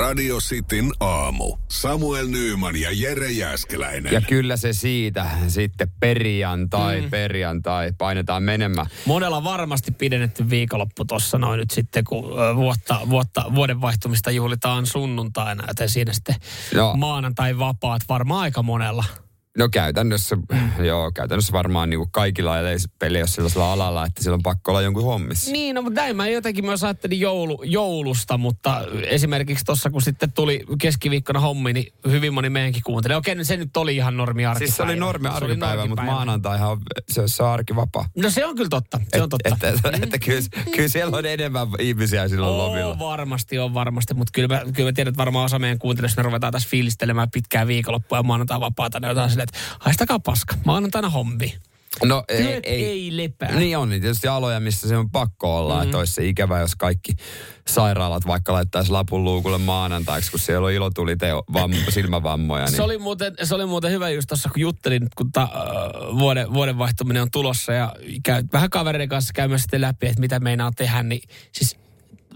Radio 0.00 0.38
Cityn 0.38 0.90
aamu. 1.00 1.56
Samuel 1.68 2.26
Nyyman 2.26 2.76
ja 2.80 2.88
Jere 2.92 3.30
Jäskeläinen. 3.30 4.12
Ja 4.12 4.20
kyllä 4.20 4.56
se 4.56 4.72
siitä 4.72 5.26
sitten 5.48 5.88
perjantai, 6.00 7.00
mm. 7.00 7.10
perjantai, 7.10 7.92
painetaan 7.98 8.42
menemään. 8.42 8.86
Monella 9.04 9.44
varmasti 9.44 9.92
pidennetty 9.92 10.50
viikonloppu 10.50 11.04
tuossa 11.04 11.38
noin 11.38 11.58
nyt 11.58 11.70
sitten, 11.70 12.04
kun 12.04 12.24
vuotta, 12.56 13.00
vuotta, 13.10 13.44
vuoden 13.54 13.80
vaihtumista 13.80 14.30
juhlitaan 14.30 14.86
sunnuntaina, 14.86 15.64
joten 15.68 15.88
siinä 15.88 16.12
sitten 16.12 16.34
Joo. 16.74 16.96
maanantai 16.96 17.58
vapaat 17.58 18.02
varmaan 18.08 18.40
aika 18.40 18.62
monella. 18.62 19.04
No 19.58 19.68
käytännössä, 19.68 20.36
joo, 20.84 21.12
käytännössä 21.12 21.52
varmaan 21.52 21.90
niin 21.90 21.98
kuin 21.98 22.10
kaikilla 22.10 22.54
peli 22.98 23.22
on 23.22 23.28
sellaisella 23.28 23.72
alalla, 23.72 24.06
että 24.06 24.22
sillä 24.22 24.34
on 24.34 24.42
pakko 24.42 24.70
olla 24.70 24.82
jonkun 24.82 25.04
hommissa. 25.04 25.52
Niin, 25.52 25.74
no 25.74 25.82
mutta 25.82 26.00
näin 26.00 26.16
mä 26.16 26.28
jotenkin 26.28 26.64
myös 26.64 26.84
ajattelin 26.84 27.20
joulu, 27.20 27.62
joulusta, 27.62 28.38
mutta 28.38 28.82
esimerkiksi 29.02 29.64
tuossa 29.64 29.90
kun 29.90 30.02
sitten 30.02 30.32
tuli 30.32 30.64
keskiviikkona 30.80 31.40
hommi, 31.40 31.72
niin 31.72 31.92
hyvin 32.08 32.34
moni 32.34 32.50
meidänkin 32.50 32.82
kuunteli. 32.82 33.14
Okei, 33.14 33.34
no 33.34 33.44
se 33.44 33.56
nyt 33.56 33.76
oli 33.76 33.96
ihan 33.96 34.16
normi 34.16 34.46
arkipäivä. 34.46 34.66
Siis 34.66 34.76
se 34.76 34.82
oli 34.82 34.96
normi 34.96 35.28
arkipäivä, 35.28 35.86
mutta 35.86 36.04
maanantaihan 36.04 36.78
se, 37.08 37.22
se 37.26 37.42
on 37.42 37.48
arkivapaa. 37.48 38.08
No 38.16 38.30
se 38.30 38.46
on 38.46 38.56
kyllä 38.56 38.68
totta, 38.68 39.00
se 39.16 39.22
on 39.22 39.28
totta. 39.28 39.48
Että, 39.48 39.68
että, 39.68 39.90
että 40.02 40.18
kyllä, 40.18 40.40
kyllä 40.76 40.88
siellä 40.88 41.16
on 41.16 41.26
enemmän 41.26 41.68
ihmisiä 41.78 42.28
silloin 42.28 42.58
lomilla. 42.58 42.92
On 42.92 42.98
varmasti, 42.98 43.58
on 43.58 43.74
varmasti, 43.74 44.14
mutta 44.14 44.30
kyllä 44.34 44.48
mä, 44.48 44.72
kyllä 44.74 44.88
mä 44.88 44.92
tiedän, 44.92 45.10
että 45.10 45.18
varmaan 45.18 45.44
osa 45.44 45.58
meidän 45.58 45.78
kuuntelijoista 45.78 46.22
me 46.22 46.26
ruvetaan 46.26 46.52
tässä 46.52 46.68
fiilistelemään 46.70 47.30
pitkää 47.30 47.66
viikonloppua 47.66 48.18
ja 48.18 48.22
maanantai 48.22 48.60
vapaata, 48.60 49.00
niin 49.00 49.08
jotain 49.08 49.39
silleen, 49.40 49.66
että 49.74 49.84
haistakaa 49.84 50.18
paska, 50.18 50.54
maanantaina 50.64 51.10
hommi. 51.10 51.54
No 52.04 52.24
Työt 52.36 52.64
ei 52.66 53.16
lepää. 53.16 53.52
Niin 53.52 53.78
on, 53.78 53.88
niin 53.88 54.02
tietysti 54.02 54.28
aloja, 54.28 54.60
missä 54.60 54.88
se 54.88 54.96
on 54.96 55.10
pakko 55.10 55.58
olla. 55.58 55.74
Mm-hmm. 55.74 55.84
Että 55.84 55.98
olisi 55.98 56.12
se 56.12 56.26
ikävä, 56.26 56.60
jos 56.60 56.76
kaikki 56.76 57.12
sairaalat 57.68 58.26
vaikka 58.26 58.52
laittaisi 58.52 58.90
lapun 58.90 59.24
luukulle 59.24 59.58
maanantaiksi, 59.58 60.30
kun 60.30 60.40
siellä 60.40 60.66
on 60.66 60.72
ilotuli 60.72 61.16
teo, 61.16 61.44
vam, 61.52 61.72
silmävammoja. 61.94 62.64
Niin. 62.64 62.76
Se, 62.76 62.82
oli 62.82 62.98
muuten, 62.98 63.34
se 63.42 63.54
oli 63.54 63.66
muuten 63.66 63.90
hyvä 63.90 64.10
just 64.10 64.28
tuossa, 64.28 64.48
kun 64.48 64.60
juttelin, 64.60 65.08
kun 65.16 65.32
ta, 65.32 65.42
äh, 65.42 66.18
vuoden, 66.18 66.54
vuoden 66.54 66.78
vaihtuminen 66.78 67.22
on 67.22 67.30
tulossa 67.30 67.72
ja 67.72 67.94
käy, 68.22 68.42
vähän 68.52 68.70
kavereiden 68.70 69.08
kanssa 69.08 69.32
käymässä 69.32 69.62
sitten 69.62 69.80
läpi, 69.80 70.06
että 70.06 70.20
mitä 70.20 70.40
meinaa 70.40 70.70
tehdä, 70.76 71.02
niin 71.02 71.22
siis 71.52 71.76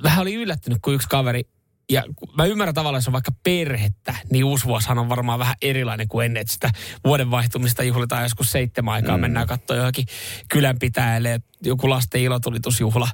vähän 0.03 0.23
oli 0.23 0.35
yllättynyt, 0.35 0.79
kun 0.83 0.95
yksi 0.95 1.09
kaveri 1.09 1.43
ja 1.91 2.03
mä 2.37 2.45
ymmärrän 2.45 2.75
tavallaan, 2.75 2.99
jos 2.99 3.09
on 3.09 3.13
vaikka 3.13 3.33
perhettä, 3.43 4.15
niin 4.31 4.45
uusi 4.45 4.65
vuosihan 4.65 4.99
on 4.99 5.09
varmaan 5.09 5.39
vähän 5.39 5.55
erilainen 5.63 6.09
kuin 6.09 6.27
ennen, 6.27 6.41
että 6.41 6.53
sitä 6.53 6.71
vuoden 7.05 7.31
vaihtumista 7.31 7.83
juhlitaan 7.83 8.23
joskus 8.23 8.53
seitsemän 8.53 8.95
aikaa, 8.95 9.17
mm. 9.17 9.21
mennään 9.21 9.47
katsoa 9.47 9.77
johonkin 9.77 10.07
kylänpitäjälle, 10.49 11.41
joku 11.63 11.91
lasten 11.91 12.21
ilotulitusjuhla. 12.21 13.09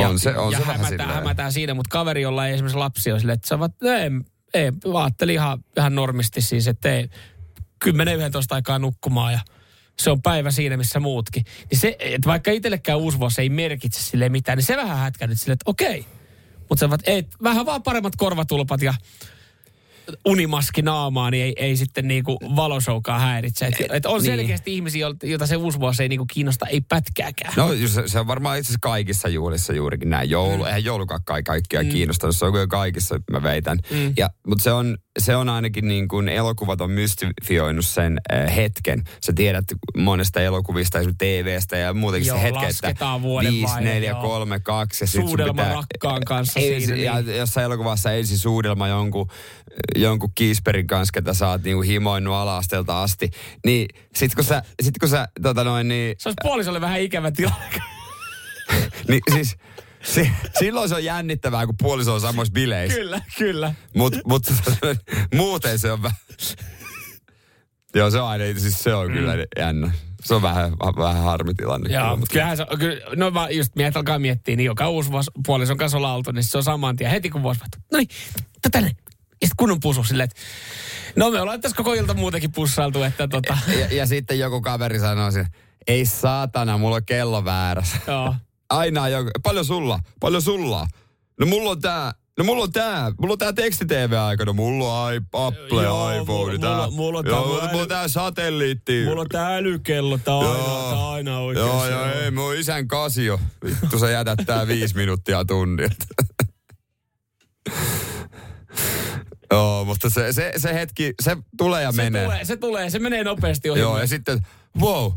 Ja, 0.00 0.08
On 0.08 0.18
se- 0.18 0.36
on 0.36 0.52
ja 0.52 0.58
se 0.58 0.62
vähän 0.62 0.76
hämätään, 0.76 1.00
silleen. 1.00 1.14
hämätään 1.14 1.52
siinä, 1.52 1.74
mutta 1.74 1.92
kaveri, 1.92 2.22
jolla 2.22 2.46
ei 2.46 2.54
esimerkiksi 2.54 2.78
lapsi 2.78 3.12
ole 3.12 3.20
silleen, 3.20 3.34
että 3.34 3.48
sä 3.48 3.58
vaat, 3.58 3.72
ei, 3.82 4.10
ei, 4.54 4.70
mä 4.70 5.04
ajattelin 5.04 5.34
ihan, 5.34 5.58
ihan 5.76 5.94
normisti 5.94 6.40
siis, 6.40 6.68
että 6.68 6.92
ei 6.92 7.08
10-11 7.84 7.88
aikaa 8.50 8.78
nukkumaan 8.78 9.32
ja 9.32 9.40
se 9.98 10.10
on 10.10 10.22
päivä 10.22 10.50
siinä, 10.50 10.76
missä 10.76 11.00
muutkin. 11.00 11.44
Niin 11.70 11.78
se, 11.80 11.96
että 12.00 12.28
vaikka 12.28 12.50
itsellekään 12.50 12.98
uusi 12.98 13.18
vuosi 13.18 13.40
ei 13.40 13.48
merkitse 13.48 14.02
sille 14.02 14.28
mitään, 14.28 14.58
niin 14.58 14.66
se 14.66 14.76
vähän 14.76 14.98
hätkänyt 14.98 15.40
silleen, 15.40 15.52
että 15.52 15.70
okei. 15.70 16.06
Mutta 16.68 16.90
vaat, 16.90 17.00
ei, 17.04 17.24
vähän 17.42 17.66
vaan 17.66 17.82
paremmat 17.82 18.16
korvatulpat 18.16 18.82
ja 18.82 18.94
unimaski 20.24 20.82
naamaa, 20.82 21.30
niin 21.30 21.44
ei, 21.44 21.54
ei 21.56 21.76
sitten 21.76 22.08
niinku 22.08 22.38
valosoukaan 22.56 23.20
häiritse. 23.20 23.66
Et, 23.66 23.74
et 23.90 24.06
on 24.06 24.12
niin. 24.12 24.24
selkeästi 24.24 24.74
ihmisiä, 24.74 25.06
joita 25.22 25.46
se 25.46 25.56
uusi 25.56 25.80
vuosi 25.80 26.02
ei 26.02 26.08
niinku 26.08 26.26
kiinnosta, 26.32 26.66
ei 26.66 26.80
pätkääkään. 26.80 27.54
No 27.56 27.68
se, 27.86 28.02
se 28.06 28.20
on 28.20 28.26
varmaan 28.26 28.58
itse 28.58 28.66
asiassa 28.66 28.78
kaikissa 28.82 29.28
juhlissa 29.28 29.72
juurikin 29.72 30.10
näin. 30.10 30.30
Joulu, 30.30 30.62
mm. 30.62 30.66
eihän 30.66 30.84
joulukakka 30.84 31.36
ei 31.36 31.42
kaikkia 31.42 31.82
mm. 31.82 31.88
kiinnostanut, 31.88 32.36
se 32.36 32.44
on 32.44 32.52
kyllä 32.52 32.66
kaikissa, 32.66 33.20
mä 33.30 33.42
väitän. 33.42 33.78
Mm. 33.90 34.12
Ja, 34.16 34.30
mutta 34.46 34.64
se 34.64 34.72
on, 34.72 34.98
se 35.18 35.36
on 35.36 35.48
ainakin 35.48 35.88
niin 35.88 36.08
kuin 36.08 36.28
elokuvat 36.28 36.80
on 36.80 36.90
mystifioinut 36.90 37.86
sen 37.86 38.20
äh, 38.32 38.56
hetken. 38.56 39.04
Sä 39.26 39.32
tiedät 39.32 39.64
monesta 39.96 40.40
elokuvista, 40.40 40.98
esimerkiksi 40.98 41.42
TVstä 41.42 41.76
ja 41.76 41.94
muutenkin 41.94 42.26
Joo, 42.26 42.36
se 42.36 42.42
hetken, 42.42 42.62
lasketaan 42.62 43.16
että 43.16 43.22
vuoden 43.22 43.52
5, 43.52 43.66
vaihe, 43.66 43.80
4, 43.80 44.10
joo. 44.10 44.20
3, 44.22 44.60
2 44.60 45.04
ja 45.04 45.06
sit 45.06 45.20
sun 45.20 45.28
Suudelma 45.28 45.52
pitää, 45.52 45.74
rakkaan 45.74 46.22
kanssa 46.24 46.60
ensi, 46.60 46.86
siinä, 46.86 47.02
Ja 47.02 47.22
niin. 47.22 47.36
jossain 47.36 47.64
elokuvassa 47.64 48.12
ensin 48.12 48.38
suudelma 48.38 48.88
jonkun, 48.88 49.28
jonkun 49.96 50.30
kiisperin 50.34 50.86
kanssa, 50.86 51.12
ketä 51.12 51.34
sä 51.34 51.48
oot 51.48 51.62
niinku 51.62 51.82
himoinnut 51.82 52.34
ala-asteelta 52.34 53.02
asti. 53.02 53.30
Niin 53.64 53.88
sit 54.14 54.34
kun 54.34 54.44
sä, 54.44 54.62
sit 54.82 54.98
kun 54.98 55.08
sä 55.08 55.28
tota 55.42 55.64
noin 55.64 55.88
niin, 55.88 56.16
Se 56.18 56.28
olisi 56.28 56.36
puolisolle 56.42 56.80
vähän 56.80 57.00
ikävä 57.00 57.30
tilanne. 57.30 57.80
niin 59.08 59.22
siis 59.32 59.56
si, 60.14 60.30
silloin 60.58 60.88
se 60.88 60.94
on 60.94 61.04
jännittävää, 61.04 61.66
kun 61.66 61.74
puoliso 61.82 62.14
on 62.14 62.20
samoissa 62.20 62.52
bileissä. 62.52 62.98
kyllä, 62.98 63.20
kyllä. 63.38 63.74
Mutta 63.96 64.18
mut, 64.26 64.46
muuten 65.34 65.78
se 65.78 65.92
on 65.92 66.02
vähän... 66.02 66.18
Joo, 67.94 68.10
se 68.10 68.20
on 68.20 68.28
aina, 68.28 68.44
siis 68.58 68.82
se 68.82 68.94
on 68.94 69.12
kyllä 69.12 69.32
jännä. 69.58 69.92
Se 70.24 70.34
on 70.34 70.42
vähän, 70.42 70.72
vähän 70.96 71.22
harmitilanne. 71.22 71.92
Joo, 71.92 72.02
kyllä, 72.02 72.16
mutta 72.16 72.32
kyllähän 72.32 72.56
se 72.56 72.66
on, 72.70 72.78
kyllä, 72.78 73.00
no 73.16 73.30
mä 73.30 73.48
just 73.50 73.76
mietin, 73.76 73.98
alkaa 73.98 74.18
miettiä, 74.18 74.56
niin 74.56 74.64
joka 74.64 74.88
uusi 74.88 75.10
vuosi 75.10 75.30
puolison 75.46 75.76
kanssa 75.76 75.98
ollaan 75.98 76.16
oltu, 76.16 76.32
niin 76.32 76.44
se 76.44 76.58
on 76.58 76.64
saman 76.64 76.96
tien 76.96 77.10
heti 77.10 77.30
kun 77.30 77.42
vuosi 77.42 77.60
vaihtuu. 77.60 77.82
No 77.92 77.98
niin, 77.98 78.08
tänne. 78.72 78.88
Ja 78.88 79.46
sitten 79.46 79.56
kunnon 79.56 79.80
pusu 79.80 80.04
silleen, 80.04 80.24
että 80.24 80.40
no 81.16 81.30
me 81.30 81.40
ollaan 81.40 81.60
tässä 81.60 81.76
koko 81.76 81.94
ilta 81.94 82.14
muutenkin 82.14 82.52
pussailtu, 82.52 83.02
että 83.02 83.28
tota, 83.28 83.58
Ja, 83.80 83.86
ja 83.96 84.06
sitten 84.06 84.38
joku 84.38 84.60
kaveri 84.60 84.98
sanoo 84.98 85.30
siinä, 85.30 85.48
ei 85.86 86.06
saatana, 86.06 86.78
mulla 86.78 86.96
on 86.96 87.04
kello 87.06 87.44
väärässä. 87.44 87.96
joo. 88.06 88.34
Aina 88.70 89.08
joku, 89.08 89.30
paljon 89.42 89.64
sulla, 89.64 89.98
paljon 90.20 90.42
sulla. 90.42 90.86
No 91.40 91.46
mulla 91.46 91.70
on 91.70 91.80
tää, 91.80 92.12
no 92.38 92.44
mulla 92.44 92.62
on 92.62 92.72
tää, 92.72 93.12
mulla 93.20 93.32
on 93.32 93.38
tää 93.38 93.52
teksti-TV-aika, 93.52 94.44
no 94.44 94.52
mulla 94.52 95.02
on 95.04 95.14
i- 95.14 95.20
Apple, 95.32 95.82
Joo, 95.82 96.10
iPhone, 96.10 96.26
mulla- 96.26 96.58
tää, 96.58 96.70
mulla- 96.76 96.90
mulla 96.90 97.18
on 97.18 97.26
joo, 97.26 97.40
tää 97.42 97.48
mulla, 97.48 97.72
äly- 97.72 97.80
on 97.82 97.88
tää 97.88 98.08
satelliitti. 98.08 99.04
Mulla 99.04 99.20
on 99.20 99.28
tää 99.28 99.56
älykello, 99.56 100.18
tää 100.18 100.34
on 100.34 100.46
aina, 100.46 100.58
Joo. 100.58 100.90
tää 100.90 101.08
aina 101.10 101.38
oikein. 101.38 101.66
Joo, 101.66 101.88
joo, 101.88 102.04
ei, 102.06 102.30
mun 102.30 102.54
isän 102.54 102.88
kasio. 102.88 103.40
Vittu 103.64 103.98
sä 103.98 104.10
jätät 104.10 104.38
tää 104.46 104.66
viisi 104.66 104.96
minuuttia 104.96 105.44
tunnin. 105.44 105.90
Joo, 109.52 109.84
mutta 109.84 110.10
se, 110.10 110.32
se, 110.32 110.52
se 110.56 110.74
hetki, 110.74 111.14
se 111.22 111.36
tulee 111.58 111.82
ja 111.82 111.92
se 111.92 111.96
menee. 112.02 112.24
tulee, 112.24 112.44
se 112.44 112.56
tulee, 112.56 112.90
se 112.90 112.98
menee 112.98 113.24
nopeasti 113.24 113.70
ohi. 113.70 113.80
Joo, 113.80 113.98
ja 113.98 114.06
sitten, 114.06 114.46
wow, 114.80 115.12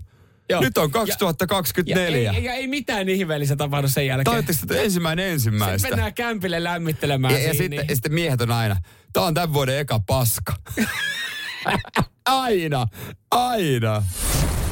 Joo. 0.50 0.62
nyt 0.62 0.78
on 0.78 0.84
Ja- 0.84 0.90
2024. 0.90 2.32
Ja 2.32 2.38
ei, 2.38 2.44
ja 2.44 2.54
ei 2.54 2.68
mitään 2.68 3.10
ihmeellistä 3.10 3.56
tapahdu 3.56 3.88
sen 3.88 4.06
jälkeen. 4.08 4.26
Toivottavasti 4.26 4.64
että 4.64 4.82
ensimmäinen 4.84 5.40
Sitten 5.40 5.54
ensimmäistä. 5.54 5.88
mennään 5.88 6.14
kämpille 6.14 6.64
lämmittelemään 6.64 7.34
Ja, 7.34 7.40
ja, 7.40 7.50
sitten, 7.54 7.70
niin- 7.70 7.86
ja 7.90 7.96
sitten 7.96 8.14
miehet 8.14 8.42
on 8.42 8.52
aina, 8.52 8.76
tää 9.14 9.24
on 9.24 9.34
tämän 9.34 9.54
vuoden 9.54 9.78
eka 9.80 10.00
paska. 10.08 10.54
aina, 12.26 12.86
aina. 13.32 14.04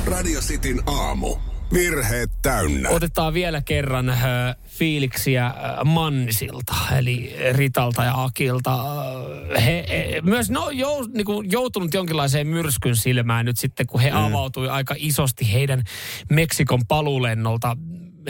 Radio 0.05 0.39
Cityn 0.41 0.83
aamu. 0.85 1.35
Virheet 1.73 2.31
täynnä. 2.41 2.89
Otetaan 2.89 3.33
vielä 3.33 3.61
kerran 3.61 4.09
äh, 4.09 4.19
fiiliksiä 4.67 5.45
äh, 5.45 5.53
Mannisilta, 5.85 6.75
eli 6.97 7.35
Ritalta 7.51 8.03
ja 8.03 8.23
Akilta. 8.23 8.73
Äh, 8.73 9.65
he, 9.65 9.85
he 9.89 10.21
myös 10.21 10.49
no, 10.49 10.69
jou, 10.69 11.07
niinku, 11.13 11.43
joutunut 11.51 11.93
jonkinlaiseen 11.93 12.47
myrskyn 12.47 12.95
silmään 12.95 13.45
nyt 13.45 13.57
sitten, 13.57 13.87
kun 13.87 14.01
he 14.01 14.11
mm. 14.11 14.17
avautui 14.17 14.69
aika 14.69 14.95
isosti 14.97 15.53
heidän 15.53 15.83
Meksikon 16.29 16.85
paluulennolta. 16.87 17.77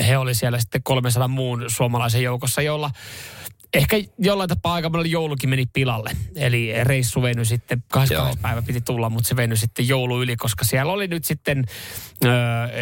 He 0.07 0.17
oli 0.17 0.35
siellä 0.35 0.59
sitten 0.59 0.83
300 0.83 1.27
muun 1.27 1.65
suomalaisen 1.67 2.23
joukossa, 2.23 2.62
jolla 2.62 2.91
ehkä 3.73 3.97
jollain 4.19 4.49
tapaa 4.49 4.73
aika 4.73 4.89
paljon 4.89 5.11
joulukin 5.11 5.49
meni 5.49 5.65
pilalle. 5.73 6.11
Eli 6.35 6.73
reissu 6.83 7.21
venyi 7.21 7.45
sitten, 7.45 7.83
20. 7.91 8.29
Joo. 8.29 8.41
päivä 8.41 8.61
piti 8.61 8.81
tulla, 8.81 9.09
mutta 9.09 9.27
se 9.27 9.35
venyi 9.35 9.57
sitten 9.57 9.87
joulu 9.87 10.21
yli, 10.21 10.35
koska 10.35 10.65
siellä 10.65 10.91
oli 10.93 11.07
nyt 11.07 11.25
sitten 11.25 11.65
ö, 12.25 12.27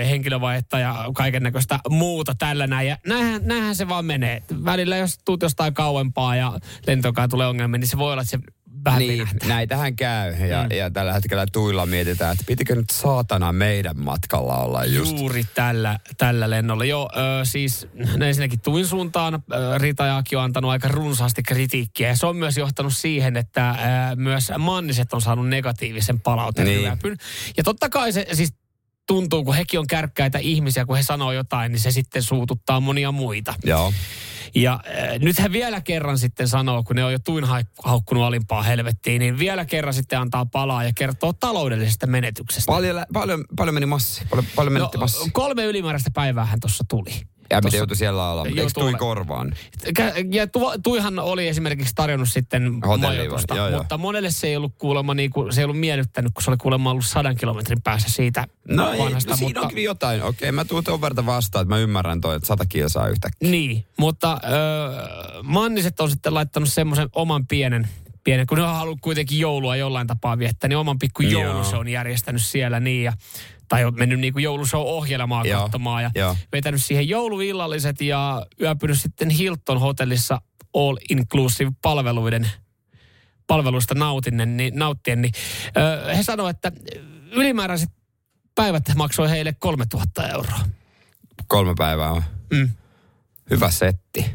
henkilövaihetta 0.05 0.79
ja 0.79 1.05
kaiken 1.13 1.43
näköistä 1.43 1.79
muuta 1.89 2.35
tällä 2.35 2.67
näin. 2.67 2.87
Ja 2.87 2.97
näinhän, 3.07 3.41
näinhän 3.45 3.75
se 3.75 3.87
vaan 3.87 4.05
menee. 4.05 4.43
Välillä 4.65 4.97
jos 4.97 5.19
tuut 5.25 5.41
jostain 5.41 5.73
kauempaa 5.73 6.35
ja 6.35 6.59
lentokaan 6.87 7.29
tulee 7.29 7.47
ongelmia, 7.47 7.77
niin 7.77 7.87
se 7.87 7.97
voi 7.97 8.11
olla, 8.11 8.21
että 8.21 8.31
se 8.31 8.39
vähän 8.85 8.99
Niin, 8.99 9.11
venähtää. 9.17 9.49
näitähän 9.49 9.95
käy. 9.95 10.33
Ja, 10.33 10.63
mm. 10.63 10.75
ja 10.77 10.91
tällä 10.91 11.13
hetkellä 11.13 11.45
tuilla 11.51 11.85
mietitään, 11.85 12.31
että 12.31 12.43
pitikö 12.47 12.75
nyt 12.75 12.89
saatana 12.89 13.51
meidän 13.53 13.99
matkalla 13.99 14.57
olla 14.57 14.85
just. 14.85 15.17
Juuri 15.17 15.43
tällä, 15.55 15.99
tällä 16.17 16.49
lennolla. 16.49 16.85
Joo, 16.85 17.09
ö, 17.15 17.45
siis 17.45 17.87
ensinnäkin 18.21 18.61
tuin 18.61 18.87
suuntaan 18.87 19.33
ö, 19.33 19.77
Rita 19.77 20.05
Jaakki 20.05 20.35
on 20.35 20.43
antanut 20.43 20.71
aika 20.71 20.87
runsaasti 20.87 21.43
kritiikkiä. 21.43 22.07
Ja 22.07 22.17
se 22.17 22.25
on 22.25 22.35
myös 22.35 22.57
johtanut 22.57 22.93
siihen, 22.97 23.37
että 23.37 23.69
ö, 23.69 23.75
myös 24.15 24.51
Manniset 24.57 25.13
on 25.13 25.21
saanut 25.21 25.49
negatiivisen 25.49 26.19
palautteen 26.19 26.67
Niin. 26.67 26.91
Ja 27.57 27.63
totta 27.63 27.89
kai 27.89 28.11
se 28.13 28.25
siis 28.33 28.53
tuntuu, 29.07 29.43
kun 29.43 29.55
hekin 29.55 29.79
on 29.79 29.87
kärkkäitä 29.87 30.37
ihmisiä, 30.39 30.85
kun 30.85 30.95
he 30.97 31.03
sanoo 31.03 31.31
jotain, 31.31 31.71
niin 31.71 31.79
se 31.79 31.91
sitten 31.91 32.23
suututtaa 32.23 32.79
monia 32.79 33.11
muita. 33.11 33.53
Joo. 33.63 33.93
Ja 34.55 34.73
äh, 34.87 35.19
nyt 35.19 35.39
he 35.39 35.51
vielä 35.51 35.81
kerran 35.81 36.17
sitten 36.19 36.47
sanoo, 36.47 36.83
kun 36.83 36.95
ne 36.95 37.03
on 37.05 37.11
jo 37.11 37.19
tuin 37.19 37.45
haukkunut 37.83 38.23
alimpaa 38.23 38.63
helvettiin, 38.63 39.19
niin 39.19 39.39
vielä 39.39 39.65
kerran 39.65 39.93
sitten 39.93 40.19
antaa 40.19 40.45
palaa 40.45 40.83
ja 40.83 40.91
kertoo 40.95 41.33
taloudellisesta 41.33 42.07
menetyksestä. 42.07 42.71
Paljon, 42.71 43.05
paljon, 43.13 43.45
paljon 43.55 43.73
meni 43.73 43.85
massi. 43.85 44.21
Paljon, 44.29 44.45
paljon 44.55 44.73
No, 44.73 44.89
massi. 44.97 45.29
kolme 45.33 45.63
ylimääräistä 45.65 46.11
päivää 46.13 46.45
hän 46.45 46.59
tuossa 46.59 46.83
tuli. 46.89 47.11
Ja 47.49 47.61
miten 47.63 47.77
joutui 47.77 47.97
siellä 47.97 48.31
olla? 48.31 48.45
Eikö 48.45 48.67
tui 48.73 48.93
korvaan? 48.93 49.53
Ja 50.31 50.47
tu, 50.47 50.59
Tuihan 50.83 51.19
oli 51.19 51.47
esimerkiksi 51.47 51.95
tarjonnut 51.95 52.29
sitten 52.29 52.79
majoitusta, 53.01 53.55
Joo, 53.55 53.67
joo. 53.67 53.77
mutta 53.77 53.97
monelle 53.97 54.31
se 54.31 54.47
ei 54.47 54.57
ollut 54.57 54.73
kuulemma, 54.77 55.13
niin 55.13 55.31
kuin, 55.31 55.53
se 55.53 55.61
ei 55.61 55.65
ollut 55.65 55.79
miellyttänyt, 55.79 56.31
kun 56.33 56.43
se 56.43 56.51
oli 56.51 56.57
kuulemma 56.57 56.91
ollut 56.91 57.05
sadan 57.05 57.35
kilometrin 57.35 57.81
päässä 57.81 58.09
siitä 58.11 58.47
No, 58.69 58.91
ei, 58.91 58.99
vanhasta. 58.99 59.29
no 59.31 59.37
siinä 59.37 59.49
mutta, 59.49 59.61
on 59.61 59.67
kyllä 59.67 59.81
jotain. 59.81 60.23
Okei, 60.23 60.51
mä 60.51 60.65
tuun 60.65 60.83
tuon 60.83 61.01
verran 61.01 61.25
vastaan, 61.25 61.63
että 61.63 61.75
mä 61.75 61.79
ymmärrän 61.79 62.21
toi, 62.21 62.35
että 62.35 62.47
sata 62.47 62.65
kilsaa 62.65 63.07
yhtäkkiä. 63.07 63.49
Niin, 63.49 63.85
mutta 63.97 64.33
ö, 64.43 65.39
Manniset 65.43 65.99
on 65.99 66.09
sitten 66.09 66.33
laittanut 66.33 66.69
semmoisen 66.69 67.09
oman 67.15 67.47
pienen, 67.47 67.89
pienen, 68.23 68.47
kun 68.47 68.57
ne 68.57 68.63
on 68.63 68.75
halunnut 68.75 69.01
kuitenkin 69.01 69.39
joulua 69.39 69.75
jollain 69.75 70.07
tapaa 70.07 70.37
viettää, 70.37 70.67
niin 70.67 70.77
oman 70.77 70.99
pikku 70.99 71.23
Joo. 71.23 71.41
joulushow 71.43 71.79
on 71.79 71.87
järjestänyt 71.87 72.41
siellä 72.45 72.79
niin 72.79 73.03
ja 73.03 73.13
tai 73.67 73.85
on 73.85 73.93
mennyt 73.95 74.19
niin 74.19 74.33
kuin 74.33 74.43
joulushow-ohjelmaa 74.43 75.45
Joo, 75.45 75.61
katsomaan 75.61 76.03
ja 76.03 76.11
joo. 76.15 76.35
vetänyt 76.51 76.83
siihen 76.83 77.09
jouluillalliset 77.09 78.01
ja 78.01 78.45
yöpynyt 78.61 79.01
sitten 79.01 79.29
Hilton 79.29 79.79
hotellissa 79.79 80.41
all 80.73 80.97
inclusive 81.09 81.71
palveluiden 81.81 82.49
palveluista 83.47 83.95
nautinen, 83.95 84.57
niin, 84.57 84.75
nauttien, 84.75 85.21
niin 85.21 85.33
ö, 85.77 86.15
he 86.15 86.23
sanoivat, 86.23 86.55
että 86.55 86.71
ylimääräiset 87.31 87.89
päivät 88.55 88.83
maksoi 88.95 89.29
heille 89.29 89.53
3000 89.59 90.27
euroa. 90.27 90.59
Kolme 91.47 91.73
päivää 91.77 92.11
on. 92.11 92.23
Mm. 92.53 92.69
Hyvä 93.49 93.71
setti. 93.71 94.25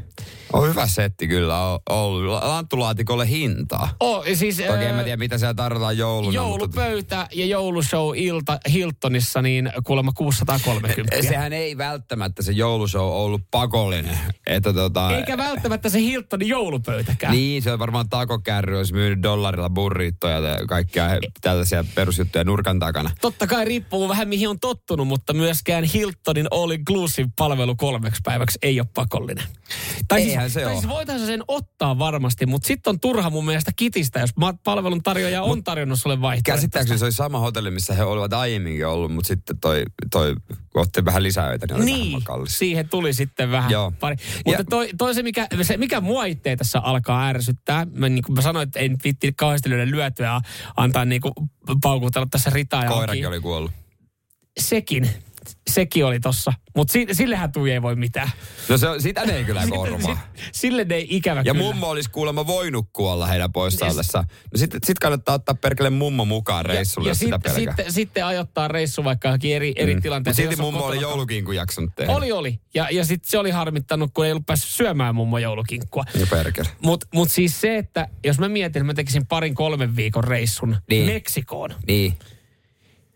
On 0.52 0.68
hyvä 0.68 0.86
setti 0.86 1.28
kyllä 1.28 1.64
on 1.64 1.78
ollut. 1.90 2.42
Lanttulaatikolle 2.42 3.28
hintaa. 3.28 3.96
Oh, 4.00 4.24
siis, 4.34 4.56
Toki 4.56 4.84
en 4.84 4.94
mä 4.94 5.02
tiedä, 5.02 5.16
mitä 5.16 5.38
siellä 5.38 5.54
tarjotaan 5.54 5.98
jouluna. 5.98 6.42
Mutta 6.42 6.50
Joulupöytä 6.50 7.28
ja 7.34 7.46
joulushow 7.46 8.12
ilta 8.16 8.58
Hiltonissa, 8.72 9.42
niin 9.42 9.72
kuulemma 9.84 10.12
630. 10.12 11.22
sehän 11.22 11.52
ei 11.52 11.78
välttämättä 11.78 12.42
se 12.42 12.52
joulushow 12.52 13.02
ollut 13.02 13.40
pakollinen. 13.50 14.18
Että 14.46 14.72
tota, 14.72 15.16
Eikä 15.16 15.38
välttämättä 15.38 15.88
se 15.88 16.00
Hiltonin 16.00 16.48
joulupöytäkään. 16.48 17.32
Niin, 17.32 17.62
se 17.62 17.72
on 17.72 17.78
varmaan 17.78 18.08
takokärry, 18.08 18.76
olisi 18.76 18.94
myynyt 18.94 19.22
dollarilla 19.22 19.70
burrittoja 19.70 20.38
ja 20.38 20.66
kaikkia 20.66 21.08
tällaisia 21.40 21.84
perusjuttuja 21.94 22.44
nurkan 22.44 22.78
takana. 22.78 23.10
Totta 23.20 23.46
kai 23.46 23.64
riippuu 23.64 24.08
vähän 24.08 24.28
mihin 24.28 24.48
on 24.48 24.60
tottunut, 24.60 25.08
mutta 25.08 25.32
myöskään 25.32 25.84
Hiltonin 25.84 26.46
all 26.50 26.70
inclusive 26.70 27.28
palvelu 27.38 27.76
kolmeksi 27.76 28.20
päiväksi 28.24 28.58
ei 28.62 28.80
ole 28.80 28.88
pakollinen. 28.94 29.44
Tai 30.08 30.20
Eihän 30.20 30.39
siis, 30.39 30.39
se 30.48 30.60
tai 30.62 30.72
oo. 30.72 30.80
siis 30.80 30.88
voitaisiin 30.92 31.26
sen 31.26 31.42
ottaa 31.48 31.98
varmasti, 31.98 32.46
mutta 32.46 32.66
sitten 32.66 32.90
on 32.90 33.00
turha 33.00 33.30
mun 33.30 33.44
mielestä 33.44 33.70
kitistä, 33.76 34.20
jos 34.20 34.30
palvelun 34.64 35.02
tarjoaja 35.02 35.42
on 35.42 35.64
tarjonnut 35.64 35.98
sulle 36.00 36.20
vaihtoehtoista. 36.20 36.52
Käsittääkseni 36.56 36.98
se 36.98 37.04
oli 37.04 37.12
sama 37.12 37.38
hotelli, 37.38 37.70
missä 37.70 37.94
he 37.94 38.02
olivat 38.04 38.32
aiemminkin 38.32 38.86
ollut, 38.86 39.12
mutta 39.14 39.28
sitten 39.28 39.58
toi, 39.58 39.84
toi 40.10 40.34
otti 40.74 41.04
vähän 41.04 41.22
lisää 41.22 41.46
öitä, 41.48 41.66
niin 41.66 41.84
Niin, 41.84 42.22
vähän 42.28 42.46
siihen 42.48 42.88
tuli 42.88 43.12
sitten 43.12 43.50
vähän 43.50 43.70
Joo. 43.70 43.92
pari. 44.00 44.16
Mutta 44.46 44.60
Ja- 44.60 44.64
toi, 44.64 44.88
toi 44.98 45.14
se, 45.14 45.22
mikä, 45.22 45.46
se, 45.62 45.76
mikä 45.76 46.00
mua 46.00 46.24
itse 46.24 46.56
tässä 46.56 46.78
alkaa 46.80 47.26
ärsyttää, 47.26 47.86
mä, 47.94 48.08
niin 48.08 48.24
kuin 48.24 48.34
mä 48.36 48.42
sanoin, 48.42 48.66
että 48.66 48.78
ei 48.78 48.88
nyt 48.88 49.04
viitti 49.04 49.32
kauheasti 49.32 49.68
lyödä 49.70 49.90
lyötyä 49.90 50.26
ja 50.26 50.40
antaa 50.76 51.04
niin 51.04 51.20
kuin 51.20 51.32
paukutella 51.82 52.26
tässä 52.30 52.50
ritaa 52.50 52.84
Koirakin 52.84 53.28
oli 53.28 53.40
kuollut. 53.40 53.70
Sekin, 54.60 55.10
sekin 55.70 56.04
oli 56.04 56.20
tossa. 56.20 56.52
Mutta 56.76 56.92
si, 56.92 57.06
sillehän 57.12 57.52
tui 57.52 57.70
ei 57.70 57.82
voi 57.82 57.96
mitään. 57.96 58.30
No 58.68 58.78
se, 58.78 58.86
sitä 58.98 59.26
ne 59.26 59.36
ei 59.36 59.44
kyllä 59.44 59.66
korvaa. 59.76 60.18
Sille 60.52 60.84
ne 60.84 60.94
ei 60.94 61.06
ikävä 61.10 61.42
Ja 61.44 61.52
kyllä. 61.52 61.64
mummo 61.66 61.88
olisi 61.88 62.10
kuulemma 62.10 62.46
voinut 62.46 62.86
kuolla 62.92 63.26
heidän 63.26 63.52
poissa 63.52 63.86
ollessaan. 63.86 64.24
No 64.30 64.58
sitten 64.58 64.80
sit 64.84 64.98
kannattaa 64.98 65.34
ottaa 65.34 65.54
perkele 65.54 65.90
mummo 65.90 66.24
mukaan 66.24 66.66
reissulle, 66.66 67.08
ja 67.08 67.10
jos 67.10 67.18
sitä 67.18 67.36
sitten, 67.36 67.52
pelkää. 67.54 67.74
sitten, 67.76 67.92
sitten 67.92 68.24
ajoittaa 68.26 68.68
reissu 68.68 69.04
vaikka 69.04 69.28
johonkin 69.28 69.56
eri, 69.56 69.72
eri 69.76 69.92
Mutta 69.94 70.02
tilanteeseen. 70.02 70.48
silti 70.48 70.62
mummo 70.62 70.78
oli 70.84 70.96
kotona. 70.96 71.02
joulukinkun 71.12 71.56
jaksanut 71.56 71.90
tehdä. 71.96 72.12
Oli, 72.12 72.32
oli. 72.32 72.60
Ja, 72.74 72.88
ja 72.90 73.04
sitten 73.04 73.30
se 73.30 73.38
oli 73.38 73.50
harmittanut, 73.50 74.10
kun 74.14 74.26
ei 74.26 74.32
ollut 74.32 74.46
päässyt 74.46 74.70
syömään 74.70 75.14
mummo 75.14 75.38
joulukinkkua. 75.38 76.04
Ja 76.20 76.26
perkele. 76.26 76.68
Mutta 76.82 77.06
mut 77.14 77.30
siis 77.30 77.60
se, 77.60 77.76
että 77.78 78.08
jos 78.24 78.38
mä 78.38 78.48
mietin, 78.48 78.80
että 78.80 78.84
mä 78.84 78.94
tekisin 78.94 79.26
parin 79.26 79.54
kolmen 79.54 79.96
viikon 79.96 80.24
reissun 80.24 80.76
Niin. 80.90 81.06
Meksikoon, 81.06 81.74
Niin. 81.86 82.14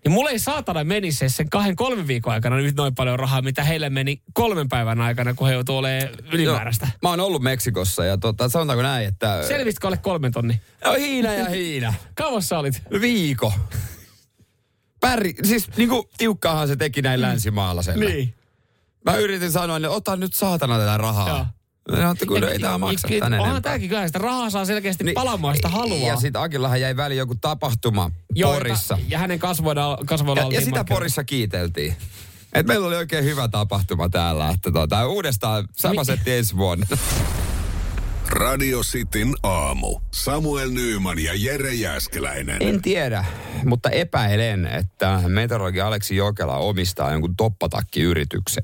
Niin 0.05 0.13
mulla 0.13 0.31
ei 0.31 0.39
saatana 0.39 0.85
menisi 0.85 1.29
sen 1.29 1.51
kahden 1.51 1.77
kolmen 1.77 2.07
viikon 2.07 2.33
aikana 2.33 2.57
nyt 2.57 2.77
noin 2.77 2.95
paljon 2.95 3.19
rahaa, 3.19 3.43
mitä 3.43 3.65
heille 3.65 3.91
meni 3.91 4.23
kolmen 4.33 4.69
päivän 4.69 5.01
aikana, 5.01 5.35
kun 5.35 5.49
he 5.49 5.53
joutuu 5.53 5.77
olemaan 5.77 6.09
ylimääräistä. 6.33 6.89
Mä 7.03 7.11
oon 7.11 7.21
ollut 7.21 7.43
Meksikossa 7.43 8.05
ja 8.05 8.19
tota, 8.19 8.49
sanotaanko 8.49 8.83
näin, 8.83 9.09
että... 9.09 9.43
Selvisitkö 9.49 9.87
alle 9.87 9.97
kolmen 9.97 10.33
tonni? 10.33 10.61
No 10.85 10.93
Hiina 10.93 11.33
ja 11.33 11.45
Hiina. 11.45 11.95
Kauas 12.15 12.49
sä 12.49 12.59
olit? 12.59 12.83
Viiko. 13.01 13.53
Päri, 15.01 15.35
siis 15.43 15.77
niinku 15.77 16.11
tiukkaahan 16.19 16.69
se 16.69 16.77
teki 16.77 17.03
näin 17.03 17.21
länsimaalaiselle. 17.21 18.05
Niin. 18.05 18.35
Mä 19.05 19.17
yritin 19.17 19.53
sanoa, 19.53 19.77
että 19.77 19.91
ota 19.91 20.17
nyt 20.17 20.35
saatana 20.35 20.79
tätä 20.79 20.97
rahaa. 20.97 21.29
Joo. 21.29 21.47
No, 21.89 22.11
että 22.11 22.27
kun 22.27 22.45
ei 22.45 22.59
tää 22.59 22.79
maksa 22.79 23.09
Ja- 23.11 23.21
tän 23.21 23.33
Onhan 23.33 23.41
enempää. 23.51 23.61
tääkin 23.61 23.89
kyllä, 23.89 24.07
sitä 24.07 24.19
rahaa 24.19 24.51
saa 24.51 24.65
selkeästi 24.65 25.05
niin, 25.05 25.15
palaamaan 25.15 25.57
sitä 25.57 25.69
haluaa. 25.69 26.09
Ja 26.09 26.17
sit 26.17 26.37
Akillahan 26.37 26.81
jäi 26.81 26.97
väliin 26.97 27.19
joku 27.19 27.35
tapahtuma 27.41 28.11
Joo, 28.35 28.53
Porissa. 28.55 28.99
Ja 29.09 29.19
hänen 29.19 29.39
kasvoilla, 29.39 29.99
kasvoilla 30.07 30.43
Ja, 30.43 30.47
ja 30.49 30.61
sitä 30.61 30.71
markkinoilla. 30.71 30.85
Porissa 31.01 31.25
kiiteltiin. 31.25 31.97
Et 32.53 32.67
meillä 32.67 32.87
oli 32.87 32.97
oikein 32.97 33.25
hyvä 33.25 33.49
tapahtuma 33.49 34.09
täällä. 34.09 34.49
Että 34.51 34.73
tota, 34.73 35.07
uudestaan 35.07 35.69
sama 35.77 36.01
Mi- 36.01 36.05
setti 36.05 36.33
ensi 36.33 36.57
vuonna. 36.57 36.87
Radio 38.29 38.81
Cityn 38.81 39.35
aamu. 39.43 40.01
Samuel 40.11 40.71
Nyyman 40.71 41.19
ja 41.19 41.33
Jere 41.35 41.75
Jäskeläinen. 41.75 42.57
En 42.63 42.83
tiedä, 42.83 43.25
mutta 43.65 43.91
epäilen, 43.91 44.67
että 44.67 45.21
meteorologi 45.29 45.81
Aleksi 45.81 46.17
Jokela 46.17 46.57
omistaa 46.57 47.13
jonkun 47.13 47.37
toppatakkiyrityksen. 47.37 48.63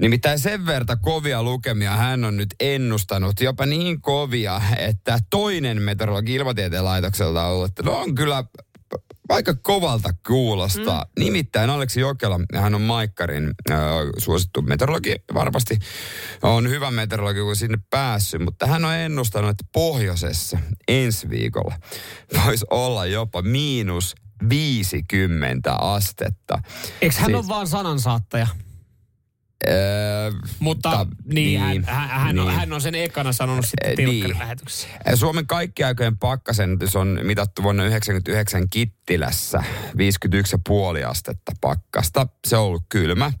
Nimittäin 0.00 0.38
sen 0.38 0.66
verta 0.66 0.96
kovia 0.96 1.42
lukemia 1.42 1.96
hän 1.96 2.24
on 2.24 2.36
nyt 2.36 2.54
ennustanut, 2.60 3.40
jopa 3.40 3.66
niin 3.66 4.00
kovia, 4.00 4.60
että 4.78 5.18
toinen 5.30 5.82
meteorologi 5.82 6.34
ilmatieteen 6.34 6.84
laitokselta 6.84 7.46
on 7.46 7.52
ollut, 7.52 7.68
että 7.68 7.82
no 7.82 7.92
on 7.92 8.14
kyllä 8.14 8.44
aika 9.28 9.54
kovalta 9.54 10.10
kuulostaa. 10.26 11.04
Mm. 11.04 11.24
Nimittäin 11.24 11.70
Aleksi 11.70 12.00
Jokela, 12.00 12.40
hän 12.54 12.74
on 12.74 12.82
Maikkarin 12.82 13.50
äh, 13.70 13.78
suosittu 14.18 14.62
meteorologi, 14.62 15.14
varmasti 15.34 15.78
on 16.42 16.68
hyvä 16.68 16.90
meteorologi, 16.90 17.40
kun 17.40 17.56
sinne 17.56 17.78
päässyt, 17.90 18.44
mutta 18.44 18.66
hän 18.66 18.84
on 18.84 18.94
ennustanut, 18.94 19.50
että 19.50 19.64
pohjoisessa 19.72 20.58
ensi 20.88 21.30
viikolla 21.30 21.74
voisi 22.46 22.66
olla 22.70 23.06
jopa 23.06 23.42
miinus 23.42 24.14
50 24.48 25.74
astetta. 25.74 26.62
Eikö 27.02 27.16
hän 27.16 27.26
Siis- 27.26 27.38
ole 27.38 27.48
vaan 27.48 27.66
sanansaattaja? 27.66 28.46
Öö, 29.68 30.30
Mutta 30.58 30.90
ta- 30.90 31.06
niin, 31.24 31.60
hän, 31.60 31.84
hän, 31.84 32.08
hän, 32.08 32.38
On, 32.38 32.46
niin. 32.46 32.58
hän 32.58 32.72
on 32.72 32.80
sen 32.80 32.94
ekana 32.94 33.32
sanonut 33.32 33.66
sitten 33.66 33.96
Tilkkarin 33.96 34.20
niin. 34.22 34.38
lähetyksessä. 34.38 34.88
Suomen 35.14 35.46
kaikkiaikojen 35.46 36.18
pakkasen 36.18 36.78
se 36.84 36.98
on 36.98 37.20
mitattu 37.22 37.62
vuonna 37.62 37.82
1999 37.82 38.68
Kittilässä 39.10 39.62
51,5 41.00 41.06
astetta 41.06 41.52
pakkasta. 41.60 42.26
Se 42.46 42.56
on 42.56 42.64
ollut 42.64 42.82
kylmä. 42.88 43.32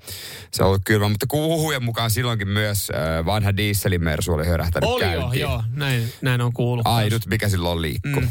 Se 0.52 0.62
on 0.62 0.68
ollut 0.68 0.82
kylmä, 0.86 1.08
mutta 1.08 1.26
huhujen 1.32 1.84
mukaan 1.84 2.10
silloinkin 2.10 2.48
myös 2.48 2.90
äh, 2.90 3.26
vanha 3.26 3.56
dieselimersu 3.56 4.32
oli 4.32 4.46
hörähtänyt 4.46 4.90
Oli 4.90 5.04
jo, 5.04 5.10
käyntiin. 5.20 5.40
joo, 5.40 5.62
näin, 5.68 6.12
näin 6.22 6.40
on 6.40 6.52
kuullut. 6.52 6.86
Ainut, 6.86 7.26
mikä 7.26 7.48
silloin 7.48 7.82
liikkuu. 7.82 8.20
Mm. 8.20 8.28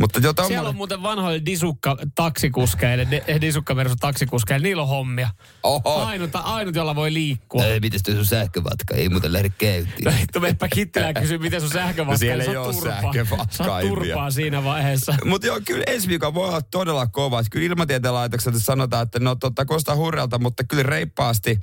Mutta 0.00 0.20
jo 0.22 0.32
Siellä 0.46 0.68
on 0.68 0.76
muuten 0.76 1.02
vanhoille 1.02 1.42
disukka 1.46 1.96
taksikuskeille, 2.14 3.06
de- 3.10 3.24
disukka 3.40 3.76
versus 3.76 3.96
taksikuskeille, 4.00 4.62
niillä 4.66 4.82
on 4.82 4.88
hommia. 4.88 5.28
Oho. 5.62 6.04
Ainut, 6.04 6.30
ainut, 6.34 6.74
jolla 6.74 6.94
voi 6.94 7.12
liikkua. 7.12 7.64
Ei, 7.64 7.80
toi 7.80 8.14
sun 8.14 8.26
sähkövatka? 8.26 8.94
Ei 8.94 9.08
muuten 9.08 9.32
lähde 9.32 9.48
käyntiin. 9.58 10.14
Vittu, 10.20 10.40
meppä 10.40 10.68
Kittilään 10.68 11.14
kysyä, 11.14 11.38
miten 11.38 11.60
sun 11.60 11.70
sähkövatka 11.70 12.12
No 12.12 12.18
siellä 12.18 12.44
ei 12.44 12.52
sä 12.52 12.60
oot 12.60 12.66
oo 12.66 12.72
turpaa. 12.72 13.00
sähkövatkaa, 13.02 13.80
Sä 13.80 13.88
turpaa 13.88 14.30
siinä 14.30 14.64
vaiheessa. 14.64 15.14
Mutta 15.24 15.46
joo, 15.46 15.60
kyllä 15.64 15.84
ensi 15.86 16.08
viikolla 16.08 16.34
voi 16.34 16.48
olla 16.60 16.68
todella 16.70 17.06
kova. 17.06 17.40
Että 17.40 17.50
Kyllä 17.50 17.66
ilmatieteen 17.66 18.14
laitokselta 18.14 18.60
sanotaan, 18.60 19.02
että 19.02 19.18
no 19.18 19.34
totta 19.34 19.64
kostaa 19.64 19.96
hurjalta, 19.96 20.38
mutta 20.38 20.64
kyllä 20.64 20.82
reippaasti 20.82 21.60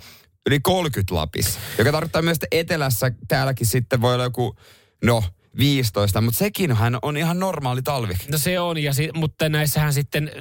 yli 0.49 0.59
30 0.59 1.15
Lapissa. 1.15 1.59
Joka 1.77 1.91
tarkoittaa 1.91 2.21
myös, 2.21 2.35
että 2.35 2.47
etelässä 2.51 3.11
täälläkin 3.27 3.67
sitten 3.67 4.01
voi 4.01 4.13
olla 4.13 4.23
joku, 4.23 4.55
no 5.03 5.23
15, 5.57 6.21
mutta 6.21 6.37
sekin 6.37 6.75
hän 6.75 6.97
on 7.01 7.17
ihan 7.17 7.39
normaali 7.39 7.81
talvi. 7.81 8.13
No 8.31 8.37
se 8.37 8.59
on, 8.59 8.77
ja 8.77 8.93
si- 8.93 9.09
mutta 9.13 9.49
näissähän 9.49 9.93
sitten, 9.93 10.31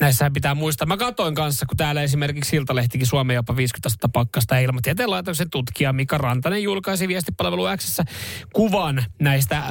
näissähän 0.00 0.32
pitää 0.32 0.54
muistaa. 0.54 0.86
Mä 0.86 0.96
katoin 0.96 1.34
kanssa, 1.34 1.66
kun 1.66 1.76
täällä 1.76 2.02
esimerkiksi 2.02 2.50
Siltalehtikin 2.50 3.06
Suomen 3.06 3.34
jopa 3.34 3.56
50 3.56 3.86
astetta 3.86 4.08
pakkasta 4.08 4.54
ja 4.54 4.60
ilmatieteen 4.60 5.10
laitoksen 5.10 5.50
tutkija 5.50 5.92
Mika 5.92 6.18
Rantanen 6.18 6.62
julkaisi 6.62 7.08
viestipalvelu 7.08 7.64
Xssä 7.76 8.04
kuvan 8.52 9.04
näistä, 9.20 9.58
ö, 9.58 9.62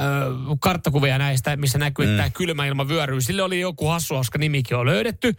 karttakuvia 0.60 1.18
näistä, 1.18 1.56
missä 1.56 1.78
näkyy, 1.78 2.04
että 2.04 2.16
tämä 2.16 2.30
kylmä 2.30 2.66
ilma 2.66 2.88
vyöryy. 2.88 3.20
Sille 3.20 3.42
oli 3.42 3.60
joku 3.60 3.86
hassu, 3.86 4.14
koska 4.14 4.38
nimikin 4.38 4.76
on 4.76 4.86
löydetty. 4.86 5.34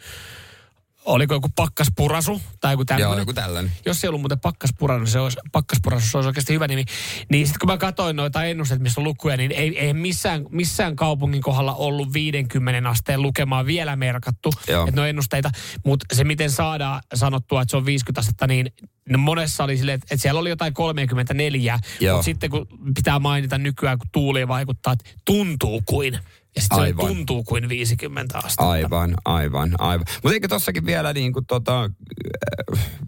Oliko 1.10 1.34
joku 1.34 1.50
pakkaspurasu 1.56 2.42
tai 2.62 2.74
joku 2.74 2.84
Joo, 2.90 2.98
tämmöinen? 2.98 3.22
joku 3.22 3.34
tällainen. 3.34 3.72
Jos 3.86 4.04
ei 4.04 4.08
ollut 4.08 4.22
muuten 4.22 4.40
pakkaspurasu, 4.40 5.00
niin 5.00 5.12
se 5.12 5.20
olisi, 5.20 5.38
pakkaspurasu, 5.52 6.08
se 6.08 6.18
olisi 6.18 6.28
oikeasti 6.28 6.54
hyvä 6.54 6.68
nimi. 6.68 6.86
Niin 7.30 7.48
sitten 7.48 7.60
kun 7.60 7.70
mä 7.70 7.78
katsoin 7.78 8.16
noita 8.16 8.44
ennusteita, 8.44 8.84
missä 8.84 9.02
on 9.02 9.06
lukuja, 9.06 9.38
niin 9.38 9.52
ei, 9.52 9.80
ei 9.80 9.94
missään, 9.94 10.46
missään 10.50 10.96
kaupungin 10.96 11.42
kohdalla 11.42 11.76
ollut 11.76 12.14
50 12.14 12.90
asteen 12.90 13.22
lukemaa 13.22 13.66
vielä 13.66 13.96
merkattu. 13.96 14.54
Joo. 14.68 14.84
Että 14.84 14.96
ne 14.96 15.02
on 15.02 15.08
ennusteita. 15.08 15.50
Mutta 15.86 16.06
se, 16.16 16.24
miten 16.24 16.52
saadaan 16.52 17.02
sanottua, 17.14 17.62
että 17.62 17.72
se 17.72 17.78
on 17.78 17.86
50 17.86 18.20
astetta, 18.20 18.48
niin 18.48 18.74
no 19.10 19.18
monessa 19.18 19.64
oli 19.64 19.78
silleen, 19.78 19.96
että, 19.96 20.08
että 20.12 20.22
siellä 20.22 20.40
oli 20.40 20.50
jotain 20.50 20.74
34. 20.74 21.80
Joo. 22.00 22.16
Mutta 22.16 22.26
sitten 22.26 22.50
kun 22.50 22.68
pitää 22.96 23.20
mainita 23.20 23.58
nykyään, 23.58 23.98
kun 23.98 24.10
tuuli 24.12 24.48
vaikuttaa, 24.48 24.94
että 24.94 25.10
tuntuu 25.26 25.82
kuin. 25.86 26.20
Ja 26.60 26.78
sitten 26.78 27.08
se 27.08 27.14
tuntuu 27.14 27.44
kuin 27.44 27.70
50 27.70 28.38
astetta. 28.38 28.70
Aivan, 28.70 29.16
aivan, 29.26 29.72
aivan. 29.80 30.06
Mutta 30.24 30.34
eikö 30.34 30.48
tossakin 30.48 30.86
vielä 30.86 31.14
niin 31.14 31.34
kuin 31.34 31.46
tota, 31.46 31.84
äh, 31.84 31.90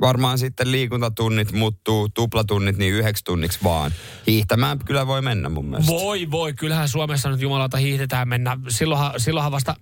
varmaan 0.02 0.38
sitten 0.38 0.72
liikuntatunnit 0.72 1.52
muuttuu 1.52 2.10
tuplatunnit 2.10 2.78
niin 2.78 2.94
yhdeksi 2.94 3.24
tunniksi 3.24 3.60
vaan. 3.64 3.92
Hiihtämään 4.28 4.80
kyllä 4.86 5.08
voi 5.08 5.22
mennä 5.22 5.50
mun 5.50 5.66
mielestä. 5.66 5.92
Voi, 5.92 6.32
voi. 6.32 6.54
Kyllähän 6.54 6.90
Suomessa 6.90 7.30
nyt 7.30 7.42
jumalauta 7.42 7.78
hiihdetään 7.78 8.28
mennä. 8.28 8.58
Silloinhan, 8.70 9.14
silloinhan 9.18 9.52
vasta 9.52 9.76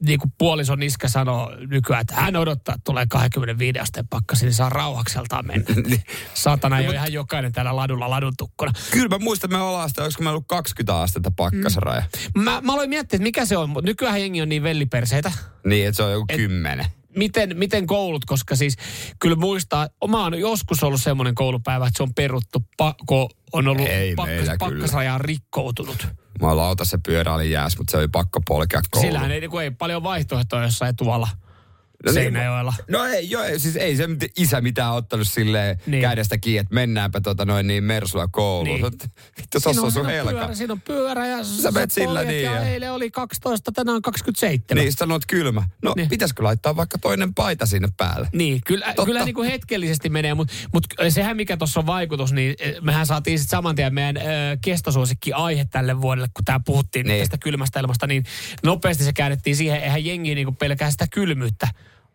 niin 0.00 0.18
kuin 0.18 0.32
puolison 0.38 0.82
iskä 0.82 1.08
sanoo 1.08 1.52
nykyään, 1.70 2.00
että 2.00 2.14
hän 2.14 2.36
odottaa, 2.36 2.74
että 2.74 2.84
tulee 2.84 3.06
25 3.10 3.78
asteen 3.78 4.08
pakkasi, 4.08 4.44
niin 4.44 4.54
saa 4.54 4.68
rauhakseltaan 4.68 5.46
mennä. 5.46 5.96
Saatana 6.34 6.78
ei 6.78 6.86
ole 6.86 6.94
ihan 6.94 7.12
jokainen 7.12 7.52
täällä 7.52 7.76
ladulla 7.76 8.10
ladun 8.10 8.32
tukkona. 8.38 8.72
Kyllä 8.90 9.08
mä 9.08 9.18
muistan, 9.18 9.48
että 9.48 9.56
me 9.58 9.64
ollaan 9.64 9.88
sitä, 9.88 10.02
olisiko 10.02 10.22
me 10.24 10.30
ollut 10.30 10.44
20 10.48 11.00
astetta 11.00 11.30
pakkasraja. 11.36 12.02
Mm. 12.34 12.42
Mä, 12.42 12.60
mä 12.60 12.72
aloin 12.72 12.90
miettiä, 12.90 13.16
että 13.16 13.22
mikä 13.22 13.44
se 13.46 13.56
on, 13.56 13.70
mutta 13.70 13.90
nykyään 13.90 14.20
jengi 14.20 14.42
on 14.42 14.48
niin 14.48 14.62
velliperseitä. 14.62 15.32
Niin, 15.64 15.88
että 15.88 15.96
se 15.96 16.02
on 16.02 16.12
joku 16.12 16.24
Et- 16.28 16.36
kymmenen. 16.36 16.86
Miten, 17.16 17.56
miten 17.56 17.86
koulut, 17.86 18.24
koska 18.24 18.56
siis 18.56 18.76
kyllä 19.18 19.36
muistaa, 19.36 19.88
oma 20.00 20.24
on 20.24 20.38
joskus 20.38 20.82
ollut 20.82 21.02
semmoinen 21.02 21.34
koulupäivä, 21.34 21.86
että 21.86 21.96
se 21.96 22.02
on 22.02 22.14
peruttu, 22.14 22.64
pakko 22.76 23.30
on 23.52 23.68
ollut 23.68 23.88
Ei 23.88 24.14
pakkas, 24.14 24.36
meillä 24.36 24.56
kyllä. 24.56 24.70
pakkasraja 24.70 25.14
on 25.14 25.20
rikkoutunut. 25.20 26.06
Mä 26.40 26.56
lauta 26.56 26.84
se 26.84 26.98
pyörä 27.06 27.34
oli 27.34 27.50
jääs, 27.50 27.78
mutta 27.78 27.90
se 27.90 27.96
oli 27.96 28.08
pakko 28.08 28.40
polkea 28.48 28.80
kouluun. 28.90 29.08
Sillähän 29.08 29.30
ei, 29.30 29.48
kun 29.48 29.62
ei 29.62 29.70
paljon 29.70 30.02
vaihtoehtoja 30.02 30.64
jossain 30.64 30.96
tuolla 30.96 31.28
No 32.06 32.12
niin, 32.12 32.22
Seinäjoella. 32.22 32.74
No 32.90 33.04
ei, 33.04 33.30
joo, 33.30 33.42
siis 33.56 33.76
ei 33.76 33.96
se 33.96 34.08
isä 34.38 34.60
mitään 34.60 34.92
ottanut 34.92 35.28
silleen 35.28 35.78
Niin. 35.86 36.00
kädestä 36.02 36.38
kiinni, 36.38 36.58
että 36.58 36.74
mennäänpä 36.74 37.20
tota 37.20 37.44
noin 37.44 37.66
niin 37.66 37.84
Mersulla 37.84 38.28
kouluun. 38.28 38.80
Niin. 38.80 38.92
Vittu, 39.38 39.60
tossa 39.62 39.82
on 39.82 39.92
sun 39.92 40.06
helka. 40.06 40.30
pyörä, 40.32 40.54
siinä 40.54 40.72
on 40.72 40.80
pyörä 40.80 41.26
ja 41.26 41.44
Sä 41.44 41.70
menet 41.70 41.90
sillä 41.90 42.06
poljet 42.20 42.28
niin 42.28 42.44
Ja 42.44 42.52
ja- 42.54 42.62
eilen 42.68 42.92
oli 42.92 43.10
12, 43.10 43.72
tänään 43.72 43.96
on 43.96 44.02
27. 44.02 44.84
Niin, 44.84 44.92
sanot 44.92 45.26
kylmä. 45.26 45.62
No, 45.82 45.92
Niin. 45.96 46.08
pitäisikö 46.08 46.42
laittaa 46.44 46.76
vaikka 46.76 46.98
toinen 46.98 47.34
paita 47.34 47.66
sinne 47.66 47.88
päälle? 47.96 48.28
Niin, 48.32 48.60
kyllä, 48.66 48.86
Totta. 48.86 49.04
kyllä 49.04 49.24
niin 49.24 49.34
kuin 49.34 49.50
hetkellisesti 49.50 50.08
menee, 50.08 50.34
mutta 50.34 50.54
mut 50.72 50.84
sehän 51.08 51.36
mikä 51.36 51.56
tuossa 51.56 51.80
on 51.80 51.86
vaikutus, 51.86 52.32
niin 52.32 52.54
eh, 52.58 52.74
mehän 52.80 53.06
saatiin 53.06 53.38
sitten 53.38 53.50
saman 53.56 53.76
tien 53.76 53.94
meidän 53.94 54.16
äh, 54.16 54.24
kestosuosikki 54.64 55.32
aihe 55.32 55.64
tälle 55.70 56.00
vuodelle, 56.00 56.28
kun 56.34 56.44
tämä 56.44 56.60
puhuttiin. 56.66 57.06
Niin. 57.06 57.20
tästä 57.20 57.38
kylmästä 57.38 57.80
ilmasta, 57.80 58.06
niin 58.06 58.24
nopeasti 58.62 59.04
se 59.04 59.12
käännettiin 59.12 59.56
siihen, 59.56 59.82
eihän 59.82 60.04
jengi 60.04 60.34
niin 60.34 60.46
kuin 60.46 60.56
pelkää 60.56 60.90
sitä 60.90 61.06
kylmyyttä, 61.10 61.68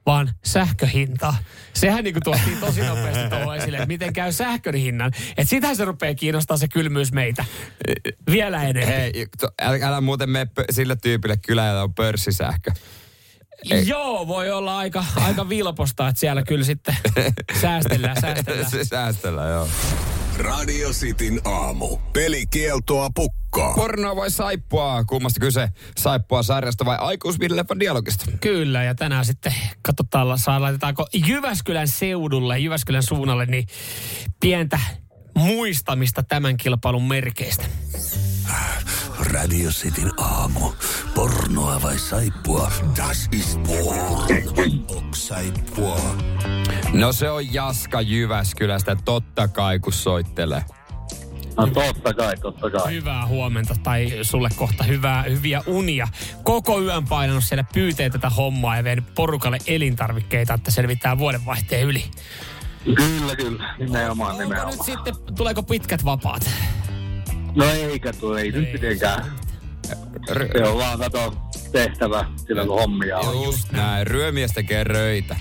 vaan 0.08 0.30
sähköhintaa. 0.46 1.38
Sehän 1.74 2.04
niin 2.04 2.14
kuin 2.14 2.24
tuotiin 2.24 2.58
tosi 2.60 2.82
nopeasti 2.82 3.30
tuohon 3.30 3.56
esille, 3.58 3.78
että 3.78 3.88
miten 3.88 4.14
käy 4.14 4.32
sähkön 4.32 4.76
hinnan. 4.76 5.12
Että 5.30 5.50
sitähän 5.50 5.76
se 5.76 5.86
rupeaa 5.86 6.16
kiinnostaa 6.16 6.58
se 6.58 6.68
kylmyys 6.68 7.12
meitä. 7.12 7.46
Vielä 8.32 8.64
enemmän. 8.64 8.94
Hei, 8.96 9.28
to- 9.40 9.52
älä, 9.62 9.88
älä 9.88 10.02
muuten 10.02 10.30
mene 10.30 10.48
pö- 10.60 10.66
sille 10.72 10.96
tyypille 10.96 11.38
kyllä, 11.38 11.66
jolla 11.66 11.82
on 11.84 11.94
pörssisähkö. 11.94 12.72
Ei. 13.72 13.88
Joo, 13.88 14.28
voi 14.28 14.52
olla 14.52 14.78
aika, 14.78 15.06
aika 15.16 15.50
vilposta, 15.50 16.08
että 16.08 16.20
siellä 16.20 16.44
kyllä 16.44 16.66
sitten 16.66 16.96
säästellään, 17.62 18.22
säästellään. 18.22 18.72
se 18.72 18.84
säästellä, 18.84 19.44
joo. 19.48 19.68
Radio 20.38 20.90
Cityn 20.90 21.42
aamu. 21.46 21.98
Pelikieltoa 22.14 23.10
pukkaa. 23.16 23.74
Pornoa 23.74 24.16
vai 24.16 24.32
saippua? 24.32 25.04
Kummasta 25.04 25.40
kyse? 25.40 25.70
Saippua 25.98 26.44
sarjasta 26.44 26.86
vai 26.86 26.98
aikuisvideleffan 27.00 27.80
dialogista? 27.80 28.26
Kyllä, 28.42 28.84
ja 28.84 28.96
tänään 28.96 29.26
sitten 29.26 29.54
katsotaan, 29.82 30.40
saa 30.40 30.62
laitetaanko 30.62 31.08
Jyväskylän 31.28 31.88
seudulle, 31.88 32.60
Jyväskylän 32.60 33.04
suunnalle, 33.04 33.46
niin 33.46 33.68
pientä 34.40 34.80
muistamista 35.36 36.24
tämän 36.24 36.58
kilpailun 36.58 37.08
merkeistä. 37.08 37.66
Radio 39.32 39.70
Cityn 39.70 40.12
aamu. 40.18 40.72
Pornoa 41.16 41.82
vai 41.84 41.98
saippua? 41.98 42.72
Das 42.98 43.28
ist 43.32 43.60
porn. 43.64 44.10
Ok 44.90 45.16
saippua. 45.16 46.00
No 46.94 47.12
se 47.14 47.30
on 47.30 47.54
Jaska 47.54 48.02
Jyväskylästä, 48.02 48.96
totta 49.06 49.48
kai 49.48 49.80
kun 49.80 49.94
soittelee. 49.94 50.64
No 51.58 51.68
totta 51.68 52.14
kai, 52.14 52.38
totta 52.38 52.70
kai. 52.70 52.94
Hyvää 52.94 53.28
huomenta 53.28 53.76
tai 53.84 54.12
sulle 54.22 54.50
kohta 54.56 54.84
hyvää, 54.84 55.24
hyviä 55.24 55.64
unia. 55.68 56.08
Koko 56.44 56.82
yön 56.82 57.08
painanut 57.08 57.44
siellä 57.44 57.66
pyyteen 57.74 58.12
tätä 58.12 58.30
hommaa 58.30 58.78
ja 58.78 58.84
vienyt 58.84 59.16
porukalle 59.16 59.58
elintarvikkeita, 59.68 60.54
että 60.54 60.72
selvittää 60.72 61.18
vuodenvaihteen 61.18 61.84
yli. 61.84 62.04
Kyllä, 62.96 63.36
kyllä. 63.36 63.76
Nimenomaan, 63.80 64.32
Onko 64.32 64.42
nyt 64.44 64.50
nimenomaan. 64.50 64.86
sitten, 64.86 65.16
tuleeko 65.36 65.64
pitkät 65.64 66.06
vapaat? 66.06 66.50
No 67.58 67.66
eikä 67.66 68.14
tuo, 68.14 68.38
ei 68.38 68.52
nyt 68.52 68.74
mitenkään. 68.74 69.26
Se 70.58 70.64
on 70.64 70.78
vaan 70.78 71.00
kato 71.00 71.34
tehtävä 71.72 72.26
silloin 72.48 72.68
kun 72.68 72.80
hommia 72.80 73.18
on. 73.18 73.46
Just 73.46 73.72
näin, 73.72 74.08
ryömies 74.08 74.52
tekee 74.52 74.84
röitä. 74.84 75.36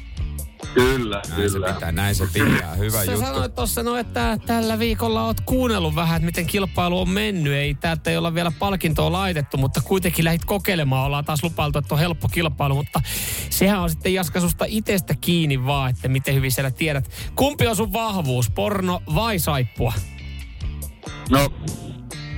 Kyllä, 0.74 1.22
Näin 1.28 1.50
se 1.50 1.52
kyllä. 1.52 1.72
pitää, 1.72 1.92
näin 1.92 2.14
se 2.14 2.26
pitää. 2.32 2.74
Hyvä 2.78 3.04
Sä 3.04 3.12
juttu. 3.12 3.26
sanoit 3.26 3.54
tuossa, 3.54 3.82
no, 3.82 3.96
että 3.96 4.38
tällä 4.46 4.78
viikolla 4.78 5.24
oot 5.24 5.40
kuunnellut 5.40 5.94
vähän, 5.94 6.16
että 6.16 6.26
miten 6.26 6.46
kilpailu 6.46 7.00
on 7.00 7.08
mennyt. 7.08 7.52
Ei 7.52 7.74
täältä 7.74 8.10
ei 8.10 8.16
olla 8.16 8.34
vielä 8.34 8.52
palkintoa 8.58 9.12
laitettu, 9.12 9.56
mutta 9.56 9.80
kuitenkin 9.84 10.24
lähit 10.24 10.44
kokeilemaan. 10.44 11.06
Ollaan 11.06 11.24
taas 11.24 11.42
lupailtu, 11.42 11.78
että 11.78 11.94
on 11.94 11.98
helppo 12.00 12.28
kilpailu, 12.28 12.74
mutta 12.74 13.00
sehän 13.50 13.80
on 13.80 13.90
sitten 13.90 14.14
Jaska 14.14 14.40
susta 14.40 14.64
itsestä 14.68 15.14
kiinni 15.20 15.66
vaan, 15.66 15.90
että 15.90 16.08
miten 16.08 16.34
hyvin 16.34 16.52
siellä 16.52 16.70
tiedät. 16.70 17.10
Kumpi 17.34 17.66
on 17.66 17.76
sun 17.76 17.92
vahvuus, 17.92 18.50
porno 18.50 19.02
vai 19.14 19.38
saippua? 19.38 19.92
No, 21.30 21.52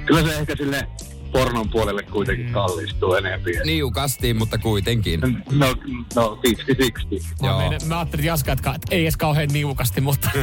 kyllä 0.09 0.23
se 0.23 0.35
ehkä 0.39 0.57
sille 0.57 0.87
pornon 1.33 1.71
puolelle 1.71 2.03
kuitenkin 2.03 2.53
kallistuu 2.53 3.15
enempi. 3.15 3.53
Niukasti, 3.65 4.35
mutta 4.35 4.59
kuitenkin. 4.59 5.21
No, 5.51 5.67
no 6.15 6.39
50-60. 6.47 7.25
Mä, 7.43 7.49
Joo. 7.49 7.59
meina- 7.59 7.77
mä 7.87 7.99
ajattelin, 7.99 8.21
että 8.25 8.31
Jaska, 8.31 8.53
että 8.53 8.71
ei 8.91 9.03
edes 9.03 9.17
kauhean 9.17 9.49
niukasti, 9.53 10.01
mutta... 10.01 10.31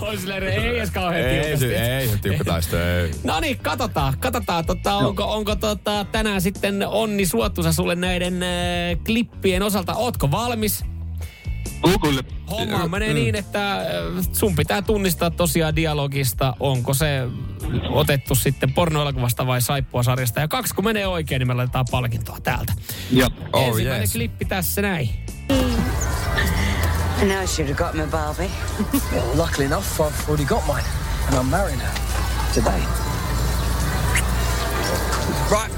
Olisi 0.00 0.20
silleen, 0.20 0.42
ei 0.42 0.78
edes 0.78 0.90
kauhean 0.90 1.24
Ei 1.24 1.42
tiukasti. 1.44 1.68
se, 1.68 1.98
ei 1.98 2.08
se 2.08 2.18
tiukka 2.18 2.44
taisto, 2.44 2.76
ei. 2.80 3.10
No 3.24 3.40
niin, 3.40 3.58
katsotaan. 3.58 4.18
Katsotaan, 4.18 4.64
tota, 4.66 4.94
onko, 4.94 5.24
onko 5.24 5.56
tota, 5.56 6.06
tänään 6.12 6.40
sitten 6.40 6.86
onni 6.88 7.26
suotuisa 7.26 7.72
sulle 7.72 7.94
näiden 7.94 8.42
äh, 8.42 8.48
klippien 9.06 9.62
osalta. 9.62 9.94
Ootko 9.94 10.30
valmis? 10.30 10.84
Google. 11.82 12.22
Homma 12.50 12.84
Mm. 12.84 12.90
menee 12.90 13.14
niin, 13.14 13.34
että 13.34 13.76
äh, 13.76 13.84
sun 14.32 14.56
pitää 14.56 14.82
tunnistaa 14.82 15.30
tosiaan 15.30 15.76
dialogista, 15.76 16.54
onko 16.60 16.94
se 16.94 17.22
otettu 17.90 18.34
sitten 18.34 18.72
pornoelokuvasta 18.72 19.46
vai 19.46 19.60
saippua 19.62 20.02
sarjasta. 20.02 20.40
Ja 20.40 20.48
kaksi 20.48 20.74
kun 20.74 20.84
menee 20.84 21.06
oikein, 21.06 21.38
niin 21.40 21.46
me 21.48 21.54
laitetaan 21.54 21.84
palkintoa 21.90 22.40
täältä. 22.42 22.72
Joo. 23.10 23.28
Oh, 23.52 23.66
Ensimmäinen 23.68 24.00
yes. 24.00 24.12
klippi 24.12 24.44
tässä 24.44 24.82
näin. 24.82 25.10
Now 27.22 27.42
I 27.42 27.46
should 27.46 27.68
have 27.68 27.74
got 27.74 27.94
my 27.94 28.06
Barbie. 28.10 28.50
Well, 29.12 29.36
luckily 29.44 29.64
enough, 29.66 30.00
I've 30.00 30.28
already 30.28 30.44
got 30.44 30.66
mine, 30.66 30.84
and 31.28 31.34
I'm 31.36 31.50
marrying 31.50 31.80
her 31.80 31.92
today. 32.54 32.80
Right, 35.50 35.70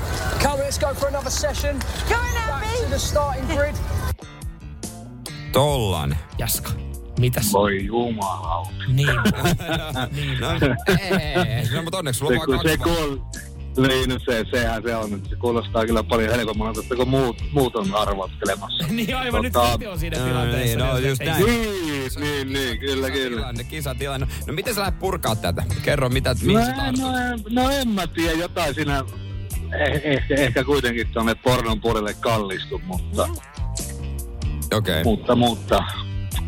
come, 0.43 0.59
let's 0.63 0.79
go 0.79 0.95
for 0.95 1.09
another 1.09 1.31
session. 1.31 1.79
Go 2.09 2.15
on, 2.15 2.35
Back 2.35 2.63
Abby. 2.65 2.85
to 2.85 2.91
the 2.91 2.99
starting 2.99 3.47
grid. 3.57 3.75
Tollan. 5.53 6.17
Jaska, 6.39 6.71
mitäs? 7.19 7.53
Voi 7.53 7.87
jumalauta. 7.87 8.71
Niin. 8.89 9.09
No, 10.41 10.49
ei, 10.89 11.69
no, 11.75 11.83
mutta 11.83 11.99
onneksi 11.99 12.19
sulla 12.19 12.33
Se, 12.33 12.53
on 12.53 12.61
se, 12.69 12.77
kuul, 12.77 13.17
Niin, 13.89 14.09
no 14.11 14.19
se, 14.25 14.45
sehän 14.51 14.83
se 14.83 14.97
on. 14.97 15.23
Se 15.29 15.37
kuulostaa 15.37 15.87
kyllä 15.87 16.03
paljon 16.03 16.31
helpommalta, 16.37 16.81
että 16.81 16.97
kun 16.97 17.09
muut, 17.09 17.43
muut 17.53 17.77
on 17.77 17.95
arvottelemassa. 17.95 18.87
niin 18.91 19.17
aivan 19.17 19.43
nyt 19.43 19.53
Tota, 19.53 19.71
sitten 19.71 19.91
on 19.91 19.99
siinä 19.99 20.19
Ää, 20.19 20.27
tilanteessa. 20.27 20.67
niin, 20.67 20.79
no 20.79 20.97
että 20.97 21.09
just 21.09 21.21
ei- 21.21 21.27
näin. 21.29 21.45
Niin, 21.45 22.11
niin, 22.21 22.53
niin, 22.53 22.79
kyllä, 22.79 23.11
kyllä. 23.11 23.37
Tilanne, 23.37 23.65
kisatilanne. 23.65 24.27
No 24.47 24.53
miten 24.53 24.75
sä 24.75 24.81
lähdet 24.81 24.99
purkaa 24.99 25.37
tätä? 25.37 25.65
Kerro, 25.83 26.09
mitä, 26.09 26.31
No, 26.31 26.39
mihin 26.43 26.65
sä 26.65 26.71
en- 26.71 26.77
tartut? 26.77 27.01
no, 27.01 27.17
en, 27.19 27.41
no 27.51 27.71
en 27.71 27.89
mä 27.89 28.07
tiedä, 28.07 28.33
jotain 28.39 28.75
siinä 28.75 29.05
eh, 29.81 30.01
ehkä, 30.05 30.35
ehkä 30.35 30.65
kuitenkin 30.65 31.09
tuonne 31.13 31.35
pornon 31.35 31.81
puolelle 31.81 32.15
kallistu, 32.15 32.81
mutta, 32.85 33.23
Okei. 33.23 33.43
Okay. 34.73 35.05
mutta, 35.05 35.37
mutta, 35.37 35.85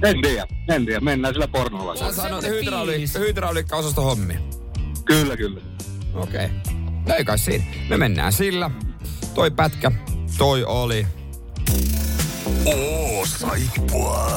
en 0.02 0.20
tiedä, 0.22 0.46
en 0.68 0.86
tiedä, 0.86 1.00
mennään 1.00 1.34
sillä 1.34 1.48
pornolla. 1.48 1.96
Sä 1.96 2.12
sanoit 2.12 2.42
semmoinen 2.42 2.52
hydrauli, 2.52 2.92
fiilis. 2.92 3.14
hydrauliikka-osasto 3.14 4.02
hommia. 4.02 4.38
Kyllä, 5.04 5.36
kyllä. 5.36 5.60
Okei. 6.14 6.44
Okay. 6.44 6.74
No 7.08 7.14
ei 7.14 7.24
kai 7.24 7.38
siinä. 7.38 7.64
Me 7.88 7.96
mennään 7.96 8.32
sillä. 8.32 8.70
Toi 9.34 9.50
pätkä, 9.50 9.90
toi 10.38 10.64
oli. 10.64 11.06
Oo, 12.66 13.26
saippua. 13.26 14.30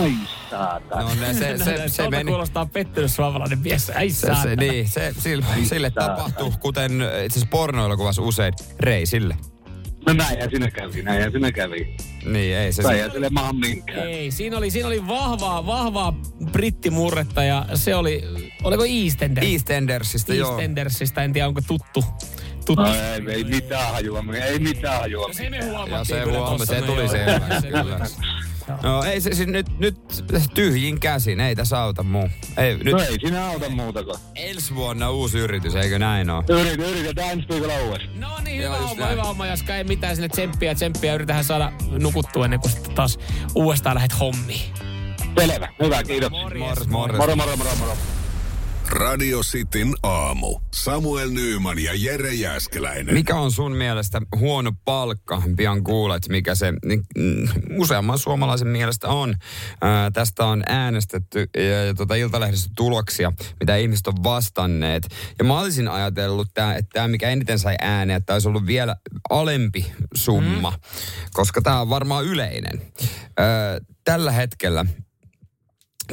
Ai 0.00 0.12
saatana. 0.50 1.02
No 1.02 1.10
ne, 1.20 1.34
se, 1.34 1.58
se, 1.58 1.64
se, 1.64 1.88
se 1.88 2.10
meni. 2.10 2.30
kuulostaa 2.30 2.66
pettynyt 2.66 3.10
suomalainen 3.12 3.58
mies. 3.58 3.90
Ai 3.90 4.10
Se, 4.10 4.30
se, 4.42 4.56
niin, 4.56 4.88
se, 4.88 5.14
sille, 5.18 5.44
sille 5.64 5.90
tapahtuu, 5.90 6.52
kuten 6.60 6.92
itse 6.92 7.26
asiassa 7.26 7.48
pornoelokuvassa 7.50 8.22
usein, 8.22 8.52
reisille. 8.80 9.36
No 10.06 10.12
näinhän 10.12 10.50
sinä 10.50 10.70
kävi, 10.70 11.02
näinhän 11.02 11.32
sinä 11.32 11.52
kävi. 11.52 11.96
Niin, 12.24 12.56
ei 12.56 12.72
se... 12.72 12.82
Tai 12.82 13.10
sille 13.12 13.28
maahan 13.30 13.56
minkään. 13.56 14.08
Ei, 14.08 14.30
siinä 14.30 14.56
oli, 14.58 14.70
siinä 14.70 14.88
oli 14.88 15.06
vahvaa, 15.06 15.66
vahvaa 15.66 16.20
brittimurretta 16.52 17.42
ja 17.44 17.66
se 17.74 17.94
oli, 17.94 18.24
oliko 18.64 18.84
EastEnders? 18.84 19.46
EastEndersistä, 19.46 20.34
joo. 20.34 20.50
EastEndersistä, 20.50 21.24
en 21.24 21.32
tiedä 21.32 21.48
onko 21.48 21.60
tuttu. 21.66 22.04
Tuttu. 22.76 22.82
No 22.82 22.94
ei, 22.94 23.34
ei 23.34 23.44
mitään 23.44 23.92
hajua, 23.92 24.24
ei 24.44 24.58
mitään 24.58 25.00
hajua. 25.00 25.28
Se 25.32 25.50
me 25.50 25.56
Ja 25.56 25.64
huomattiin 25.64 26.04
se 26.06 26.24
kyllä 26.24 26.38
huoma, 26.38 26.58
tossa, 26.58 26.74
se 26.74 26.82
tuli 26.82 27.08
selväksi, 27.08 27.60
Se- 27.60 27.68
kyllä. 27.82 28.06
No 28.82 29.02
ei 29.04 29.20
se 29.20 29.34
siis 29.34 29.48
nyt, 29.48 29.78
nyt 29.78 29.96
tyhjin 30.54 31.00
käsin, 31.00 31.40
ei 31.40 31.56
tässä 31.56 31.80
auta 31.80 32.02
muu. 32.02 32.28
Ei, 32.56 32.76
nyt 32.76 32.94
No 32.94 33.00
ei 33.00 33.18
sinä 33.20 33.46
auta 33.46 33.68
muutakaan. 33.68 34.20
ensi 34.34 34.74
vuonna 34.74 35.10
uusi 35.10 35.38
yritys, 35.38 35.74
eikö 35.74 35.98
näin 35.98 36.30
ole? 36.30 36.44
Yritä, 36.48 36.84
yritetään 36.84 37.30
ensi 37.30 37.48
viikolla 37.48 37.74
uudestaan. 37.80 38.20
No 38.20 38.28
niin, 38.44 38.62
hyvä 38.62 38.76
homma, 38.78 39.06
hyvä 39.06 39.22
homma, 39.24 39.46
Jaska. 39.46 39.76
Ei 39.76 39.84
mitään 39.84 40.16
sinne 40.16 40.28
tsemppiä, 40.28 40.74
tsemppiä. 40.74 41.14
Yritetään 41.14 41.44
saada 41.44 41.72
nukuttua 41.90 42.44
ennen 42.44 42.60
kuin 42.60 42.72
sitten 42.72 42.94
taas 42.94 43.18
uudestaan 43.54 43.94
lähdet 43.94 44.20
hommiin. 44.20 44.72
Selvä, 45.38 45.68
hyvä, 45.82 46.02
kiitos. 46.02 46.30
Morjes, 46.30 46.86
morjes. 46.88 47.18
Moro, 47.18 47.36
moro, 47.36 47.56
moro, 47.56 47.70
moro. 47.78 47.96
Radio 48.90 49.40
Cityn 49.40 49.94
aamu. 50.02 50.60
Samuel 50.74 51.30
Nyyman 51.30 51.78
ja 51.78 51.92
Jere 51.94 52.34
Jäskeläinen. 52.34 53.14
Mikä 53.14 53.34
on 53.34 53.52
sun 53.52 53.72
mielestä 53.72 54.20
huono 54.38 54.72
palkka? 54.84 55.42
Pian 55.56 55.84
kuulet, 55.84 56.28
mikä 56.28 56.54
se 56.54 56.72
niin, 56.84 57.02
mm, 57.18 57.48
useamman 57.80 58.18
suomalaisen 58.18 58.68
mielestä 58.68 59.08
on. 59.08 59.34
Ää, 59.80 60.10
tästä 60.10 60.44
on 60.44 60.62
äänestetty 60.68 61.48
ja, 61.56 61.84
ja 61.84 61.94
tuota 61.94 62.14
Iltalehdessä 62.14 62.70
tuloksia, 62.76 63.32
mitä 63.60 63.76
ihmiset 63.76 64.06
on 64.06 64.24
vastanneet. 64.24 65.08
Ja 65.38 65.44
mä 65.44 65.60
olisin 65.60 65.88
ajatellut, 65.88 66.48
tää, 66.54 66.74
että 66.74 66.90
tämä, 66.92 67.08
mikä 67.08 67.30
eniten 67.30 67.58
sai 67.58 67.76
ääniä, 67.80 68.16
että 68.16 68.32
olisi 68.32 68.48
ollut 68.48 68.66
vielä 68.66 68.96
alempi 69.30 69.92
summa, 70.14 70.70
mm. 70.70 70.76
koska 71.32 71.62
tämä 71.62 71.80
on 71.80 71.90
varmaan 71.90 72.24
yleinen. 72.24 72.82
Ää, 73.36 73.78
tällä 74.04 74.32
hetkellä 74.32 74.84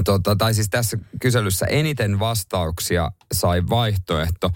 tota, 0.04 0.36
tai 0.36 0.54
siis 0.54 0.70
tässä 0.70 0.98
kyselyssä 1.22 1.66
eniten 1.66 2.20
vastauksia 2.20 3.12
sai 3.34 3.64
vaihtoehto 3.70 4.50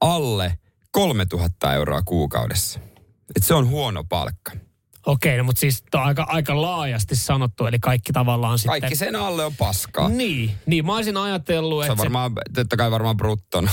alle 0.00 0.58
3000 0.90 1.74
euroa 1.74 2.02
kuukaudessa. 2.02 2.80
Et 3.36 3.42
se 3.42 3.54
on 3.54 3.68
huono 3.68 4.04
palkka. 4.04 4.52
Okei, 5.06 5.38
no 5.38 5.44
mutta 5.44 5.60
siis 5.60 5.82
tää 5.90 6.00
on 6.00 6.06
aika, 6.06 6.22
aika 6.28 6.62
laajasti 6.62 7.16
sanottu, 7.16 7.66
eli 7.66 7.78
kaikki 7.78 8.12
tavallaan 8.12 8.58
sitten... 8.58 8.80
Kaikki 8.80 8.96
sen 8.96 9.16
alle 9.16 9.44
on 9.44 9.56
paskaa. 9.56 10.08
Niin, 10.08 10.50
niin 10.66 10.86
mä 10.86 10.96
olisin 10.96 11.16
ajatellut, 11.16 11.84
Se 11.84 11.90
on 11.90 11.92
että 11.92 11.96
se, 11.96 11.98
varmaan, 12.02 12.32
totta 12.54 12.76
kai 12.76 12.90
varmaan 12.90 13.16
bruttona. 13.16 13.70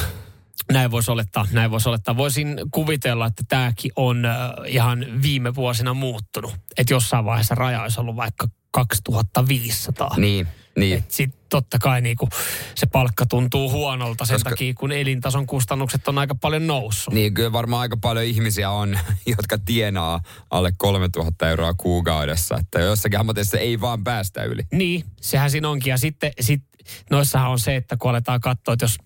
näin 0.72 0.92
voisi 0.92 1.12
olettaa, 1.12 1.48
näin 1.52 1.72
voisi 1.72 1.90
olettaa. 1.90 2.18
Voisin 2.18 2.60
kuvitella, 2.72 3.26
että 3.26 3.44
tämäkin 3.48 3.92
on 3.96 4.26
äh, 4.26 4.52
ihan 4.68 5.06
viime 5.22 5.56
vuosina 5.56 5.94
muuttunut. 5.94 6.54
Että 6.78 6.94
jossain 6.94 7.26
vaiheessa 7.26 7.56
raja 7.56 7.82
olisi 7.82 8.00
ollut 8.00 8.16
vaikka 8.16 8.48
2500. 8.72 10.16
Niin, 10.18 10.48
niin. 10.80 10.98
Et 10.98 11.12
sit 11.12 11.32
totta 11.50 11.80
kai 11.80 12.02
niinku 12.02 12.30
se 12.76 12.86
palkka 12.86 13.26
tuntuu 13.26 13.72
huonolta 13.72 14.26
sen 14.26 14.36
Koska- 14.36 14.50
takia, 14.50 14.74
kun 14.74 14.92
elintason 14.92 15.46
kustannukset 15.48 16.08
on 16.08 16.18
aika 16.18 16.36
paljon 16.36 16.68
noussut. 16.68 17.14
Niin 17.14 17.34
kyllä 17.34 17.52
varmaan 17.52 17.82
aika 17.82 17.98
paljon 17.98 18.26
ihmisiä 18.26 18.70
on, 18.72 19.00
jotka 19.38 19.58
tienaa 19.58 20.22
alle 20.50 20.72
3000 20.78 21.50
euroa 21.50 21.74
kuukaudessa. 21.74 22.58
Että 22.58 22.80
jossakin 22.80 23.20
ammatissa 23.20 23.58
ei 23.58 23.82
vaan 23.82 24.04
päästä 24.04 24.44
yli. 24.44 24.62
Niin, 24.72 25.06
sehän 25.22 25.52
siinä 25.52 25.70
onkin. 25.70 25.92
Ja 25.92 25.98
sitten 25.98 26.32
sit, 26.40 26.64
noissahan 27.10 27.52
on 27.52 27.60
se, 27.60 27.76
että 27.76 27.98
kun 27.98 28.10
aletaan 28.10 28.42
katsoa, 28.42 28.74
että 28.74 28.84
jos 28.84 28.98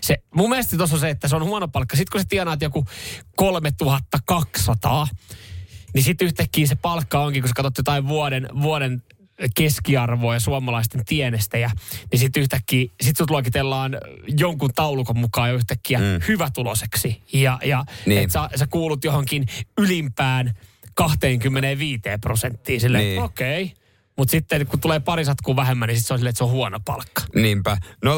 se, 0.00 0.16
mun 0.34 0.48
mielestä 0.48 0.76
tuossa 0.76 0.96
on 0.96 1.00
se, 1.00 1.10
että 1.10 1.28
se 1.28 1.36
on 1.36 1.44
huono 1.44 1.68
palkka. 1.68 1.96
Sitten 1.96 2.12
kun 2.12 2.20
sä 2.20 2.26
tienaat 2.28 2.62
joku 2.62 2.84
3200, 3.36 5.08
niin 5.94 6.04
sitten 6.04 6.26
yhtäkkiä 6.26 6.66
se 6.66 6.74
palkka 6.74 7.20
onkin, 7.22 7.42
kun 7.42 7.48
sä 7.48 7.54
katsot 7.56 7.78
jotain 7.78 8.08
vuoden, 8.08 8.48
vuoden 8.62 9.02
keskiarvoa 9.54 10.34
ja 10.34 10.40
suomalaisten 10.40 11.04
tienestejä, 11.04 11.70
niin 12.12 12.20
sitten 12.20 12.40
yhtäkkiä, 12.40 12.86
sit 13.00 13.16
sut 13.16 13.30
luokitellaan 13.30 13.98
jonkun 14.38 14.70
taulukon 14.74 15.18
mukaan 15.18 15.48
jo 15.48 15.54
yhtäkkiä 15.54 15.98
mm. 15.98 16.04
hyvätuloseksi. 16.28 17.22
Ja, 17.32 17.58
ja 17.64 17.84
Niin. 18.06 18.22
että 18.22 18.32
sä, 18.32 18.48
sä 18.58 18.66
kuulut 18.66 19.04
johonkin 19.04 19.46
ylimpään 19.78 20.52
25 20.94 22.02
prosenttiin. 22.20 22.80
Silleen, 22.80 23.04
Niin. 23.04 23.22
okei. 23.22 23.62
Okay. 23.62 23.76
Mutta 24.16 24.30
sitten 24.30 24.66
kun 24.66 24.80
tulee 24.80 25.00
pari 25.00 25.24
satkua 25.24 25.56
vähemmän, 25.56 25.88
niin 25.88 25.96
sitten 25.96 26.08
se 26.08 26.14
on 26.14 26.18
silleen, 26.18 26.30
että 26.30 26.38
se 26.38 26.44
on 26.44 26.50
huono 26.50 26.80
palkka. 26.84 27.22
Niinpä. 27.34 27.76
0447255854. 28.06 28.10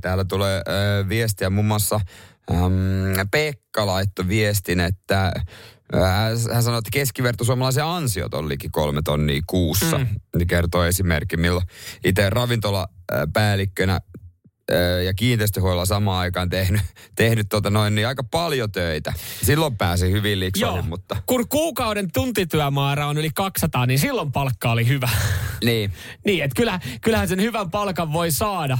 Täällä 0.00 0.24
tulee 0.24 0.56
äh, 0.56 1.08
viestiä 1.08 1.50
muun 1.50 1.66
muassa 1.66 2.00
ähm, 2.50 3.28
Pekka 3.30 3.86
laittoi 3.86 4.28
viestin, 4.28 4.80
että 4.80 5.32
hän 6.52 6.62
sanoi, 6.62 6.78
että 6.78 6.90
keskiverto 6.92 7.44
suomalaisen 7.44 7.84
ansiot 7.84 8.34
on 8.34 8.48
liki 8.48 8.68
kolme 8.68 9.02
tonnia 9.02 9.42
kuussa. 9.46 9.98
Mm. 9.98 10.06
Niin 10.36 10.46
kertoo 10.46 10.84
esimerkki, 10.84 11.36
milloin 11.36 11.66
itse 12.04 12.30
ravintolapäällikkönä 12.30 14.00
ja 15.04 15.14
kiinteistöhuolella 15.14 15.84
samaan 15.84 16.20
aikaan 16.20 16.48
tehnyt, 16.48 16.80
tehnyt 17.16 17.46
tota 17.48 17.70
noin, 17.70 17.94
niin 17.94 18.08
aika 18.08 18.24
paljon 18.24 18.72
töitä. 18.72 19.12
Silloin 19.42 19.76
pääsi 19.76 20.10
hyvin 20.10 20.40
liksoihin, 20.40 20.88
mutta 20.88 21.16
Kun 21.26 21.48
kuukauden 21.48 22.12
tuntityömäärä 22.12 23.06
on 23.06 23.18
yli 23.18 23.30
200, 23.34 23.86
niin 23.86 23.98
silloin 23.98 24.32
palkka 24.32 24.70
oli 24.70 24.88
hyvä. 24.88 25.08
niin. 25.64 25.92
niin, 26.24 26.44
että 26.44 26.56
kyllä, 26.56 26.80
kyllähän 27.00 27.28
sen 27.28 27.42
hyvän 27.42 27.70
palkan 27.70 28.12
voi 28.12 28.30
saada 28.30 28.78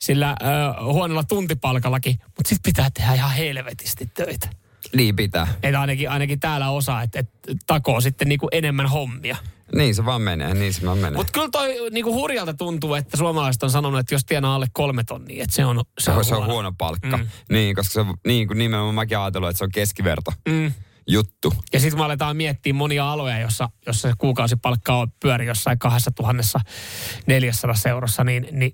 sillä 0.00 0.36
ö, 0.42 0.84
huonolla 0.84 1.24
tuntipalkallakin, 1.24 2.16
mutta 2.24 2.48
sitten 2.48 2.72
pitää 2.72 2.90
tehdä 2.94 3.14
ihan 3.14 3.32
helvetisti 3.32 4.10
töitä. 4.14 4.61
Niin 4.96 5.16
pitää. 5.16 5.46
Että 5.62 5.80
ainakin, 5.80 6.10
ainakin 6.10 6.40
täällä 6.40 6.70
osaa, 6.70 7.02
että 7.02 7.18
et 7.18 7.28
takoo 7.66 8.00
sitten 8.00 8.28
niinku 8.28 8.48
enemmän 8.52 8.86
hommia. 8.86 9.36
Niin 9.74 9.94
se 9.94 10.04
vaan 10.04 10.22
menee, 10.22 10.54
niin 10.54 10.72
se 10.74 10.86
vaan 10.86 10.98
menee. 10.98 11.16
Mutta 11.16 11.32
kyllä 11.32 11.48
toi 11.52 11.90
niinku 11.90 12.14
hurjalta 12.14 12.54
tuntuu, 12.54 12.94
että 12.94 13.16
suomalaiset 13.16 13.62
on 13.62 13.70
sanonut, 13.70 14.00
että 14.00 14.14
jos 14.14 14.24
tienaa 14.24 14.54
alle 14.54 14.66
kolme 14.72 15.04
tonnia, 15.04 15.42
että 15.44 15.56
se 15.56 15.64
on, 15.64 15.76
se 15.98 16.04
Se 16.04 16.10
on, 16.10 16.24
se 16.24 16.34
on 16.34 16.38
huono. 16.40 16.52
huono 16.52 16.72
palkka. 16.78 17.16
Mm. 17.16 17.26
Niin, 17.50 17.74
koska 17.76 17.92
se 17.92 18.00
on, 18.00 18.14
niin 18.26 18.48
kuin 18.48 18.58
nimenomaan 18.58 18.94
mäkin 18.94 19.18
ajatellut, 19.18 19.48
että 19.50 19.58
se 19.58 19.64
on 19.64 19.70
keskiverto 19.72 20.32
Mm. 20.48 20.72
juttu. 21.08 21.54
Ja 21.72 21.80
sitten 21.80 21.96
kun 21.96 22.04
aletaan 22.06 22.36
miettiä 22.36 22.72
monia 22.74 23.12
aloja, 23.12 23.38
jossa, 23.40 23.68
jossa 23.86 24.08
se 24.08 24.14
kuukausipalkka 24.18 24.96
on 24.96 25.12
pyöri 25.20 25.46
jossain 25.46 25.78
2400 25.78 27.74
eurossa, 27.90 28.24
niin, 28.24 28.48
niin 28.52 28.72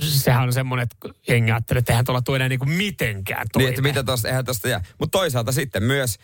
sehän 0.00 0.42
on 0.42 0.52
semmoinen, 0.52 0.82
että 0.82 1.08
jengi 1.28 1.50
ajattelee, 1.50 1.78
että 1.78 1.92
eihän 1.92 2.04
tuolla 2.04 2.22
tule 2.22 2.36
enää 2.36 2.48
niinku 2.48 2.66
mitenkään 2.66 3.40
Niin, 3.40 3.48
toimeen. 3.52 3.68
että 3.70 3.82
mitä 3.82 4.02
tosta, 4.04 4.28
eihän 4.28 4.44
tosta 4.44 4.68
jää. 4.68 4.84
Mutta 4.98 5.18
toisaalta 5.18 5.52
sitten 5.52 5.82
myös, 5.82 6.16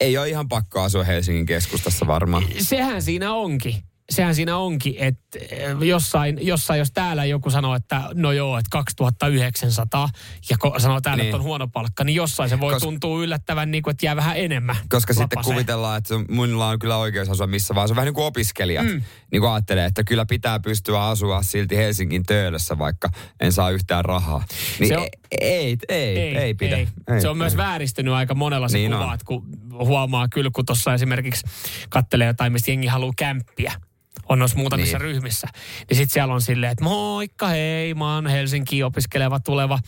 ei 0.00 0.18
ole 0.18 0.28
ihan 0.28 0.48
pakko 0.48 0.80
asua 0.80 1.04
Helsingin 1.04 1.46
keskustassa 1.46 2.06
varmaan. 2.06 2.44
Sehän 2.58 3.02
siinä 3.02 3.32
onkin. 3.32 3.74
Sehän 4.10 4.34
siinä 4.34 4.56
onkin, 4.56 4.94
että 4.98 5.38
eh, 5.50 5.76
jossain, 5.80 6.38
jossain, 6.46 6.78
jos 6.78 6.90
täällä 6.92 7.24
joku 7.24 7.50
sanoo, 7.50 7.74
että 7.74 8.02
no 8.14 8.32
joo, 8.32 8.58
että 8.58 8.68
2900 8.70 10.08
ja 10.50 10.56
ko- 10.64 10.80
sanoo 10.80 11.00
täällä, 11.00 11.22
Niin. 11.22 11.28
että 11.28 11.36
on 11.36 11.42
huono 11.42 11.68
palkka, 11.68 12.04
niin 12.04 12.16
jossain 12.16 12.50
se 12.50 12.60
voi 12.60 12.74
Kos- 12.74 12.80
tuntua 12.80 13.22
yllättävän 13.22 13.70
niin 13.70 13.82
kuin, 13.82 13.92
että 13.92 14.06
jää 14.06 14.16
vähän 14.16 14.36
enemmän. 14.36 14.76
Koska 14.88 15.12
sitten 15.12 15.28
lapaseen. 15.36 15.54
kuvitellaan, 15.54 15.98
että 15.98 16.14
mulla 16.30 16.68
on 16.68 16.78
kyllä 16.78 16.96
oikeus 16.96 17.28
asua 17.30 17.46
missä 17.46 17.74
vaan. 17.74 17.88
Se 17.88 17.92
on 17.92 17.96
vähän 17.96 18.06
niin 18.06 18.14
kuin 18.14 18.24
opiskelijat. 18.24 18.86
Mm. 18.86 19.02
Niin 19.32 19.40
kuin 19.40 19.50
ajattelee, 19.52 19.84
että 19.84 20.04
kyllä 20.04 20.26
pitää 20.26 20.60
pystyä 20.60 21.02
asua 21.04 21.42
silti 21.42 21.76
Helsingin 21.76 22.22
töölössä, 22.26 22.78
vaikka 22.78 23.08
en 23.40 23.52
saa 23.52 23.70
yhtään 23.70 24.04
rahaa. 24.04 24.44
Niin 24.78 24.88
Se 24.88 24.96
on- 24.98 25.02
ei, 25.40 25.40
ei, 25.40 25.76
ei, 25.88 26.18
ei, 26.18 26.36
ei 26.36 26.54
pidä. 26.54 26.76
Ei. 26.76 26.88
Ei, 27.14 27.20
se 27.20 27.28
on 27.28 27.38
myös 27.38 27.52
ei. 27.52 27.56
vääristynyt 27.56 28.14
aika 28.14 28.34
monella 28.34 28.68
se 28.68 28.78
Niin 28.78 28.92
että 28.92 29.24
kun 29.24 29.46
huomaa 29.72 30.28
kyllä, 30.28 30.50
kun 30.54 30.66
tuossa 30.66 30.94
esimerkiksi 30.94 31.46
kattelee 31.88 32.26
jotain, 32.26 32.52
mistä 32.52 32.70
jengi 32.70 32.86
haluaa 32.86 33.12
kämppiä 33.16 33.72
on 34.30 34.38
noissa 34.38 34.58
muutamissa 34.58 34.98
Niin. 34.98 35.02
ryhmissä. 35.04 35.48
Niin 35.88 35.96
sitten 35.96 36.12
siellä 36.12 36.34
on 36.34 36.40
silleen, 36.42 36.72
että 36.72 36.84
moikka 36.84 37.48
hei, 37.48 37.94
mä 37.94 38.14
oon 38.14 38.26
Helsinkiin 38.26 38.84
opiskeleva 38.84 39.40
tuleva 39.40 39.78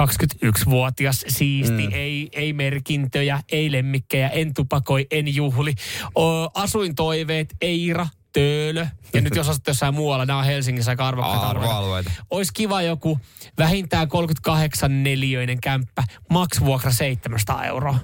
21-vuotias, 0.00 1.24
siisti, 1.28 1.86
mm. 1.86 1.92
ei, 1.92 2.28
ei 2.32 2.52
merkintöjä, 2.52 3.40
ei 3.52 3.72
lemmikkejä, 3.72 4.28
en 4.28 4.54
tupakoi, 4.54 5.06
en 5.10 5.34
juhli. 5.34 5.74
O, 6.18 6.44
asuintoiveet, 6.54 7.54
Eira, 7.60 8.06
Töölö. 8.32 8.86
Ja 9.14 9.20
nyt 9.20 9.36
jos 9.36 9.48
asut 9.48 9.66
jossain 9.66 9.94
muualla, 9.94 10.26
nämä 10.26 10.38
on 10.38 10.44
Helsingissä 10.44 10.90
aika 10.90 11.08
arvokkaita 11.08 11.46
alueita. 11.46 11.60
Arvoalueita. 11.70 12.10
Olisi 12.30 12.52
kiva 12.54 12.82
joku 12.82 13.20
vähintään 13.58 14.08
38 14.08 15.02
neliöinen 15.02 15.60
kämppä, 15.60 16.04
maks 16.30 16.60
vuokra 16.60 16.92
700 16.92 17.64
euroa. 17.64 17.98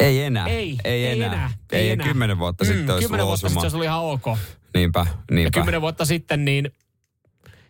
Ei 0.00 0.22
enää. 0.22 0.46
Ei, 0.46 0.78
ei, 0.84 1.06
ei 1.06 1.20
enää. 1.22 1.34
enää, 1.34 1.50
Ei, 1.72 1.80
ei 1.80 1.90
enää. 1.90 2.06
kymmenen 2.06 2.38
vuotta 2.38 2.64
sitten 2.64 2.90
olisi 2.94 3.04
Kymmenen 3.06 3.26
vuotta 3.26 3.46
osuma. 3.46 3.60
sitten 3.60 3.70
se 3.70 3.76
oli 3.76 3.84
ihan 3.84 4.00
ok. 4.00 4.24
Niinpä, 4.74 4.98
Ja 5.08 5.34
niinpä. 5.34 5.50
kymmenen 5.50 5.80
vuotta 5.80 6.04
sitten, 6.04 6.44
niin 6.44 6.70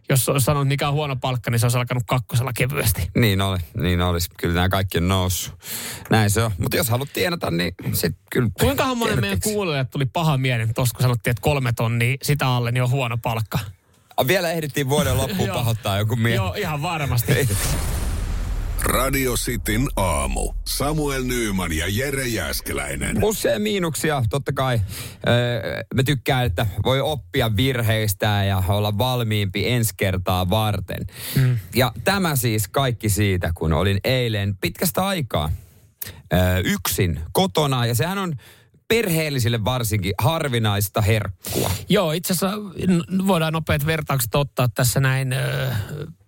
jos 0.08 0.28
olisi 0.28 0.44
sanonut 0.44 0.68
mikä 0.68 0.88
on 0.88 0.94
huono 0.94 1.16
palkka, 1.16 1.50
niin 1.50 1.58
se 1.58 1.66
olisi 1.66 1.78
alkanut 1.78 2.02
kakkosella 2.06 2.52
kevyesti. 2.52 3.10
Niin 3.16 3.40
oli, 3.42 3.58
niin 3.76 4.00
olisi. 4.00 4.28
Kyllä 4.38 4.54
nämä 4.54 4.68
kaikki 4.68 4.98
on 4.98 5.08
noussut. 5.08 5.54
Näin 6.10 6.30
se 6.30 6.42
on. 6.44 6.50
Mutta 6.58 6.76
jos 6.76 6.88
haluat 6.88 7.08
tienata, 7.12 7.50
niin 7.50 7.74
sitten 7.92 8.22
kyllä... 8.32 8.50
Kuinkahan 8.60 8.98
monen 8.98 9.20
meidän 9.20 9.40
kuulijat 9.40 9.90
tuli 9.90 10.06
paha 10.06 10.38
mielen 10.38 10.74
tuossa, 10.74 10.94
kun 10.94 11.02
sanottiin, 11.02 11.30
että 11.30 11.40
kolme 11.42 11.72
tonnia 11.72 12.16
sitä 12.22 12.46
alle, 12.48 12.72
niin 12.72 12.82
on 12.82 12.90
huono 12.90 13.18
palkka. 13.18 13.58
Vielä 14.26 14.50
ehdittiin 14.50 14.88
vuoden 14.88 15.16
loppuun 15.16 15.50
pahoittaa 15.58 15.98
joku 15.98 16.16
mies. 16.16 16.36
Joo, 16.36 16.54
ihan 16.54 16.82
varmasti. 16.82 17.32
Radio 18.82 19.34
Cityn 19.34 19.88
aamu. 19.96 20.52
Samuel 20.66 21.22
Nyyman 21.22 21.72
ja 21.72 21.84
Jere 21.88 22.26
Jäskeläinen. 22.26 23.16
Ja 23.52 23.58
miinuksia, 23.58 24.22
totta 24.30 24.52
kai. 24.52 24.80
Öö, 25.28 25.82
me 25.94 26.02
tykkään, 26.02 26.46
että 26.46 26.66
voi 26.84 27.00
oppia 27.00 27.56
virheistä 27.56 28.44
ja 28.44 28.62
olla 28.68 28.98
valmiimpi 28.98 29.68
ensi 29.68 29.94
kertaa 29.96 30.50
varten. 30.50 31.06
Mm. 31.36 31.58
Ja 31.74 31.92
tämä 32.04 32.36
siis 32.36 32.68
kaikki 32.68 33.08
siitä, 33.08 33.52
kun 33.54 33.72
olin 33.72 34.00
eilen 34.04 34.56
pitkästä 34.60 35.06
aikaa 35.06 35.50
öö, 36.32 36.38
yksin 36.64 37.20
kotona. 37.32 37.86
Ja 37.86 37.94
sehän 37.94 38.18
on 38.18 38.34
perheellisille 38.90 39.64
varsinkin 39.64 40.12
harvinaista 40.18 41.00
herkkua. 41.00 41.70
Joo, 41.88 42.12
itse 42.12 42.32
asiassa 42.32 42.58
voidaan 43.26 43.52
nopeat 43.52 43.86
vertaukset 43.86 44.34
ottaa 44.34 44.68
tässä 44.68 45.00
näin 45.00 45.34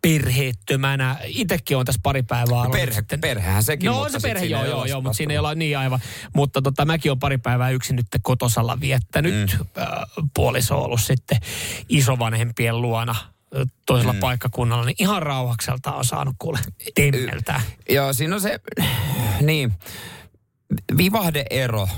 perheettömänä. 0.03 1.17
Itekin 1.25 1.77
on 1.77 1.85
tässä 1.85 2.01
pari 2.03 2.23
päivää 2.23 2.59
ollut. 2.59 2.73
Perhe, 2.73 2.95
sitten. 2.95 3.21
perhehän 3.21 3.63
sekin, 3.63 3.87
No 3.87 3.93
mutta 3.93 4.05
on 4.05 4.11
se 4.11 4.19
sit 4.19 4.23
perhe, 4.23 4.45
joo, 4.45 4.65
joo, 4.65 4.81
ole 4.81 4.89
joo, 4.89 5.01
mutta 5.01 5.17
siinä 5.17 5.33
ei 5.33 5.39
olla 5.39 5.55
niin 5.55 5.79
aivan. 5.79 6.01
Mutta 6.35 6.63
tota, 6.63 6.85
mäkin 6.85 7.11
olen 7.11 7.19
pari 7.19 7.39
päivää 7.39 7.71
yksin 7.71 7.97
nyt 7.97 8.07
kotosalla 8.23 8.81
viettänyt. 8.81 9.35
Mm. 9.35 9.83
Äh, 9.83 9.89
puoliso 10.35 10.79
on 10.79 10.85
ollut 10.85 11.01
sitten 11.01 11.39
isovanhempien 11.89 12.81
luona 12.81 13.15
toisella 13.87 14.13
mm. 14.13 14.21
paikkakunnalla, 14.21 14.85
niin 14.85 14.97
ihan 14.99 15.23
rauhakselta 15.23 15.93
on 15.93 16.05
saanut 16.05 16.35
kuule 16.39 16.59
temmeltää. 16.95 17.61
Joo, 17.89 18.13
siinä 18.13 18.35
on 18.35 18.41
se, 18.41 18.61
niin, 19.41 19.73
vivahdeero 20.97 21.89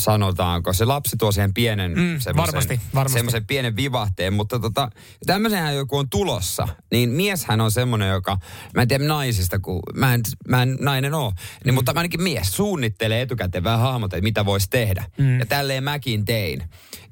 sanotaanko. 0.00 0.72
Se 0.72 0.84
lapsi 0.84 1.16
tuo 1.16 1.32
siihen 1.32 1.54
pienen, 1.54 1.90
Mm, 1.92 1.96
semmoisen- 1.96 2.36
varmasti, 2.36 2.80
varmasti. 2.94 3.18
semmoisen 3.18 3.46
pienen 3.46 3.76
vivahteen, 3.76 4.32
mutta 4.32 4.58
tota, 4.58 4.90
tämmöisenhän 5.26 5.76
joku 5.76 5.96
on 5.98 6.10
tulossa, 6.10 6.68
niin 6.90 7.10
mieshän 7.10 7.60
on 7.60 7.70
semmoinen, 7.70 8.08
joka, 8.10 8.38
mä 8.74 8.82
en 8.82 8.88
tiedä 8.88 9.04
naisista, 9.04 9.58
kun 9.58 9.80
mä 9.94 10.14
en, 10.14 10.20
mä 10.48 10.62
en 10.62 10.76
nainen 10.80 11.14
oo, 11.14 11.32
niin, 11.64 11.74
mutta 11.74 11.92
ainakin 11.96 12.22
mies 12.22 12.56
suunnittelee 12.56 13.22
etukäteen 13.22 13.64
vähän 13.64 13.80
hahmota, 13.80 14.16
että 14.16 14.24
mitä 14.24 14.44
voisi 14.44 14.66
tehdä. 14.70 15.04
Mm. 15.18 15.38
Ja 15.38 15.46
tälleen 15.46 15.84
mäkin 15.84 16.24
tein. 16.24 16.62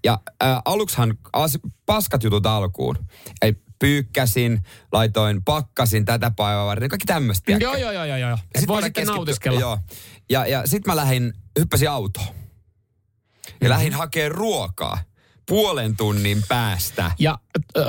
Ja 0.05 0.19
äh, 0.43 0.63
aluksihan 0.65 1.15
as, 1.33 1.59
paskat 1.87 2.23
jutut 2.25 2.47
alkuun. 2.47 2.97
Eli 3.43 3.57
pyykkäsin, 3.79 4.63
laitoin, 4.93 5.45
pakkasin 5.45 6.05
tätä 6.05 6.31
päivää 6.37 6.65
varten, 6.65 6.89
kaikki 6.89 7.07
tämmöistä. 7.07 7.53
Joo, 7.53 7.77
joo, 7.77 7.93
joo, 7.93 8.05
joo, 8.05 8.17
joo. 8.17 8.39
Et 8.55 8.61
Sit 8.61 8.69
voi 8.69 8.83
sitten 8.83 9.07
nautiskella. 9.07 9.61
Joo. 9.61 9.79
Ja, 10.31 10.47
ja 10.47 10.63
sit 10.67 10.87
mä 10.87 10.97
lähdin, 10.97 11.33
hyppäsin 11.59 11.91
autoon. 11.91 12.27
Ja 13.61 13.65
Mhm. 13.67 13.69
lähdin 13.71 13.93
hakemaan 13.93 14.33
ruokaa 14.33 14.99
puolen 15.49 15.97
tunnin 15.97 16.43
päästä. 16.49 17.11
Ja 17.19 17.39
äh, 17.79 17.85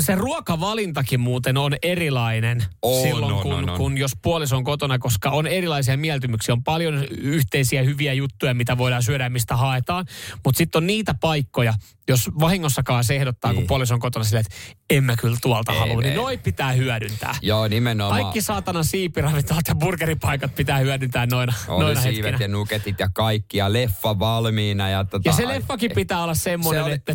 se 0.00 0.14
ruokavalintakin 0.14 1.20
muuten 1.20 1.56
on 1.56 1.72
erilainen 1.82 2.64
On, 2.82 3.02
silloin, 3.02 3.34
on, 3.34 3.42
kun, 3.42 3.52
on, 3.52 3.70
on. 3.70 3.76
kun 3.76 3.98
jos 3.98 4.12
puoliso 4.22 4.56
on 4.56 4.64
kotona, 4.64 4.98
koska 4.98 5.30
on 5.30 5.46
erilaisia 5.46 5.96
mieltymyksiä. 5.96 6.52
On 6.52 6.64
paljon 6.64 7.04
yhteisiä 7.10 7.82
hyviä 7.82 8.12
juttuja, 8.12 8.54
mitä 8.54 8.78
voidaan 8.78 9.02
syödä 9.02 9.24
ja 9.24 9.30
mistä 9.30 9.56
haetaan. 9.56 10.06
Mutta 10.44 10.58
sitten 10.58 10.78
on 10.78 10.86
niitä 10.86 11.14
paikkoja, 11.20 11.74
jos 12.08 12.30
vahingossakaan 12.40 13.04
se 13.04 13.16
ehdottaa, 13.16 13.52
niin. 13.52 13.60
kun 13.60 13.66
puoliso 13.66 13.94
on 13.94 14.00
kotona 14.00 14.24
silleen, 14.24 14.44
että 14.46 14.56
en 14.90 15.04
mä 15.04 15.16
kyllä 15.16 15.36
tuolta 15.42 15.72
Ei, 15.72 15.78
halua, 15.78 16.00
niin 16.02 16.10
ei. 16.10 16.16
noi 16.16 16.36
pitää 16.38 16.72
hyödyntää. 16.72 17.34
Joo, 17.42 17.68
nimenomaan. 17.68 18.22
Kaikki 18.22 18.40
saatana 18.40 18.82
siipiravintolat 18.82 19.68
ja 19.68 19.74
burgeripaikat 19.74 20.54
pitää 20.54 20.78
hyödyntää 20.78 21.26
noina, 21.26 21.52
Oli 21.68 21.84
noina 21.84 22.00
siivet 22.00 22.24
hetkinä. 22.24 22.44
ja 22.44 22.48
nuketit 22.48 23.00
ja 23.00 23.08
kaikki 23.14 23.58
ja 23.58 23.72
leffa 23.72 24.18
valmiina. 24.18 24.88
Ja, 24.88 25.04
tota, 25.04 25.28
Ja 25.28 25.32
se 25.32 25.48
leffakin 25.48 25.90
pitää 25.94 26.22
olla 26.22 26.34
semmoinen, 26.34 26.67
se 26.70 26.82
oli, 26.82 26.92
että... 26.92 27.14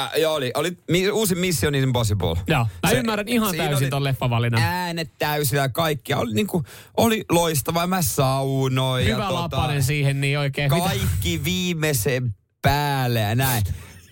Mä, 0.00 0.10
joo, 0.16 0.34
oli, 0.34 0.50
oli 0.54 0.78
mi, 0.90 1.10
uusi 1.10 1.34
Mission 1.34 1.74
Impossible. 1.74 2.36
Joo, 2.46 2.66
mä 2.82 2.90
Se- 2.90 2.96
ymmärrän 2.98 3.28
ihan 3.28 3.56
täysin 3.56 3.90
ton 3.90 4.04
leffavalinnan. 4.04 4.62
Äänet 4.62 5.10
täysillä 5.18 5.62
ja 5.62 5.68
kaikkia. 5.68 6.18
Oli, 6.18 6.34
niinku, 6.34 6.64
oli 6.96 7.24
loistava. 7.30 7.86
Mä 7.86 8.02
saunoin. 8.02 9.06
Hyvä 9.06 9.22
ja, 9.24 9.28
tota, 9.28 9.80
siihen, 9.80 10.20
niin 10.20 10.38
oikein. 10.38 10.74
Mitä? 10.74 10.84
Kaikki 10.84 11.44
viimeisen 11.44 12.34
päälle 12.62 13.20
ja 13.20 13.34
näin. 13.34 13.62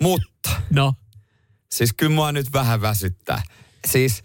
Mutta 0.00 0.50
No, 0.70 0.94
Siis 1.72 1.92
kyllä 1.92 2.14
mua 2.14 2.32
nyt 2.32 2.52
vähän 2.52 2.80
väsyttää. 2.82 3.42
Siis 3.84 4.22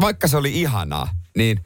vaikka 0.00 0.28
se 0.28 0.36
oli 0.36 0.60
ihanaa, 0.60 1.08
niin 1.36 1.60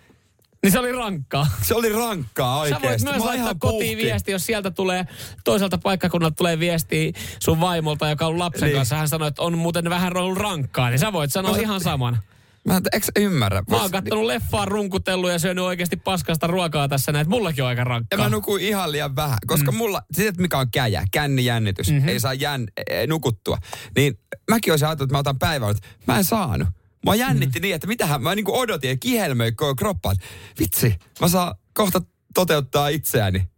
niin 0.63 0.73
se 0.73 0.79
oli 0.79 0.93
rankkaa. 0.93 1.47
se 1.63 1.75
oli 1.75 1.89
rankkaa 1.93 2.55
Sä 2.57 2.61
oikeesti. 2.61 2.89
voit 2.89 3.03
myös 3.03 3.17
Mä 3.19 3.25
laittaa 3.25 3.55
kotiin 3.59 3.79
puhki. 3.97 3.97
viesti, 4.07 4.33
jos 4.33 4.47
sieltä 4.47 4.71
tulee, 4.71 5.07
toiselta 5.45 5.79
paikkakunnalta 5.79 6.35
tulee 6.35 6.59
viesti 6.59 7.13
sun 7.43 7.61
vaimolta, 7.61 8.09
joka 8.09 8.27
on 8.27 8.39
lapsen 8.39 8.67
Niin. 8.67 8.77
kanssa. 8.77 8.97
Hän 8.97 9.09
sanoi, 9.09 9.29
että 9.29 9.43
on 9.43 9.59
muuten 9.59 9.91
vähän 9.91 10.17
ollut 10.17 10.39
rankkaa, 10.39 10.91
niin 10.91 10.99
sä 10.99 11.13
voit 11.13 11.33
sanoa 11.33 11.53
Mä- 11.53 11.59
ihan 11.63 11.81
saman. 11.81 12.19
Mä 12.65 12.81
eikö 12.93 13.07
sä 13.07 13.13
ymmärrä? 13.17 13.63
Mä 13.71 13.81
oon 13.81 13.91
kattonut 13.91 14.25
leffaa, 14.25 14.65
runkutellut 14.65 15.31
ja 15.31 15.39
syönyt 15.39 15.65
oikeasti 15.65 15.97
paskasta 15.97 16.47
ruokaa 16.47 16.89
tässä 16.89 17.13
näin, 17.13 17.29
mullakin 17.29 17.65
on 17.65 17.69
aika 17.69 17.81
Ja 17.81 17.85
rankkaa. 17.85 18.19
mä 18.19 18.29
nukuin 18.29 18.63
ihan 18.65 18.93
liian 18.93 19.17
vähän, 19.17 19.39
koska 19.47 19.73
mm. 19.73 19.77
mulla, 19.79 20.03
tiedät 20.15 20.37
mikä 20.39 20.59
on 20.59 20.71
käjä, 20.71 21.03
kännijännitys, 21.13 21.87
Mhm. 21.87 21.95
mm-hmm. 21.97 22.09
ei 22.09 22.21
saa 22.21 22.35
jän, 22.35 22.67
ei, 22.91 23.07
nukuttua. 23.07 23.59
Niin 23.97 24.19
mäkin 24.51 24.73
olisin 24.73 24.89
ajatellut, 24.89 25.09
että 25.09 25.15
mä 25.15 25.19
otan 25.19 25.39
päivän, 25.39 25.75
mä 26.07 26.19
en 26.19 26.25
saanut. 26.25 26.69
Mä 27.07 27.15
jännitti 27.15 27.59
Mhm. 27.59 27.63
niin, 27.63 27.75
että 27.75 27.87
mitähän, 27.87 28.23
mä 28.23 28.35
niinku 28.35 28.59
odotin 28.59 28.91
ja 28.91 28.97
kihelmöi 28.97 29.53
koko 29.53 29.75
kroppaan. 29.75 30.17
Vitsi, 30.59 30.95
mä 31.21 31.29
saan 31.29 31.55
kohta 31.75 32.03
toteuttaa 32.35 32.89
itseäni. 32.89 33.49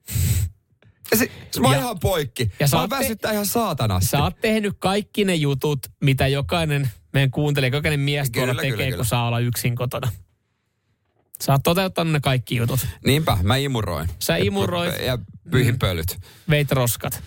Ja 1.10 1.16
se, 1.16 1.30
se 1.50 1.60
mä 1.60 1.66
oon 1.68 1.76
Ja- 1.76 1.80
ihan 1.82 1.98
poikki. 2.00 2.50
ja 2.60 2.66
mä 2.72 2.88
te- 2.88 2.96
väsyttää 2.96 3.32
ihan 3.32 3.46
saatanasti. 3.46 4.10
Sä 4.10 4.22
oot 4.22 4.40
tehnyt 4.40 4.76
kaikki 4.78 5.24
ne 5.24 5.34
jutut, 5.34 5.78
mitä 6.00 6.26
jokainen 6.28 6.90
meidän 7.12 7.30
kuuntelija, 7.30 7.76
jokainen 7.76 8.00
mies 8.00 8.30
Kyllä, 8.30 8.46
tuolla 8.46 8.60
kyllä, 8.62 8.72
tekee, 8.72 8.86
kyllä. 8.86 8.96
kun 8.96 9.06
saa 9.06 9.26
olla 9.26 9.38
yksin 9.38 9.76
kotona. 9.76 10.12
Sä 11.42 11.52
oot 11.52 11.62
toteuttanut 11.62 12.12
ne 12.12 12.20
kaikki 12.20 12.56
jutut. 12.56 12.86
Niinpä, 13.06 13.38
mä 13.42 13.56
imuroin. 13.56 14.08
Sä 14.18 14.36
imuroit. 14.36 14.94
Ja 15.06 15.18
pyhin 15.50 15.78
pölyt. 15.78 16.18
Veit 16.50 16.72
roskat. 16.72 17.22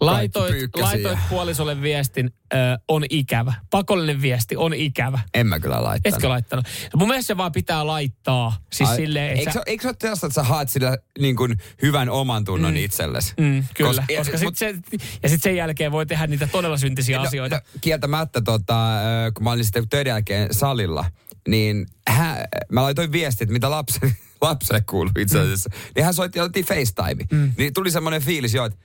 Laitoit, 0.00 0.54
laitoit 0.76 1.18
puolisolle 1.28 1.82
viestin, 1.82 2.30
ö, 2.54 2.56
on 2.88 3.04
ikävä. 3.10 3.52
Pakollinen 3.70 4.22
viesti, 4.22 4.56
on 4.56 4.74
ikävä. 4.74 5.18
En 5.34 5.46
mä 5.46 5.60
kyllä 5.60 5.82
laittanut. 5.82 6.14
Etkö 6.16 6.28
laittanut? 6.28 6.66
Mun 6.96 7.08
mielestä 7.08 7.26
se 7.26 7.36
vaan 7.36 7.52
pitää 7.52 7.86
laittaa. 7.86 8.56
Siis 8.72 8.90
Ai, 8.90 8.96
silleen, 8.96 9.38
eikö, 9.38 9.52
sä, 9.52 9.62
eikö 9.66 9.82
se 9.82 9.88
ole 9.88 9.96
teosta, 9.98 10.26
että 10.26 10.34
sä 10.34 10.42
haet 10.42 10.68
sillä 10.68 10.98
niin 11.18 11.36
kuin 11.36 11.56
hyvän 11.82 12.08
oman 12.10 12.44
tunnon 12.44 12.72
mm. 12.72 12.76
itsellesi? 12.76 13.34
mm, 13.40 13.64
kyllä. 13.74 13.88
Koska- 13.90 14.06
Koska, 14.16 14.32
koska 14.32 14.46
mut- 14.46 14.56
sit 14.56 14.84
se, 14.90 14.98
ja 15.22 15.28
sitten 15.28 15.50
sen 15.50 15.56
jälkeen 15.56 15.92
voi 15.92 16.06
tehdä 16.06 16.26
niitä 16.26 16.46
todella 16.46 16.76
syntisiä 16.76 17.20
asioita. 17.20 17.56
No, 17.56 17.62
kieltämättä, 17.80 18.40
tota, 18.40 18.88
kun 19.34 19.44
mä 19.44 19.50
olin 19.50 19.64
sitten 19.64 19.88
töiden 19.88 20.10
jälkeen 20.10 20.48
salilla, 20.54 21.04
niin 21.48 21.86
hän, 22.08 22.36
mä 22.72 22.82
laitoin 22.82 23.12
viestit, 23.12 23.50
mitä 23.50 23.70
lapsi, 23.70 24.00
lapselle 24.40 24.80
kuuluu 24.90 25.12
itse 25.18 25.40
asiassa. 25.40 25.70
Mm. 25.74 25.80
Niin 25.96 26.04
hän 26.04 26.14
soitti 26.14 26.38
ja 26.38 26.42
otettiin 26.42 26.66
FaceTime. 26.66 27.24
Mm. 27.32 27.52
Niin 27.58 27.72
tuli 27.72 27.90
semmoinen 27.90 28.22
fiilis 28.22 28.54
jo, 28.54 28.64
että 28.64 28.78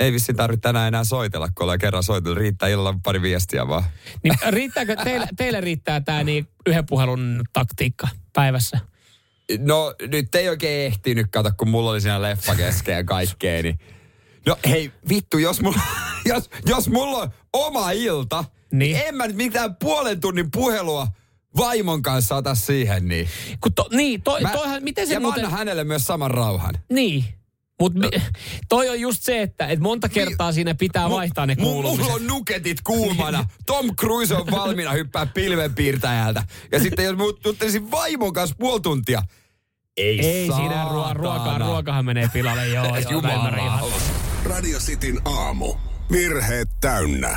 ei 0.00 0.12
vissi 0.12 0.34
tarvitse 0.34 0.60
tänään 0.60 0.88
enää 0.88 1.04
soitella, 1.04 1.48
kun 1.48 1.64
ollaan 1.64 1.78
kerran 1.78 2.02
soitellut. 2.02 2.38
Riittää 2.38 2.68
illalla 2.68 2.98
pari 3.02 3.22
viestiä 3.22 3.68
vaan. 3.68 3.84
Niin 4.22 4.34
riittääkö, 4.48 4.96
teille, 4.96 5.26
teille 5.36 5.60
riittää 5.60 6.00
tämä 6.00 6.24
niin 6.24 6.48
yhden 6.66 6.86
puhelun 6.86 7.42
taktiikka 7.52 8.08
päivässä? 8.32 8.78
No 9.58 9.94
nyt 10.10 10.34
ei 10.34 10.48
oikein 10.48 10.86
ehtinyt, 10.86 11.26
kato, 11.30 11.50
kun 11.56 11.68
mulla 11.68 11.90
oli 11.90 12.00
siinä 12.00 12.22
leffa 12.22 12.54
kesken 12.54 12.94
ja 12.94 13.04
kaikkea, 13.04 13.62
niin... 13.62 13.78
No 14.46 14.56
hei, 14.68 14.92
vittu, 15.08 15.38
jos 15.38 15.60
mulla, 15.60 15.80
jos, 16.24 16.50
jos 16.66 16.88
mulla 16.88 17.18
on 17.18 17.30
oma 17.52 17.90
ilta, 17.90 18.44
niin. 18.72 18.78
Niin. 18.78 19.06
en 19.06 19.14
mä 19.14 19.26
nyt 19.26 19.36
mitään 19.36 19.76
puolen 19.76 20.20
tunnin 20.20 20.50
puhelua 20.50 21.08
vaimon 21.56 22.02
kanssa 22.02 22.36
ota 22.36 22.54
siihen, 22.54 23.08
niin... 23.08 23.28
Kun 23.60 23.74
to, 23.74 23.88
niin, 23.92 24.22
to, 24.22 24.40
Mä, 24.40 24.52
toihan, 24.52 24.82
miten 24.82 25.06
se 25.06 25.12
ja 25.12 25.20
muuten... 25.20 25.42
mä 25.42 25.46
annan 25.46 25.58
hänelle 25.58 25.84
myös 25.84 26.06
saman 26.06 26.30
rauhan. 26.30 26.74
Niin. 26.92 27.24
Mutta 27.80 28.08
toi 28.68 28.88
on 28.88 29.00
just 29.00 29.22
se, 29.22 29.42
että 29.42 29.66
et 29.66 29.80
monta 29.80 30.08
kertaa 30.08 30.52
siinä 30.52 30.74
pitää 30.74 31.10
vaihtaa 31.10 31.46
ne 31.46 31.56
kuulumiset. 31.56 32.04
Mulla 32.04 32.14
on 32.14 32.26
nuketit 32.26 32.80
kuumana. 32.86 33.44
Tom 33.66 33.96
Cruise 33.96 34.34
on 34.34 34.46
valmiina 34.50 34.92
hyppää 34.92 35.26
pilvenpiirtäjältä. 35.26 36.42
Ja 36.72 36.80
sitten 36.80 37.04
jos 37.04 37.16
mut 37.16 37.44
juttelisin 37.44 37.90
vaimon 37.90 38.32
kanssa 38.32 38.56
puoli 38.58 38.80
tuntia. 38.80 39.22
Ei, 39.96 40.20
Ei 40.20 40.46
siinä 40.56 40.84
ruo- 40.84 41.14
ruokaa, 41.14 41.58
ruokahan 41.58 42.04
menee 42.04 42.30
pilalle, 42.32 42.68
joo. 42.68 42.84
joo 42.84 42.96
Jumala. 43.10 43.88
Radio 44.44 44.78
Cityn 44.78 45.20
aamu. 45.24 45.74
Virheet 46.12 46.68
täynnä. 46.80 47.36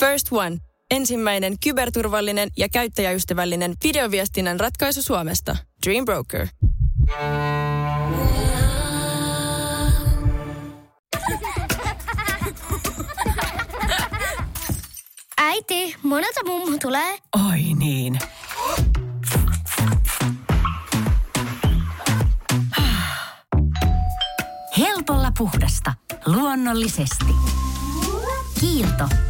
First 0.00 0.26
One. 0.32 0.56
Ensimmäinen 0.90 1.56
kyberturvallinen 1.64 2.50
ja 2.56 2.68
käyttäjäystävällinen 2.68 3.74
videoviestinnän 3.84 4.60
ratkaisu 4.60 5.02
Suomesta. 5.02 5.56
Dream 5.86 6.04
Broker. 6.04 6.46
Äiti, 15.38 15.96
monelta 16.02 16.44
mummu 16.46 16.78
tulee? 16.82 17.18
Oi 17.50 17.62
niin. 17.78 18.18
Helpolla 24.78 25.32
puhdasta. 25.38 25.94
Luonnollisesti. 26.26 27.34
Kiilto. 28.60 29.29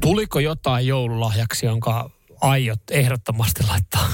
Tuliko 0.00 0.40
jotain 0.40 0.86
joululahjaksi, 0.86 1.66
jonka 1.66 2.10
aiot 2.40 2.80
ehdottomasti 2.90 3.64
laittaa, 3.68 4.08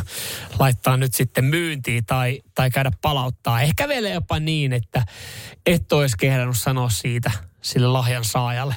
laittaa 0.59 0.97
nyt 0.97 1.15
sitten 1.15 1.45
myyntiin 1.45 2.07
tai, 2.07 2.43
tai 2.55 2.71
käydä 2.71 2.91
palauttaa. 3.03 3.61
Ehkä 3.61 3.89
vielä 3.89 4.09
jopa 4.09 4.41
niin, 4.41 4.73
että 4.73 5.05
et 5.67 5.93
olisi 5.93 6.17
kehdannut 6.17 6.57
sanoa 6.57 6.89
siitä 6.89 7.31
sille 7.63 7.87
lahjan 7.87 8.25
saajalle. 8.25 8.75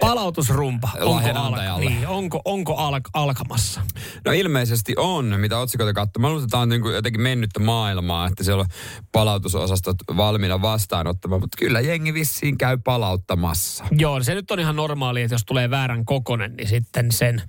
Palautusrumpa. 0.00 0.88
Lahjan 1.00 1.36
onko, 1.36 1.46
antajalle. 1.46 1.90
niin, 1.90 2.08
onko, 2.08 2.42
onko 2.44 2.76
al, 2.76 3.00
alkamassa? 3.14 3.80
No 4.24 4.32
ilmeisesti 4.32 4.94
on, 4.96 5.34
mitä 5.40 5.58
otsikoita 5.58 5.92
katsoo. 5.92 6.20
Mä 6.20 6.28
luulen, 6.28 6.44
että 6.44 6.50
tämä 6.50 6.60
on 6.62 6.68
niin 6.68 6.94
jotenkin 6.94 7.20
mennyttä 7.20 7.60
maailmaa, 7.60 8.26
että 8.26 8.44
siellä 8.44 8.60
on 8.60 8.66
palautusosastot 9.12 9.96
valmiina 10.16 10.62
vastaanottamaan, 10.62 11.40
mutta 11.40 11.56
kyllä 11.58 11.80
jengi 11.80 12.14
vissiin 12.14 12.58
käy 12.58 12.78
palauttamassa. 12.84 13.84
Joo, 13.90 14.22
se 14.22 14.34
nyt 14.34 14.50
on 14.50 14.60
ihan 14.60 14.76
normaali, 14.76 15.22
että 15.22 15.34
jos 15.34 15.44
tulee 15.46 15.70
väärän 15.70 16.04
kokonen, 16.04 16.56
niin 16.56 16.68
sitten 16.68 17.12
sen, 17.12 17.42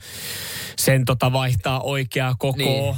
sen 0.80 1.06
tota 1.06 1.34
vaihtaa 1.34 1.82
oikeaa 1.82 2.36
kokoa. 2.40 2.58
Niin. 2.58 2.96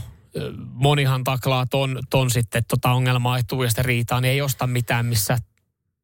Monihan 0.74 1.24
taklaa 1.24 1.66
ton, 1.66 2.00
ton 2.10 2.32
sitten 2.32 2.64
tota 2.68 2.92
ongelmaa 2.92 3.40
sitä 3.68 3.84
riitaa, 3.84 4.22
niin 4.22 4.32
ei 4.32 4.42
osta 4.42 4.68
mitään, 4.68 5.06
missä 5.06 5.38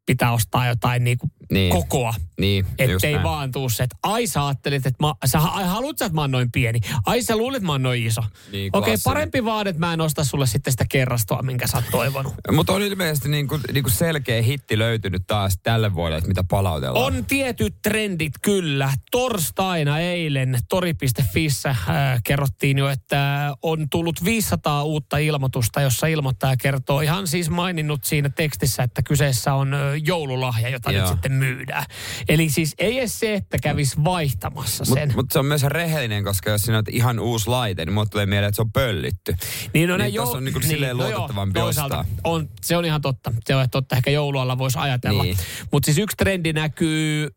pitää 0.06 0.32
ostaa 0.32 0.68
jotain 0.68 1.04
Niin. 1.04 1.70
kokoa. 1.70 2.14
Niin, 2.40 2.66
just 2.66 2.94
Että 2.94 3.08
ei 3.08 3.14
näin. 3.14 3.24
vaan 3.24 3.52
tuu 3.52 3.70
se, 3.70 3.84
että 3.84 3.96
ai 4.04 4.28
sä 4.28 4.46
ajattelit, 4.48 4.86
että 4.86 5.04
mä, 5.06 5.14
sä 5.26 5.40
ai, 5.40 5.66
haluut 5.66 5.98
sä, 5.98 6.06
että 6.06 6.16
mä 6.16 6.22
oon 6.22 6.32
noin 6.32 6.52
pieni. 6.52 6.80
Ai 7.06 7.22
sä 7.22 7.36
luulet, 7.38 7.56
että 7.58 7.66
mä 7.66 7.72
oon 7.72 7.84
noin 7.84 8.06
iso. 8.08 8.22
Niin, 8.52 8.70
Okei, 8.74 8.92
klassinen. 8.92 9.14
parempi 9.14 9.46
vaan, 9.46 9.68
että 9.68 9.80
mä 9.80 9.94
en 9.94 10.02
osta 10.02 10.24
sulle 10.24 10.48
sitten 10.48 10.74
sitä 10.74 10.86
kerrastoa, 10.90 11.42
minkä 11.42 11.68
sä 11.68 11.78
oot 11.78 11.86
toivonut. 11.92 12.34
Mutta 12.56 12.74
on 12.74 12.82
ilmeisesti 12.82 13.30
niin 13.30 13.48
kuin, 13.48 13.62
niin 13.74 13.84
kuin 13.84 13.94
selkeä 13.94 14.42
hitti 14.42 14.78
löytynyt 14.78 15.24
taas 15.28 15.60
tälle 15.64 15.94
vuodelle, 15.94 16.18
että 16.18 16.28
mitä 16.28 16.44
palautellaan. 16.50 17.06
On 17.06 17.26
tietyt 17.26 17.76
trendit 17.82 18.34
kyllä. 18.42 18.92
Torstaina 19.12 20.00
eilen 20.00 20.58
tori.fissä 20.70 21.70
äh, 21.70 21.78
kerrottiin 22.24 22.78
jo, 22.78 22.90
että 22.90 23.52
on 23.62 23.90
tullut 23.90 24.24
500 24.26 24.84
uutta 24.84 25.18
ilmoitusta, 25.18 25.82
jossa 25.82 26.08
ilmoittaja 26.08 26.58
kertoo 26.58 27.02
ihan 27.02 27.28
siis 27.28 27.50
maininnut 27.50 28.04
siinä 28.04 28.30
tekstissä, 28.30 28.84
että 28.84 29.02
kyseessä 29.04 29.54
on 29.54 29.74
äh, 29.74 29.80
joululahja, 29.96 30.70
jota 30.70 30.92
Joo. 30.92 31.02
nyt 31.02 31.12
sitten 31.12 31.32
myydään. 31.32 31.86
Eli 32.30 32.50
siis 32.50 32.76
ei 32.78 33.00
edes 33.00 33.20
se, 33.20 33.34
että 33.34 33.58
kävis 33.62 34.04
vaihtamassa 34.04 34.86
sen. 34.86 35.08
Mutta 35.08 35.16
mut 35.16 35.32
se 35.32 35.40
on 35.40 35.46
myös 35.46 35.64
rehellinen, 35.64 36.24
koska 36.24 36.50
jos 36.50 36.62
siinä 36.62 36.78
on 36.78 36.84
ihan 36.92 37.20
uusi 37.20 37.48
laite, 37.50 37.86
niin 37.86 37.94
mulle 37.94 38.08
tulee 38.10 38.26
mieleen, 38.26 38.50
että 38.50 38.56
se 38.56 38.62
on 38.62 38.72
pöllitty. 38.72 39.36
Niin, 39.74 39.90
no, 39.90 39.98
niin 39.98 40.14
tässä 40.14 40.38
on 40.38 40.46
niinku 40.46 40.60
silleen 40.60 40.98
no 40.98 41.04
joo, 41.04 41.12
luotettavampi 41.12 41.60
ostaa. 41.60 42.06
On, 42.24 42.50
se 42.62 42.78
on 42.78 42.86
ihan 42.86 43.02
totta. 43.02 43.34
Se 43.46 43.56
on 43.56 43.70
totta. 43.70 43.96
Ehkä 43.96 44.12
joulualla 44.12 44.58
voisi 44.58 44.78
ajatella. 44.80 45.24
Niin. 45.24 45.38
Mutta 45.72 45.86
siis 45.86 45.98
yksi 45.98 46.18
trendi 46.18 46.54
näkyy 46.54 47.30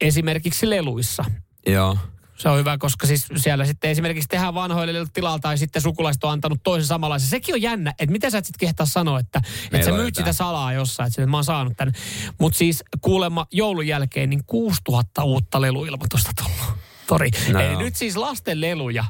esimerkiksi 0.00 0.70
leluissa. 0.70 1.24
Joo. 1.66 1.98
Se 2.36 2.48
on 2.48 2.58
hyvä, 2.58 2.78
koska 2.78 3.06
siis 3.06 3.28
siellä 3.36 3.64
sitten 3.64 3.90
esimerkiksi 3.90 4.28
tehdään 4.28 4.54
vanhoille 4.54 5.06
tilalla 5.12 5.38
tai 5.38 5.58
sitten 5.58 5.82
sukulaiset 5.82 6.24
on 6.24 6.30
antanut 6.30 6.60
toisen 6.62 6.86
samanlaisen. 6.86 7.28
Sekin 7.28 7.54
on 7.54 7.62
jännä, 7.62 7.90
että 7.90 8.12
miten 8.12 8.30
sä 8.30 8.38
et 8.38 8.44
sitten 8.44 8.66
kehtaa 8.66 8.86
sanoa, 8.86 9.20
että, 9.20 9.40
että 9.72 9.84
sä 9.84 9.92
myyt 9.92 10.14
sitä 10.14 10.32
salaa 10.32 10.72
jossain, 10.72 11.06
että 11.06 11.26
mä 11.26 11.36
oon 11.36 11.44
saanut 11.44 11.72
tänne. 11.76 11.94
Mutta 12.38 12.58
siis 12.58 12.84
kuulemma 13.00 13.46
joulun 13.52 13.86
jälkeen 13.86 14.30
niin 14.30 14.44
6000 14.46 15.24
uutta 15.24 15.60
leluilmoitusta 15.60 16.30
tullut. 16.42 16.78
Tori. 17.06 17.30
No 17.52 17.60
Eli 17.60 17.72
joo. 17.72 17.82
nyt 17.82 17.96
siis 17.96 18.16
lasten 18.16 18.60
leluja 18.60 19.04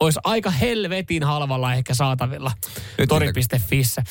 olisi 0.00 0.20
aika 0.24 0.50
helvetin 0.50 1.24
halvalla 1.24 1.74
ehkä 1.74 1.94
saatavilla 1.94 2.52
Nyt 2.98 3.08
tori.fissä. 3.08 4.02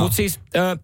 Mutta 0.00 0.16
siis... 0.16 0.40
Ö, 0.56 0.76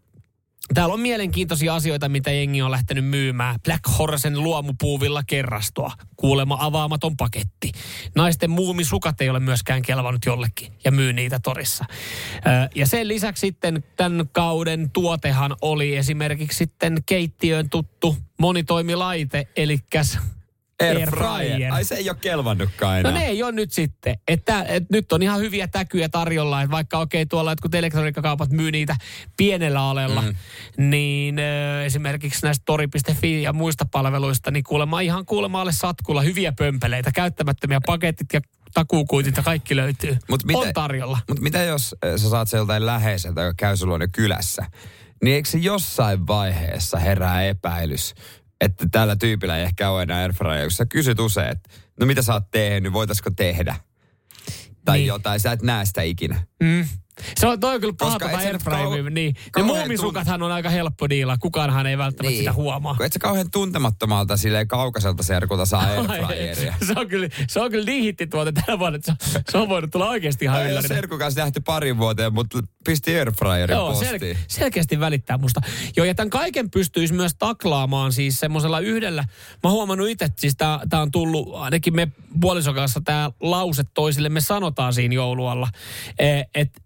Täällä 0.75 0.95
on 0.95 1.01
mielenkiintoisia 1.01 1.75
asioita, 1.75 2.09
mitä 2.09 2.31
jengi 2.31 2.63
on 2.63 2.71
lähtenyt 2.71 3.05
myymään. 3.05 3.61
Black 3.65 3.81
Horsen 3.99 4.43
luomupuuvilla 4.43 5.23
kerrastoa. 5.27 5.93
Kuulemma 6.17 6.57
avaamaton 6.61 7.17
paketti. 7.17 7.73
Naisten 8.15 8.51
muumisukat 8.51 9.21
ei 9.21 9.31
ole 9.31 9.41
myöskään 9.41 9.83
kelvannut 9.83 10.27
jollekin 10.27 10.73
ja 10.85 10.93
myy 10.93 11.13
niitä 11.13 11.41
torissa. 11.43 11.85
Ja 12.75 12.87
sen 12.87 13.09
lisäksi 13.09 13.41
sitten 13.41 13.85
tämän 13.97 14.29
kauden 14.33 14.91
tuotehan 14.91 15.57
oli 15.63 15.97
esimerkiksi 15.97 16.59
sitten 16.59 16.99
keittiöön 17.07 17.71
tuttu 17.71 18.17
monitoimilaite, 18.41 19.49
eli 19.57 19.79
Air 20.83 21.11
fryer. 21.11 21.73
Ai 21.73 21.85
se 21.85 21.95
ei 21.95 22.11
ole 22.11 22.19
kelvannutkaan 22.21 23.03
No 23.03 23.09
enää. 23.09 23.21
ne 23.21 23.27
ei 23.27 23.43
ole 23.43 23.53
nyt 23.53 23.73
sitten. 23.73 24.17
Että, 24.29 24.63
et 24.69 24.91
nyt 24.91 25.13
on 25.13 25.23
ihan 25.23 25.41
hyviä 25.41 25.69
täkyjä 25.69 26.09
tarjolla, 26.09 26.63
että 26.63 26.71
vaikka 26.71 26.99
okei 26.99 27.27
tuolla 27.27 27.53
jotkut 27.53 27.75
elektroniikkakaupat 27.75 28.51
myy 28.51 28.71
niitä 28.71 28.97
pienellä 29.37 29.83
alella, 29.83 30.23
mm. 30.23 30.35
niin 30.91 31.39
ö, 31.39 31.85
esimerkiksi 31.85 32.47
näistä 32.47 32.63
tori.fi 32.67 33.43
ja 33.43 33.53
muista 33.53 33.87
palveluista, 33.91 34.51
niin 34.51 34.65
kuulemma 34.65 35.01
ihan 35.01 35.27
kuulemma 35.27 35.61
alle 35.61 35.73
satkulla 35.73 36.23
hyviä 36.23 36.53
pömpeleitä, 36.59 37.13
käyttämättömiä 37.13 37.81
paketit 37.87 38.27
ja 38.33 38.41
takuukuitit 38.75 39.37
ja 39.37 39.43
kaikki 39.43 39.77
löytyy. 39.77 40.19
Mut 40.29 40.43
on 40.43 40.47
miten- 40.47 40.75
tarjolla. 40.75 41.19
Mutta 41.29 41.43
mitä 41.43 41.63
jos 41.63 41.95
sä 42.17 42.31
saat 42.31 42.49
se 42.49 42.57
joltain 42.57 42.87
läheiseltä, 42.87 43.41
joka 43.41 43.55
käy 43.57 43.77
sulla 43.77 43.99
kylässä, 44.13 44.67
niin 45.23 45.35
eikö 45.35 45.49
se 45.49 45.59
jossain 45.59 46.27
vaiheessa 46.27 46.99
herää 46.99 47.43
epäilys, 47.43 48.15
että 48.63 48.87
tällä 48.91 49.17
tyypillä 49.17 49.57
ei 49.57 49.65
ehkä 49.65 49.91
ole 49.91 50.03
enää 50.03 50.19
airfryer, 50.19 50.63
kun 50.63 50.71
sä 50.71 50.87
kysyt 50.87 51.21
usein, 51.21 51.51
että 51.51 51.71
no 52.01 52.07
mitä 52.07 52.23
sä 52.23 52.33
oot 52.33 52.51
tehnyt, 52.51 52.93
voitaisiko 52.93 53.31
tehdä? 53.31 53.77
Tai 54.85 54.99
niin. 54.99 55.07
jotain, 55.07 55.41
sä 55.41 55.53
et 55.53 55.63
näe 55.63 55.87
sitä 55.87 56.03
ikinä. 56.03 56.43
Mm. 56.63 56.89
Se 57.41 57.47
on, 57.47 57.61
toi 57.61 57.75
on 57.75 57.81
kyllä 57.81 57.95
paha 57.99 58.19
airfryer. 58.37 58.79
kau- 59.07 59.11
Niin. 59.11 59.33
Ne 59.35 59.41
kauhean 59.51 59.77
muumisukathan 59.77 60.43
on 60.43 60.53
aika 60.53 60.69
helppo 60.71 61.09
diila. 61.09 61.37
Kukaanhan 61.39 61.87
ei 61.87 61.99
välttämättä 61.99 62.31
niin. 62.31 62.39
sitä 62.39 62.53
huomaa. 62.53 62.95
Kun 62.95 63.07
et 63.07 63.13
sä 63.13 63.19
kauhean 63.19 63.51
tuntemattomalta 63.51 64.37
silleen 64.37 64.69
kaukaiselta 64.69 65.23
serkulta 65.23 65.67
saa 65.67 65.83
airfryeria. 65.83 66.75
se, 66.87 66.93
on 66.97 67.09
kyllä, 67.09 67.29
se 67.49 67.61
on 67.61 67.71
kyllä 67.71 67.85
niin 67.85 68.03
hittituote 68.03 68.53
tänä 68.53 68.79
vuonna, 68.79 68.97
että 68.97 69.17
se, 69.25 69.41
se 69.51 69.59
on 69.59 69.69
voinut 69.69 69.91
tulla 69.91 70.09
oikeasti 70.09 70.45
ihan 70.45 70.67
yllärinä. 70.71 70.95
serkun 70.95 71.19
kanssa 71.19 71.41
nähty 71.41 71.61
parin 71.61 71.99
vuoteen, 71.99 72.35
mutta 72.35 72.59
pisti 72.85 73.19
airfryerin 73.19 73.75
Joo, 73.77 73.89
postiin. 73.91 74.37
sel- 74.37 74.39
selkeästi 74.49 75.01
välittää 75.01 75.39
musta. 75.39 75.61
Joo, 75.97 76.07
ja 76.07 76.15
tämän 76.15 76.31
kaiken 76.31 76.71
pystyisi 76.71 77.15
myös 77.15 77.35
taklaamaan 77.39 78.13
siis 78.13 78.41
semmoisella 78.41 78.81
yhdellä. 78.81 79.23
Mä 79.23 79.61
oon 79.65 79.73
huomannut 79.73 80.09
itse, 80.09 80.25
että 80.25 80.41
siis 80.41 80.57
tää, 80.57 80.81
tää 80.91 81.01
on 81.03 81.11
tullut, 81.11 81.55
ainakin 81.55 81.97
me 81.97 82.09
puolison 82.41 82.75
kanssa 82.75 83.01
tää 83.05 83.31
lause 83.41 83.83
toisille 83.95 84.29
me 84.29 84.41
sanotaan 84.41 84.93
siinä 84.95 85.15
joulualla, 85.15 85.69
että 86.19 86.45
et, 86.55 86.83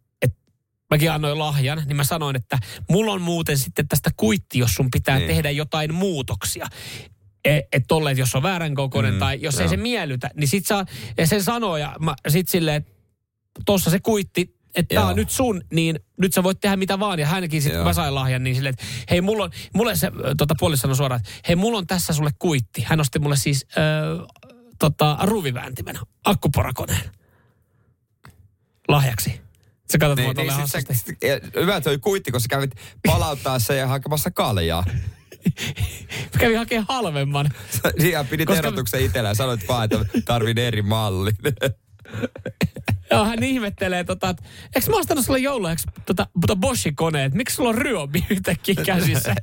mäkin 0.90 1.12
annoin 1.12 1.38
lahjan, 1.38 1.82
niin 1.86 1.96
mä 1.96 2.04
sanoin, 2.04 2.36
että 2.36 2.58
mulla 2.90 3.12
on 3.12 3.22
muuten 3.22 3.58
sitten 3.58 3.88
tästä 3.88 4.10
kuitti, 4.16 4.58
jos 4.58 4.74
sun 4.74 4.90
pitää 4.90 5.18
Niin. 5.18 5.28
tehdä 5.28 5.50
jotain 5.50 5.94
muutoksia. 5.94 6.66
Että 7.44 7.80
tolleen, 7.88 8.18
jos 8.18 8.34
on 8.34 8.42
väärän 8.42 8.74
kokoinen 8.74 9.12
Mm, 9.12 9.18
tai 9.18 9.38
jos 9.40 9.58
ei 9.58 9.64
joo. 9.64 9.70
se 9.70 9.76
miellytä, 9.76 10.30
niin 10.34 10.48
sit 10.48 10.66
saa, 10.66 10.84
ja 11.18 11.26
sen 11.26 11.42
sanoo 11.42 11.76
ja 11.76 11.94
mä, 12.00 12.14
sit 12.28 12.48
silleen, 12.48 12.76
että 12.76 12.92
tuossa 13.66 13.90
se 13.90 13.98
kuitti, 14.00 14.56
että 14.74 14.94
tämä 14.94 15.06
on 15.08 15.16
nyt 15.16 15.30
sun, 15.30 15.62
niin 15.72 16.00
nyt 16.20 16.32
sä 16.32 16.42
voit 16.42 16.60
tehdä 16.60 16.76
mitä 16.76 16.98
vaan. 16.98 17.18
Ja 17.18 17.26
hänkin 17.26 17.62
sitten, 17.62 17.78
kun 17.78 17.86
mä 17.86 17.92
sain 17.92 18.14
lahjan, 18.14 18.44
niin 18.44 18.56
silleen, 18.56 18.72
että 18.74 18.84
hei, 19.10 19.20
mulla 19.20 19.44
on, 19.44 19.50
mulle 19.74 19.96
se, 19.96 20.10
tota, 20.38 20.54
puoli 20.58 20.76
sanoi 20.76 20.96
suoraan, 20.96 21.20
että 21.20 21.32
hei, 21.48 21.56
mulla 21.56 21.78
on 21.78 21.86
tässä 21.86 22.12
sulle 22.12 22.30
kuitti. 22.38 22.82
Hän 22.82 23.00
osti 23.00 23.18
mulle 23.18 23.36
siis 23.36 23.66
ö, 23.76 24.26
tota, 24.78 25.18
ruuvivääntimen, 25.22 25.98
akkuporakoneen 26.24 27.10
lahjaksi. 28.88 29.40
Sä 29.92 29.98
katsot 29.98 30.16
Niin, 30.16 30.36
niin, 30.36 30.68
sit 30.68 31.16
se, 31.20 31.28
ja 31.28 31.60
hyvä, 31.60 31.76
että 31.76 31.84
se 31.84 31.90
oli 31.90 31.98
kuitti, 31.98 32.30
kun 32.30 32.40
sä 32.40 32.48
kävit 32.50 32.70
palauttaa 33.06 33.58
sen 33.58 33.78
ja 33.78 33.86
hakemassa 33.86 34.30
kaljaa. 34.30 34.84
Mä 36.34 36.38
kävin 36.40 36.58
hakemaan 36.58 36.86
halvemman. 36.88 37.50
Siinä 38.00 38.24
pidit 38.24 38.46
Koska- 38.46 38.58
erotuksen 38.58 39.00
itsellä 39.02 39.28
ja 39.28 39.34
sanoit 39.34 39.68
vaan, 39.68 39.84
että 39.84 39.98
tarvin 40.24 40.58
eri 40.58 40.82
mallin. 40.82 41.36
Joo, 43.10 43.24
hän 43.24 43.42
ihmettelee, 43.42 44.04
tota, 44.04 44.28
että 44.28 44.42
eikö 44.74 44.90
mä 44.90 44.96
ostanut 44.96 45.24
sulle 45.24 45.38
joululahjaksi 45.38 45.86
tota, 46.06 46.26
tota 46.40 46.56
Bosch-koneet? 46.56 47.34
Miksi 47.34 47.56
sulla 47.56 47.68
on 47.68 47.74
ryömi 47.74 48.26
yhtäkkiä 48.30 48.74
käsissä? 48.86 49.34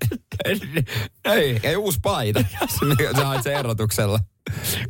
ei, 1.26 1.60
ei 1.64 1.76
uusi 1.76 2.00
paita. 2.04 2.44
Sä 3.18 3.26
hait 3.26 3.44
sen 3.44 3.54
erotuksella. 3.56 4.20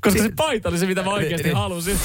Koska 0.01 0.21
se 0.23 0.29
paita 0.35 0.69
oli 0.69 0.77
se, 0.77 0.85
mitä 0.85 1.03
mä 1.03 1.09
oikeasti 1.09 1.47
Niin. 1.47 1.57
halusin. 1.57 1.99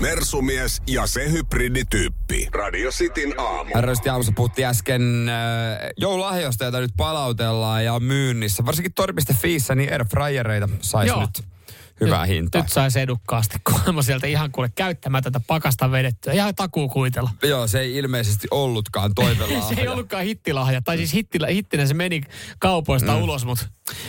Mersumies 0.00 0.82
ja 0.86 1.06
se 1.06 1.30
hybridityyppi. 1.32 2.48
Radio 2.52 2.90
Cityn 2.90 3.40
aamu. 3.40 3.70
Rösti 3.74 4.08
aamussa 4.08 4.32
puhuttiin 4.36 4.68
äsken 4.68 5.28
äh, 5.28 5.90
joululahjoista, 5.96 6.64
joita 6.64 6.80
nyt 6.80 6.90
palautellaan 6.96 7.84
ja 7.84 7.94
on 7.94 8.02
myynnissä. 8.02 8.66
Varsinkin 8.66 8.92
tori.fiissä, 8.94 9.74
niin 9.74 9.92
airfryereita 9.92 10.68
saisi 10.80 11.14
nyt 11.20 11.44
hyvää 12.00 12.26
nyt, 12.26 12.34
hintaa. 12.34 12.62
Nyt 12.62 12.72
saisi 12.72 13.00
edukkaasti 13.00 13.56
kuulemma 13.70 14.02
sieltä 14.02 14.26
ihan 14.26 14.52
kuule 14.52 14.70
käyttämätöntä 14.74 15.40
pakasta 15.46 15.90
vedettyä. 15.90 16.32
Ihan 16.32 16.54
takuukuitella. 16.54 17.30
Joo, 17.42 17.66
se 17.66 17.80
ei 17.80 17.96
ilmeisesti 17.96 18.48
ollutkaan 18.50 19.14
toivelahja. 19.14 19.60
se 19.68 19.80
ei 19.80 19.88
ollutkaan 19.88 20.24
hittilahja. 20.24 20.82
Tai 20.82 20.96
siis 20.96 21.14
hittilä, 21.14 21.46
hittinen 21.46 21.88
se 21.88 21.94
meni 21.94 22.20
kaupoista 22.58 23.12
mm. 23.12 23.22
ulos, 23.22 23.44
mutta... 23.44 23.66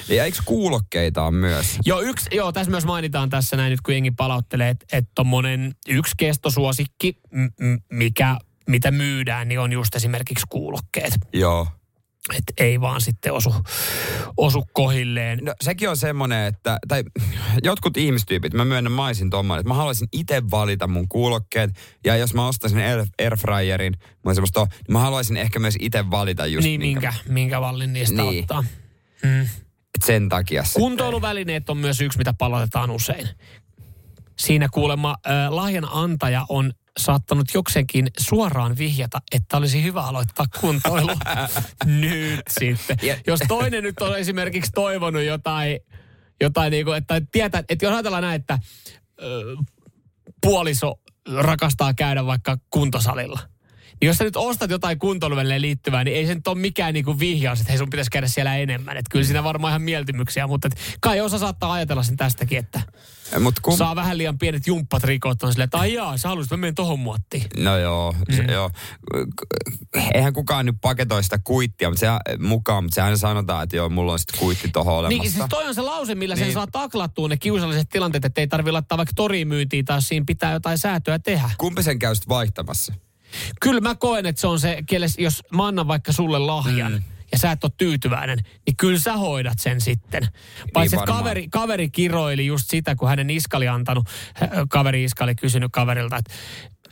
Ja 0.09 0.25
eikö 0.25 0.37
kuulokkeita 0.45 1.23
on 1.23 1.33
myös? 1.33 1.79
Joo, 1.85 2.01
yksi, 2.01 2.29
joo, 2.31 2.51
tässä 2.51 2.71
myös 2.71 2.85
mainitaan 2.85 3.29
tässä 3.29 3.57
näin 3.57 3.71
nyt, 3.71 3.81
kun 3.81 3.93
jengi 3.93 4.11
palauttelee, 4.11 4.69
että 4.69 4.85
et 4.97 5.05
tommonen 5.15 5.75
yksi 5.87 6.13
kestosuosikki, 6.17 7.17
m- 7.31 7.65
m- 7.65 7.77
mikä, 7.91 8.37
mitä 8.67 8.91
myydään, 8.91 9.47
niin 9.47 9.59
on 9.59 9.71
just 9.71 9.95
esimerkiksi 9.95 10.45
kuulokkeet. 10.49 11.13
Joo. 11.33 11.67
Että 12.37 12.53
ei 12.57 12.81
vaan 12.81 13.01
sitten 13.01 13.33
osu, 13.33 13.53
osu 14.37 14.63
kohilleen. 14.73 15.39
No, 15.41 15.53
sekin 15.61 15.89
on 15.89 15.97
semmoinen, 15.97 16.45
että, 16.45 16.77
tai 16.87 17.03
jotkut 17.63 17.97
ihmistyypit, 17.97 18.53
mä 18.53 18.65
myönnän 18.65 18.91
maisin 18.91 19.29
tommonen, 19.29 19.59
että 19.59 19.67
mä 19.67 19.73
haluaisin 19.73 20.07
itse 20.13 20.43
valita 20.51 20.87
mun 20.87 21.07
kuulokkeet, 21.09 21.71
ja 22.05 22.17
jos 22.17 22.33
mä 22.33 22.47
ostaisin 22.47 22.79
air, 22.79 23.05
airfryerin, 23.19 23.93
mä, 24.25 24.33
semmoista, 24.33 24.59
niin 24.59 24.93
mä 24.93 24.99
haluaisin 24.99 25.37
ehkä 25.37 25.59
myös 25.59 25.75
itse 25.79 26.11
valita 26.11 26.45
just 26.45 26.65
niin, 26.65 26.81
minkä, 26.81 27.13
minkä 27.29 27.61
vallin 27.61 27.93
niistä 27.93 28.21
Niin. 28.21 28.39
ottaa. 28.43 28.63
Mm. 29.23 29.41
Et 29.95 30.01
sen 30.05 30.29
takia. 30.29 30.63
Kuntoiluvälineet 30.73 31.69
on 31.69 31.77
myös 31.77 32.01
yksi, 32.01 32.17
mitä 32.17 32.33
palautetaan 32.37 32.91
usein. 32.91 33.29
Siinä 34.39 34.69
kuulemma 34.73 35.09
äh, 35.27 35.49
lahjan 35.53 35.87
antaja 35.91 36.45
on 36.49 36.73
saattanut 36.99 37.53
jokseenkin 37.53 38.07
suoraan 38.19 38.77
vihjata, 38.77 39.21
että 39.31 39.57
olisi 39.57 39.83
hyvä 39.83 40.01
aloittaa 40.01 40.45
kuntoilu 40.61 41.11
nyt 41.85 42.41
sitten. 42.49 42.97
Jos 43.27 43.39
toinen 43.47 43.83
nyt 43.83 44.01
on 44.01 44.19
esimerkiksi 44.19 44.71
toivonut 44.71 45.23
jotain, 45.23 45.79
jotain 46.41 46.71
niin 46.71 46.85
kuin, 46.85 46.97
että 46.97 47.21
tietää, 47.31 47.63
että 47.69 47.85
jos 47.85 47.93
ajatellaan 47.93 48.23
näin, 48.23 48.41
että 48.41 48.59
ö, 49.21 49.55
puoliso 50.41 50.99
rakastaa 51.35 51.93
käydä 51.93 52.25
vaikka 52.25 52.57
kuntosalilla. 52.69 53.39
Niin 54.01 54.07
jos 54.07 54.17
sä 54.17 54.23
nyt 54.23 54.35
ostat 54.35 54.71
jotain 54.71 54.99
kuntoiluvälineen 54.99 55.61
liittyvää, 55.61 56.03
niin 56.03 56.17
ei 56.17 56.27
se 56.27 56.35
nyt 56.35 56.47
ole 56.47 56.57
mikään 56.59 56.93
niinku 56.93 57.19
vihjaus, 57.19 57.59
että 57.59 57.71
hei 57.71 57.77
sun 57.77 57.89
pitäisi 57.89 58.11
käydä 58.11 58.27
siellä 58.27 58.57
enemmän. 58.57 58.97
Että 58.97 59.09
kyllä 59.11 59.25
siinä 59.25 59.43
varmaan 59.43 59.71
ihan 59.71 59.81
mieltymyksiä, 59.81 60.47
mutta 60.47 60.67
et 60.67 60.79
kai 60.99 61.21
osa 61.21 61.37
saattaa 61.37 61.73
ajatella 61.73 62.03
sen 62.03 62.17
tästäkin, 62.17 62.57
että 62.57 62.81
Mut 63.39 63.59
kun, 63.59 63.77
saa 63.77 63.95
vähän 63.95 64.17
liian 64.17 64.37
pienet 64.37 64.67
jumppatrikot 64.67 65.43
on 65.43 65.51
silleen, 65.51 65.65
että 65.65 65.77
ai 65.77 65.93
jaa, 65.93 66.17
sä 66.17 66.27
haluaisit, 66.27 66.51
mä 66.51 66.57
menen 66.57 66.75
tohon 66.75 66.99
muottiin. 66.99 67.43
No 67.57 67.77
joo, 67.77 68.15
se, 68.35 68.41
Mm. 68.41 68.49
joo. 68.49 68.71
Eihän 70.13 70.33
kukaan 70.33 70.65
nyt 70.65 70.75
paketoi 70.81 71.23
sitä 71.23 71.39
kuittia 71.43 71.89
mutta 71.89 71.99
se, 71.99 72.07
mukaan, 72.39 72.83
mutta 72.83 72.95
sehän 72.95 73.17
sanotaan, 73.17 73.63
että 73.63 73.75
joo, 73.75 73.89
mulla 73.89 74.13
on 74.13 74.19
sitten 74.19 74.39
kuitti 74.39 74.69
tohon 74.69 74.93
olemassa. 74.93 75.21
Niin 75.23 75.31
siis 75.31 75.45
toi 75.49 75.67
on 75.67 75.75
se 75.75 75.81
lause, 75.81 76.15
millä 76.15 76.35
niin. 76.35 76.45
sen 76.45 76.53
saa 76.53 76.67
taklattua 76.67 77.27
ne 77.27 77.37
kiusalliset 77.37 77.89
tilanteet, 77.89 78.25
että 78.25 78.41
ei 78.41 78.47
tarvitse 78.47 78.71
laittaa 78.71 78.97
vaikka 78.97 79.13
toriin 79.15 79.47
myyntiin 79.47 79.85
tai 79.85 80.01
siinä 80.01 80.23
pitää 80.27 80.53
jotain 80.53 80.77
säätöä 80.77 81.19
tehdä. 81.19 81.49
Kumpi 81.57 81.83
sen 81.83 81.99
käy 81.99 82.15
sitten 82.15 82.29
vaihtamassa? 82.29 82.93
Kyllä 83.61 83.81
mä 83.81 83.95
koen, 83.95 84.25
että 84.25 84.41
se 84.41 84.47
on 84.47 84.59
se, 84.59 84.83
kelle, 84.85 85.07
jos 85.17 85.43
mä 85.53 85.67
annan 85.67 85.87
vaikka 85.87 86.11
sulle 86.11 86.39
lahjan, 86.39 86.91
mm. 86.91 87.03
ja 87.31 87.37
sä 87.37 87.51
et 87.51 87.63
ole 87.63 87.71
tyytyväinen, 87.77 88.39
niin 88.65 88.77
kyllä 88.77 88.99
sä 88.99 89.13
hoidat 89.13 89.59
sen 89.59 89.81
sitten. 89.81 90.27
Paitsi 90.73 90.95
Niin 90.95 91.05
kaveri, 91.05 91.47
kaveri 91.47 91.89
kiroili 91.89 92.45
just 92.45 92.69
sitä, 92.69 92.95
kun 92.95 93.09
hänen 93.09 93.29
iska 93.29 93.57
oli 93.57 93.67
antanut, 93.67 94.07
kaveri 94.69 95.03
iska 95.03 95.23
oli 95.23 95.35
kysynyt 95.35 95.71
kaverilta, 95.71 96.17
että 96.17 96.33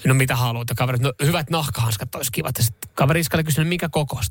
no 0.06 0.14
mitä 0.14 0.36
haluat, 0.36 0.70
ja 0.70 0.76
kaverit, 0.76 1.02
no 1.02 1.14
hyvät 1.24 1.50
nahkahanskat 1.50 2.16
olisi 2.16 2.32
kivat. 2.32 2.58
Ja 2.58 2.64
sitten 2.64 2.92
kaveri 2.96 3.20
iska 3.20 3.38
oli 3.38 3.44
kysynyt, 3.44 3.70
mikä 3.70 3.90
koko? 3.90 4.22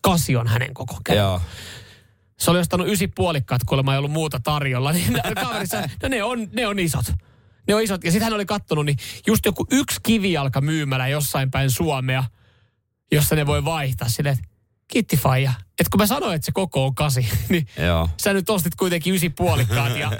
Kasi 0.00 0.36
on 0.36 0.46
hänen 0.46 0.74
koko. 0.74 0.96
Joo. 1.14 1.40
Se 2.38 2.50
oli 2.50 2.58
ostanut 2.58 2.88
ysi 2.88 3.08
puolikkaat, 3.08 3.64
kuulemma 3.64 3.92
ei 3.92 3.98
ollut 3.98 4.10
muuta 4.10 4.40
tarjolla. 4.40 4.92
Niin 4.92 5.12
kaveri 5.44 5.66
sanoi, 5.66 5.88
no 6.02 6.08
ne 6.08 6.22
on, 6.22 6.48
ne 6.52 6.66
on 6.66 6.78
isot. 6.78 7.06
Ne 7.68 7.74
on 7.74 7.82
isot. 7.82 8.04
Ja 8.04 8.10
sitten 8.10 8.24
hän 8.24 8.32
oli 8.32 8.46
kattonut, 8.46 8.86
niin 8.86 8.96
just 9.26 9.46
joku 9.46 9.66
yksi 9.70 10.00
kivijalka 10.02 10.60
myymälä 10.60 11.08
jossain 11.08 11.50
päin 11.50 11.70
Suomea, 11.70 12.24
jossa 13.12 13.34
ne 13.34 13.46
voi 13.46 13.64
vaihtaa 13.64 14.08
silleen, 14.08 14.38
että 14.38 14.48
kiitti 14.88 15.16
faija. 15.16 15.52
Että 15.66 15.90
kun 15.90 16.00
mä 16.00 16.06
sanoin, 16.06 16.34
että 16.34 16.46
se 16.46 16.52
koko 16.52 16.86
on 16.86 16.94
kasi, 16.94 17.28
niin 17.48 17.66
Joo. 17.86 18.10
sä 18.22 18.32
nyt 18.32 18.50
ostit 18.50 18.74
kuitenkin 18.74 19.14
ysi 19.14 19.30
puolikkaat 19.30 19.96
ja 19.96 20.10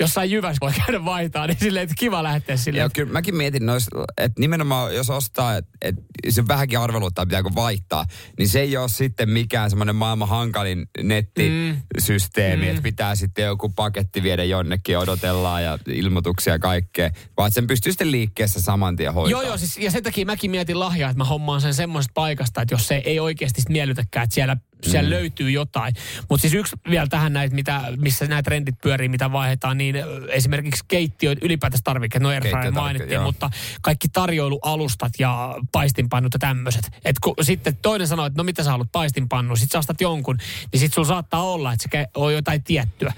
jossain 0.00 0.30
jyvässä 0.30 0.58
voi 0.60 0.72
käydä 0.86 1.04
vaihtaa, 1.04 1.46
niin 1.46 1.58
silleen, 1.60 1.82
että 1.82 1.94
kiva 1.98 2.22
lähteä 2.22 2.56
silleen. 2.56 2.80
Joo, 2.80 2.90
kyllä 2.94 3.12
mäkin 3.12 3.36
mietin 3.36 3.66
nois, 3.66 3.86
että 4.18 4.40
nimenomaan 4.40 4.94
jos 4.94 5.10
ostaa, 5.10 5.56
että 5.56 5.70
et, 5.82 5.94
se 6.28 6.48
vähänkin 6.48 6.78
arveluttaa, 6.78 7.26
pitääkö 7.26 7.50
vaihtaa, 7.54 8.04
niin 8.38 8.48
se 8.48 8.60
ei 8.60 8.76
ole 8.76 8.88
sitten 8.88 9.30
mikään 9.30 9.70
semmoinen 9.70 9.96
maailman 9.96 10.28
hankalin 10.28 10.86
nettisysteemi, 11.02 12.64
mm. 12.64 12.70
että 12.70 12.82
pitää 12.82 13.14
sitten 13.14 13.44
joku 13.44 13.68
paketti 13.68 14.22
viedä 14.22 14.44
jonnekin 14.44 14.98
odotellaan 14.98 15.64
ja 15.64 15.78
ilmoituksia 15.88 16.52
ja 16.52 16.58
kaikkea, 16.58 17.10
vaan 17.36 17.52
sen 17.52 17.66
pystyy 17.66 17.92
sitten 17.92 18.10
liikkeessä 18.10 18.60
saman 18.60 18.96
tien 18.96 19.14
hoitaa. 19.14 19.30
Joo, 19.30 19.42
joo, 19.42 19.56
siis, 19.56 19.78
ja 19.78 19.90
sen 19.90 20.02
takia 20.02 20.26
mäkin 20.26 20.50
mietin 20.50 20.80
lahjaa, 20.80 21.10
että 21.10 21.18
mä 21.18 21.24
hommaan 21.24 21.60
sen 21.60 21.74
semmoisesta 21.74 22.12
paikasta, 22.14 22.62
että 22.62 22.74
jos 22.74 22.88
se 22.88 23.02
ei 23.04 23.20
oikeasti 23.20 23.62
miellytäkään, 23.68 24.24
että 24.24 24.34
siellä, 24.34 24.56
siellä 24.82 25.10
löytyy 25.10 25.50
jotain. 25.50 25.94
Mutta 26.30 26.40
siis 26.40 26.54
yksi 26.54 26.76
vielä 26.90 27.06
tähän 27.06 27.32
näitä, 27.32 27.54
mitä, 27.54 27.82
missä 27.96 28.26
nämä 28.26 28.42
trendit 28.42 28.74
pyörii, 28.82 29.08
mitä 29.08 29.32
vaihdetaan, 29.32 29.78
niin 29.78 29.96
esimerkiksi 30.28 30.84
keittiöt, 30.88 31.38
ylipäätänsä 31.42 31.82
tarvikkeet, 31.84 32.22
no 32.22 32.28
airfryer 32.28 32.72
mainittiin, 32.72 33.12
joo. 33.12 33.24
mutta 33.24 33.50
kaikki 33.82 34.08
tarjoilualustat 34.08 35.12
ja 35.18 35.54
paistinpannut 35.72 36.34
ja 36.34 36.38
tämmöiset. 36.38 36.90
Et 37.04 37.16
kun 37.18 37.34
sitten 37.42 37.76
toinen 37.82 38.08
sanoo, 38.08 38.26
että 38.26 38.36
no 38.36 38.44
mitä 38.44 38.62
sä 38.62 38.70
haluat 38.70 38.92
paistinpannu, 38.92 39.56
sit 39.56 39.70
sä 39.70 39.78
ostat 39.78 40.00
jonkun, 40.00 40.36
niin 40.72 40.80
sit 40.80 40.92
sulla 40.92 41.08
saattaa 41.08 41.42
olla, 41.42 41.72
että 41.72 41.88
se 41.92 42.06
on 42.14 42.34
jotain 42.34 42.64
tiettyä 42.64 43.12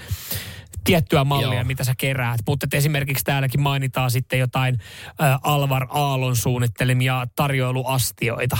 tiettyä 0.85 1.25
mallia, 1.25 1.55
Joo. 1.55 1.65
mitä 1.65 1.85
sä 1.85 1.95
keräät. 1.99 2.41
Mutta 2.47 2.67
esimerkiksi 2.73 3.25
täälläkin 3.25 3.61
mainitaan 3.61 4.11
sitten 4.11 4.39
jotain 4.39 4.79
ä, 5.21 5.39
Alvar 5.43 5.87
Aallon 5.91 6.37
suunnittelemia 6.37 7.27
tarjoiluastioita. 7.37 8.59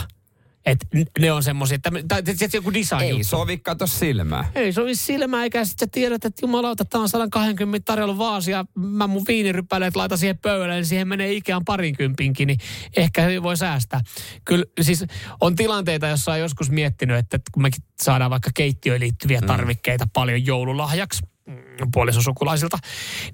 Et 0.69 0.87
ne 1.19 1.33
on 1.33 1.43
semmoisia, 1.43 1.75
että 1.75 1.91
tai 2.09 2.23
tietysti 2.23 2.57
joku 2.57 2.73
design 2.73 3.03
Ei 3.03 3.11
juttu. 3.11 3.25
sovi, 3.25 3.59
kato 3.59 3.87
silmää. 3.87 4.51
Ei 4.55 4.73
sovi 4.73 4.95
silmää, 4.95 5.43
eikä 5.43 5.65
sit 5.65 5.79
sä 5.79 5.87
tiedät, 5.93 6.25
että 6.25 6.47
jumalauta, 6.47 6.85
tää 6.85 7.01
on 7.01 7.09
120 7.09 7.85
tarjolla 7.85 8.19
vaasi 8.19 8.51
ja 8.51 8.65
mä 8.75 9.07
mun 9.07 9.25
viinirypäleet 9.29 9.97
laitan 9.97 10.19
siihen 10.19 10.39
pöydälle, 10.39 10.75
niin 10.75 10.87
siihen 10.87 11.09
menee 11.09 11.33
ikään 11.33 11.65
parinkympinkin, 11.65 12.47
niin 12.47 12.59
ehkä 12.97 13.23
hyvin 13.23 13.43
voi 13.43 13.57
säästää. 13.57 14.01
Kyllä 14.45 14.65
siis 14.81 15.05
on 15.41 15.57
tilanteita, 15.57 16.07
jossa 16.07 16.33
on 16.33 16.41
joskus 16.41 16.71
miettinyt, 16.71 17.17
että 17.19 17.39
kun 17.53 17.63
mekin 17.63 17.83
saadaan 18.03 18.31
vaikka 18.31 18.51
keittiöön 18.55 19.01
liittyviä 19.01 19.41
tarvikkeita 19.41 20.07
paljon 20.13 20.47
joululahjaksi 20.47 21.23
mm, 21.47 21.55
puolisosukulaisilta, 21.95 22.79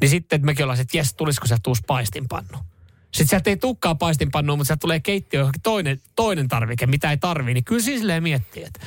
niin 0.01 0.09
sitten 0.09 0.37
että 0.37 0.47
mekin 0.47 0.65
ollaan, 0.65 0.81
että 0.81 0.97
jes, 0.97 1.15
tulisiko 1.15 1.47
sieltä 1.47 1.71
uusi 1.71 1.83
paistinpannu. 1.87 2.59
Sitten 3.15 3.29
sieltä 3.29 3.51
ei 3.51 3.57
tukkaa 3.57 3.95
paistinpannua, 3.95 4.57
mutta 4.57 4.67
sieltä 4.67 4.81
tulee 4.81 5.01
keittiö 5.01 5.41
johonkin 5.41 5.63
toinen, 5.63 6.01
toinen 6.17 6.49
tarvike, 6.49 6.87
mitä 6.87 7.11
ei 7.11 7.17
tarvii. 7.17 7.55
Niin 7.55 7.65
kyllä 7.65 7.83
siis 7.83 8.01
silleen 8.01 8.23
miettii, 8.23 8.65
että 8.65 8.81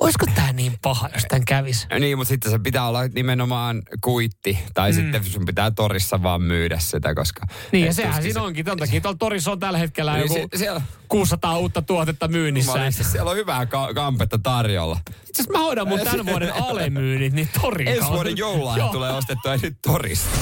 olisiko 0.00 0.26
tämä 0.34 0.52
niin 0.52 0.78
paha, 0.82 1.08
jos 1.14 1.22
tämän 1.28 1.44
kävisi. 1.44 1.86
Niin, 2.00 2.18
mutta 2.18 2.28
sitten 2.28 2.50
se 2.50 2.58
pitää 2.58 2.88
olla 2.88 3.00
nimenomaan 3.14 3.82
kuitti, 4.00 4.58
tai 4.74 4.90
mm. 4.90 4.96
sitten 4.96 5.24
sun 5.24 5.44
pitää 5.46 5.70
torissa 5.70 6.22
vaan 6.22 6.42
myydä 6.42 6.78
sitä, 6.78 7.14
koska... 7.14 7.46
Niin 7.72 7.86
ja 7.86 7.92
sehän 7.92 8.22
siinä 8.22 8.42
onkin. 8.42 8.64
Ton 8.64 8.78
takia 8.78 9.00
tuolla 9.00 9.18
torissa 9.18 9.52
on 9.52 9.60
tällä 9.60 9.78
hetkellä 9.78 10.12
Niin 10.16 10.22
joku 10.22 10.34
se- 10.34 10.58
siellä- 10.58 10.80
600 11.08 11.58
uutta 11.58 11.82
tuotetta 11.82 12.28
myynnissä. 12.28 12.78
Mä 12.78 12.86
Itse 12.86 13.02
olin, 13.02 13.12
siellä 13.12 13.30
on 13.30 13.36
hyvää 13.36 13.66
ka- 13.66 13.94
kampetta 13.94 14.38
tarjolla. 14.42 14.98
asiassa 15.34 15.52
mä 15.52 15.58
hoidan 15.58 15.88
mun 15.88 16.00
tämän 16.10 16.26
vuoden 16.26 16.54
alemyynnit, 16.54 17.32
niin 17.32 17.48
torin 17.62 17.88
Ensi 17.88 18.08
vuoden 18.08 18.36
Joo. 18.36 18.88
tulee 18.92 19.12
ostettua 19.12 19.56
nyt 19.56 19.76
torista. 19.82 20.38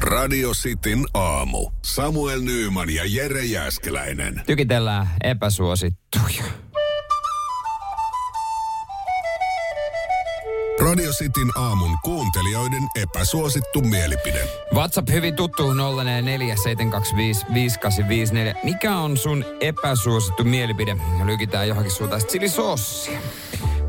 Radio 0.00 0.50
Cityn 0.50 1.04
aamu. 1.14 1.70
Samuel 1.84 2.40
Nyyman 2.40 2.90
ja 2.94 3.02
Jere 3.06 3.44
Jäskeläinen. 3.44 4.42
Tykitellään 4.46 5.08
epäsuosittuja. 5.24 6.44
Radio 10.80 11.12
Cityn 11.12 11.50
aamun 11.58 11.98
kuuntelijoiden 12.04 12.82
epäsuosittu 13.02 13.80
mielipide. 13.80 14.48
WhatsApp 14.74 15.08
hyvin 15.10 15.36
tuttu 15.36 15.72
047255854. 15.72 15.76
Mikä 18.64 18.96
on 18.96 19.16
sun 19.16 19.44
epäsuosittu 19.60 20.44
mielipide? 20.44 20.96
Lykitään 21.24 21.68
johonkin 21.68 21.92
suuntaan 21.92 22.22
chilisossia. 22.22 23.20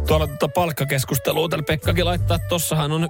Tuolla 0.07 0.27
tuota 0.27 0.47
palkkakeskustelua 0.47 1.49
täällä 1.49 1.65
Pekkakin 1.67 2.05
laittaa, 2.05 2.35
että 2.35 2.47
tossahan 2.47 2.91
on 2.91 3.09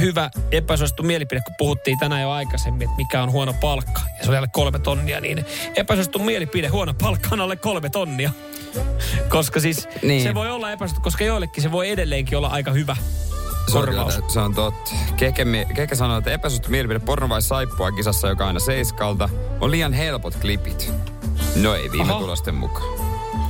hyvä 0.00 0.30
epäsuosittu 0.52 1.02
mielipide, 1.02 1.40
kun 1.40 1.54
puhuttiin 1.58 1.98
tänään 1.98 2.22
jo 2.22 2.30
aikaisemmin, 2.30 2.82
että 2.82 2.96
mikä 2.96 3.22
on 3.22 3.32
huono 3.32 3.54
palkka. 3.60 4.00
Ja 4.18 4.24
se 4.24 4.28
oli 4.28 4.36
alle 4.36 4.48
kolme 4.52 4.78
tonnia, 4.78 5.20
niin 5.20 5.44
epäsuosittu 5.76 6.18
mielipide, 6.18 6.68
huono 6.68 6.94
palkka 6.94 7.28
on 7.32 7.40
alle 7.40 7.56
kolme 7.56 7.90
tonnia. 7.90 8.30
Koska 9.28 9.60
siis 9.60 9.88
niin. 10.02 10.22
se 10.22 10.34
voi 10.34 10.50
olla 10.50 10.72
epäsuosittu, 10.72 11.02
koska 11.02 11.24
joillekin 11.24 11.62
se 11.62 11.72
voi 11.72 11.90
edelleenkin 11.90 12.38
olla 12.38 12.48
aika 12.48 12.70
hyvä 12.70 12.96
Se 13.72 13.78
on, 13.78 14.12
se 14.28 14.40
on 14.40 14.54
totta. 14.54 14.90
Keke, 15.16 15.94
sanoo, 15.94 16.18
että 16.18 16.30
epäsuosittu 16.30 16.70
mielipide 16.70 16.98
porno 16.98 17.28
vai 17.28 17.42
saippua 17.42 17.92
kisassa, 17.92 18.28
joka 18.28 18.46
aina 18.46 18.60
seiskalta, 18.60 19.28
on 19.60 19.70
liian 19.70 19.92
helpot 19.92 20.34
klipit. 20.34 20.92
No 21.56 21.74
ei 21.74 21.92
viime 21.92 22.12
Aha. 22.12 22.20
tulosten 22.20 22.54
mukaan. 22.54 23.00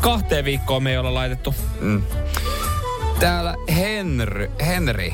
Kahteen 0.00 0.44
viikkoon 0.44 0.82
me 0.82 0.90
ei 0.90 0.98
olla 0.98 1.14
laitettu. 1.14 1.54
Mm. 1.80 2.02
Täällä 3.20 3.54
Henry, 3.76 4.50
Henry 4.66 5.12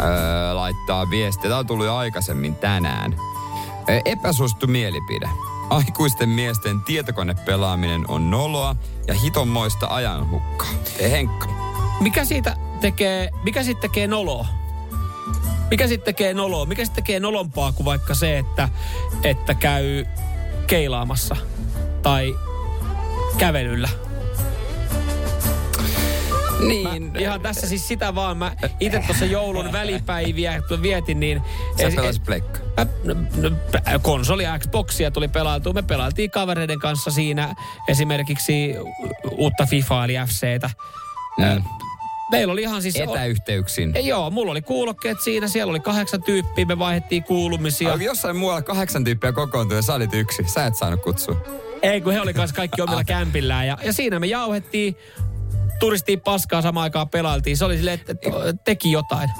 öö, 0.00 0.54
laittaa 0.54 1.10
viestiä. 1.10 1.48
Tämä 1.48 1.58
on 1.58 1.66
tullut 1.66 1.86
jo 1.86 1.96
aikaisemmin 1.96 2.54
tänään. 2.54 3.16
Epäsuosittu 4.04 4.66
mielipide. 4.66 5.28
Aikuisten 5.70 6.28
miesten 6.28 6.80
tietokonepelaaminen 6.80 8.04
on 8.08 8.30
noloa 8.30 8.76
ja 9.06 9.14
hitonmoista 9.14 9.86
ajanhukkaa. 9.90 10.68
Ei 10.98 11.10
Henkka. 11.10 11.48
Mikä 12.00 12.24
siitä 12.24 12.56
tekee, 12.80 13.30
mikä 13.42 13.62
siitä 13.62 13.80
tekee 13.80 14.06
noloa? 14.06 14.46
Mikä 15.70 15.86
siitä 15.88 16.04
tekee 16.04 16.34
noloa? 16.34 16.66
Mikä 16.66 16.84
siitä 16.84 16.94
tekee 16.94 17.20
nolompaa 17.20 17.72
kuin 17.72 17.84
vaikka 17.84 18.14
se, 18.14 18.38
että, 18.38 18.68
että 19.24 19.54
käy 19.54 20.04
keilaamassa 20.66 21.36
tai 22.02 22.34
kävelyllä? 23.38 23.88
Niin. 26.58 27.04
Mä, 27.04 27.18
ihan 27.18 27.40
tässä 27.40 27.66
siis 27.66 27.88
sitä 27.88 28.14
vaan. 28.14 28.36
Mä 28.36 28.52
itse 28.80 29.02
tuossa 29.06 29.24
joulun 29.24 29.72
välipäiviä 29.72 30.62
kun 30.68 30.82
vietin, 30.82 31.20
niin... 31.20 31.42
Sä 31.80 31.90
pelasit 31.96 32.24
plekka. 32.24 32.58
Mä- 32.76 33.14
no, 33.36 33.50
konsoli 34.02 34.44
Xboxia 34.58 35.10
tuli 35.10 35.28
pelailtua. 35.28 35.72
Me 35.72 35.82
pelailtiin 35.82 36.30
kavereiden 36.30 36.78
kanssa 36.78 37.10
siinä 37.10 37.54
esimerkiksi 37.88 38.74
uutta 39.30 39.66
FIFA 39.66 40.04
eli 40.04 40.14
FCtä. 40.26 40.70
Mm. 41.38 41.62
Meillä 42.30 42.52
oli 42.52 42.62
ihan 42.62 42.82
siis... 42.82 42.96
Etäyhteyksin. 42.96 43.94
Ja 43.94 44.00
Joo, 44.00 44.30
mulla 44.30 44.50
oli 44.52 44.62
kuulokkeet 44.62 45.20
siinä, 45.20 45.48
siellä 45.48 45.70
oli 45.70 45.80
kahdeksan 45.80 46.22
tyyppiä, 46.22 46.64
me 46.64 46.78
vaihdettiin 46.78 47.24
kuulumisia. 47.24 47.92
Oli 47.92 48.04
jossain 48.04 48.36
muualla 48.36 48.62
kahdeksan 48.62 49.04
tyyppiä 49.04 49.32
kokoontui 49.32 49.78
ja 49.78 49.82
sä 49.82 49.94
olit 49.94 50.14
yksi. 50.14 50.44
Sä 50.46 50.66
et 50.66 50.74
saanut 50.74 51.02
kutsua. 51.02 51.36
Ei, 51.82 52.00
kun 52.00 52.12
he 52.12 52.20
oli 52.20 52.34
kanssa 52.34 52.56
kaikki 52.56 52.82
omilla 52.82 53.04
kämpillään. 53.04 53.66
Ja, 53.66 53.78
ja 53.82 53.92
siinä 53.92 54.18
me 54.18 54.26
jauhettiin, 54.26 54.96
turistiin 55.80 56.20
paskaa 56.20 56.62
samaan 56.62 56.82
aikaan 56.84 57.08
pelailtiin. 57.08 57.56
Se 57.56 57.64
oli 57.64 57.76
silleen, 57.76 58.00
että 58.00 58.14
teki 58.64 58.92
jotain. 58.92 59.30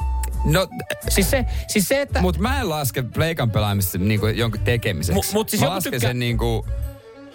No, 0.44 0.66
Siis 1.08 1.30
se, 1.30 1.46
siis 1.68 1.88
se 1.88 2.00
että... 2.00 2.20
Mut 2.20 2.38
mä 2.38 2.60
en 2.60 2.68
laske 2.68 3.02
pleikan 3.02 3.50
pelaamista 3.50 3.98
niinku 3.98 4.26
jonkun 4.26 4.60
tekemiseksi. 4.60 5.20
Mu- 5.20 5.32
mut 5.32 5.48
siis 5.48 5.62
mä 5.62 5.68
lasken 5.68 5.92
tykkää- 5.92 6.10
sen 6.10 6.18
niinku, 6.18 6.66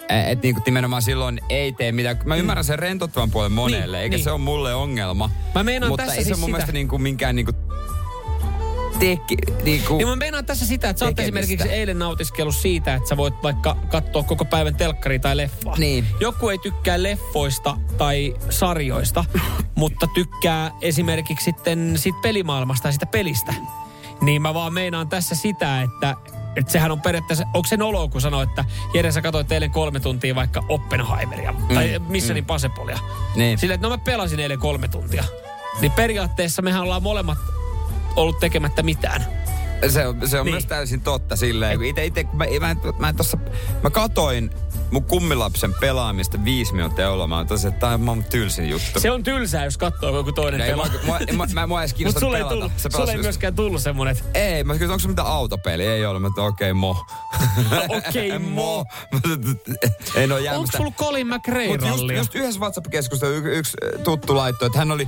että 0.10 0.44
niinku 0.44 0.62
nimenomaan 0.66 1.02
silloin 1.02 1.40
ei 1.50 1.72
tee 1.72 1.92
mitään. 1.92 2.20
Mä 2.26 2.36
ymmärrän 2.36 2.64
sen 2.66 2.80
rentouttavan 2.80 3.32
puolen 3.32 3.52
monelle, 3.52 3.98
Niin, 3.98 4.04
eikä 4.04 4.16
niin. 4.16 4.24
se 4.24 4.32
ole 4.32 4.40
mulle 4.40 4.74
ongelma. 4.76 5.30
Mä 5.56 5.64
meinaan 5.64 5.90
Mutta 5.92 6.04
tässä 6.06 6.18
ei 6.18 6.24
se 6.24 6.28
siis 6.28 6.38
mun 6.38 6.48
sitä- 6.48 6.52
mielestä 6.52 6.72
niinku 6.72 6.98
minkään 6.98 7.36
niinku 7.36 7.52
teki, 9.04 9.38
niinku... 9.64 9.98
Niin 9.98 10.08
mä 10.08 10.16
meinaan 10.16 10.46
tässä 10.46 10.66
sitä, 10.66 10.90
että 10.90 11.00
sä 11.00 11.06
oot 11.06 11.20
esimerkiksi 11.20 11.70
eilen 11.70 12.00
nautiskellut 12.00 12.56
siitä, 12.56 12.96
että 12.96 13.10
sä 13.10 13.18
voit 13.18 13.34
vaikka 13.44 13.78
katsoa 13.90 14.24
koko 14.24 14.46
päivän 14.46 14.76
telkkaria 14.76 15.20
tai 15.20 15.38
leffaa. 15.38 15.78
Niin. 15.78 16.06
Joku 16.20 16.50
ei 16.50 16.58
tykkää 16.58 17.04
leffoista 17.04 17.78
tai 17.98 18.36
sarjoista, 18.50 19.26
mutta 19.76 20.08
tykkää 20.14 20.72
esimerkiksi 20.82 21.44
sitten 21.44 21.94
siitä 21.96 22.20
pelimaailmasta 22.22 22.88
ja 22.88 22.92
sitä 22.92 23.06
pelistä. 23.06 23.54
Niin 24.22 24.42
mä 24.42 24.54
vaan 24.54 24.74
meinaan 24.74 25.10
tässä 25.10 25.36
sitä, 25.36 25.82
että 25.82 26.16
että 26.56 26.72
sehän 26.72 26.92
on 26.92 27.02
periaatteessa, 27.02 27.46
onko 27.54 27.68
se 27.68 27.78
noloa, 27.78 28.08
kun 28.08 28.22
sanoo, 28.22 28.42
että 28.42 28.66
Jere, 28.94 29.12
sä 29.12 29.22
katsoit 29.22 29.52
eilen 29.52 29.72
kolme 29.72 30.00
tuntia 30.00 30.36
vaikka 30.36 30.64
Oppenheimeria 30.70 31.52
mm, 31.52 31.76
tai 31.76 32.00
Missionin 32.08 32.44
mm. 32.44 32.48
Pasepolia. 32.48 33.00
Niin. 33.36 33.58
Sillä, 33.58 33.74
että 33.74 33.88
no 33.88 33.90
mä 33.90 33.98
pelasin 33.98 34.40
eilen 34.40 34.60
kolme 34.60 34.88
tuntia. 34.88 35.24
Niin 35.82 35.92
periaatteessa 35.92 36.62
mehän 36.62 36.82
ollaan 36.82 37.04
molemmat 37.04 37.38
ollut 38.16 38.40
tekemättä 38.40 38.84
mitään. 38.84 39.26
Se 39.90 40.08
on, 40.08 40.28
se 40.28 40.40
on 40.40 40.46
Niin. 40.46 40.54
myös 40.54 40.66
täysin 40.66 41.02
totta 41.02 41.36
silleen, 41.36 41.78
kun 41.78 41.86
ite, 41.86 42.06
ite, 42.06 42.24
kun 42.24 42.38
mä, 42.38 42.46
mä, 42.60 42.76
mä, 43.00 43.14
tossa, 43.14 43.38
mä 43.84 43.90
katoin 43.90 44.50
mun 44.92 45.04
kummilapsen 45.04 45.74
pelaamista 45.80 46.44
viisi 46.46 46.74
minuuttia 46.74 47.10
olla. 47.12 47.28
Mä 47.28 47.46
tosi, 47.46 47.68
että 47.68 47.80
tää 47.80 47.94
on 47.94 48.02
maailman 48.02 48.26
tylsin 48.30 48.70
juttu. 48.70 49.00
Se 49.00 49.12
on 49.12 49.24
tylsää, 49.24 49.66
jos 49.66 49.78
katsoo 49.78 50.16
joku 50.18 50.32
toinen 50.32 50.62
ei, 50.62 50.70
pelaa. 50.72 50.88
mua, 51.06 51.20
mä, 51.38 51.46
mä, 51.54 51.68
mä 51.68 51.80
edes 51.82 51.94
kiinnostaa 51.94 52.20
sulle 52.20 52.38
ei, 52.38 52.44
tullut, 52.44 52.72
Se 52.78 52.90
sulle 52.92 53.12
ei 53.12 53.18
just- 53.18 53.24
myöskään 53.24 53.56
tullut 53.56 53.82
semmonen, 53.82 54.18
Ei, 54.34 54.64
mä 54.64 54.74
kysyin, 54.74 54.90
onko 54.92 55.00
se 55.00 55.08
mitä 55.08 55.24
autopeli? 55.24 55.86
Ei 55.86 56.06
ole. 56.06 56.20
Mä 56.20 56.30
okei, 56.38 56.74
mo. 56.74 57.06
okei, 58.08 58.40
mo. 58.40 58.86
Ei 60.16 60.26
ole 60.26 60.34
Onko 60.34 60.38
jäämästä. 60.38 60.78
sulla 60.78 60.92
Colin 60.92 61.28
McRae 61.28 61.68
Mutta 61.68 61.88
just, 61.88 62.04
just 62.18 62.36
yhdessä 62.36 62.60
WhatsApp-keskustelussa 62.60 63.48
y- 63.48 63.58
yksi 63.58 63.78
äh, 63.96 64.04
tuttu 64.04 64.36
laittoi, 64.36 64.66
että 64.66 64.80
hän 64.80 64.92
oli 64.92 65.08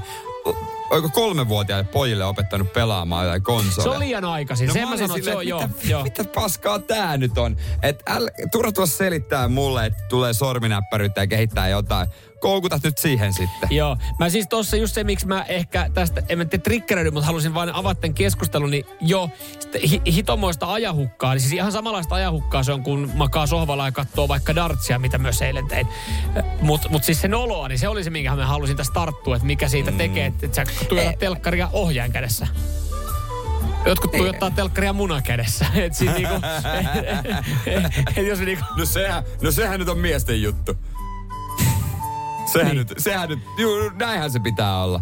oiko 0.90 1.10
kolmevuotiaille 1.10 1.88
pojille 1.92 2.26
opettanut 2.26 2.74
pelaamaan 2.74 3.26
jotain 3.26 3.44
konsoleja. 3.44 3.84
Se 3.84 3.90
on 3.90 4.00
liian 4.00 4.26
aikaisin. 4.26 4.74
Sen 4.74 4.82
No 4.82 4.90
mä 4.90 4.96
mä 4.96 4.98
sanon, 4.98 5.18
että 5.18 5.32
se 5.32 5.36
on 5.36 5.42
silleen, 5.42 5.48
joo. 5.48 5.68
mitä, 5.68 5.88
joo. 5.88 6.04
mitä 6.04 6.24
paskaa 6.24 6.80
tää 6.80 7.18
nyt 7.18 7.38
on? 7.38 7.58
Et 7.84 8.04
äl, 8.10 8.30
turha 8.52 8.72
selittää 8.86 9.48
mulle, 9.48 9.86
että 9.86 10.04
tulee 10.10 10.34
sorminäppäryyttä 10.34 11.22
ja 11.22 11.28
kehittää 11.28 11.70
jotain. 11.70 12.08
Koukutat 12.40 12.84
nyt 12.84 12.98
siihen 12.98 13.34
sitten. 13.34 13.70
Joo, 13.72 13.98
mä 14.20 14.30
siis 14.30 14.48
tossa 14.48 14.78
just 14.78 14.94
se, 14.96 15.04
miksi 15.04 15.28
mä 15.28 15.44
ehkä 15.44 15.90
tästä, 15.94 16.24
en 16.30 16.38
mä 16.38 16.46
tiedä 16.46 16.64
triggeröidy, 16.64 17.12
mutta 17.12 17.28
halusin 17.28 17.54
vain 17.54 17.76
avata 17.76 18.02
tämän 18.02 18.14
keskustelun, 18.14 18.72
niin 18.72 18.86
hi- 19.90 20.02
hitomoista 20.08 20.74
ajahukkaa, 20.74 21.34
niin 21.34 21.42
siis 21.42 21.54
ihan 21.54 21.72
samanlaista 21.72 22.16
ajahukkaa 22.16 22.64
se 22.64 22.74
on, 22.74 22.84
kun 22.84 23.12
makaa 23.16 23.48
sohvalla 23.48 23.86
ja 23.86 23.92
katsoo 23.92 24.28
vaikka 24.28 24.56
dartsia, 24.56 25.00
mitä 25.00 25.18
myös 25.18 25.42
eilen 25.42 25.68
tein. 25.68 25.88
Mutta 26.62 26.90
mut 26.90 27.04
siis 27.04 27.22
se 27.22 27.28
noloa, 27.28 27.68
niin 27.68 27.80
se 27.80 27.88
oli 27.88 28.04
se, 28.04 28.10
minkä 28.10 28.36
mä 28.36 28.46
halusin 28.46 28.78
tästä 28.78 28.94
tarttua, 28.94 29.36
että 29.36 29.46
mikä 29.46 29.68
siitä 29.68 29.92
tekee, 29.92 30.26
että, 30.26 30.48
sä 30.52 30.66
tuijotat 30.90 31.20
telkkaria 31.20 31.70
ohjaan 31.74 32.12
kädessä. 32.12 32.48
Jotkut 33.86 34.12
tuijottaa 34.12 34.52
telkkaria 34.52 34.94
munan 34.94 35.24
kädessä. 35.24 35.66
Et 35.76 35.94
siis 35.94 36.12
niinku, 36.12 36.34
et 38.18 38.28
jos 38.28 38.40
niinku, 38.40 38.66
No 38.78 38.86
sehän, 38.86 39.24
no 39.42 39.52
sehän 39.52 39.80
nyt 39.80 39.90
on 39.90 39.98
miesten 39.98 40.42
juttu. 40.42 40.78
Sehän 42.54 42.68
Niin. 42.68 42.78
nyt, 42.78 42.94
sehän 42.98 43.30
nyt, 43.30 43.40
juu, 43.58 43.90
näinhän 43.90 44.32
se 44.32 44.40
pitää 44.40 44.84
olla. 44.84 45.02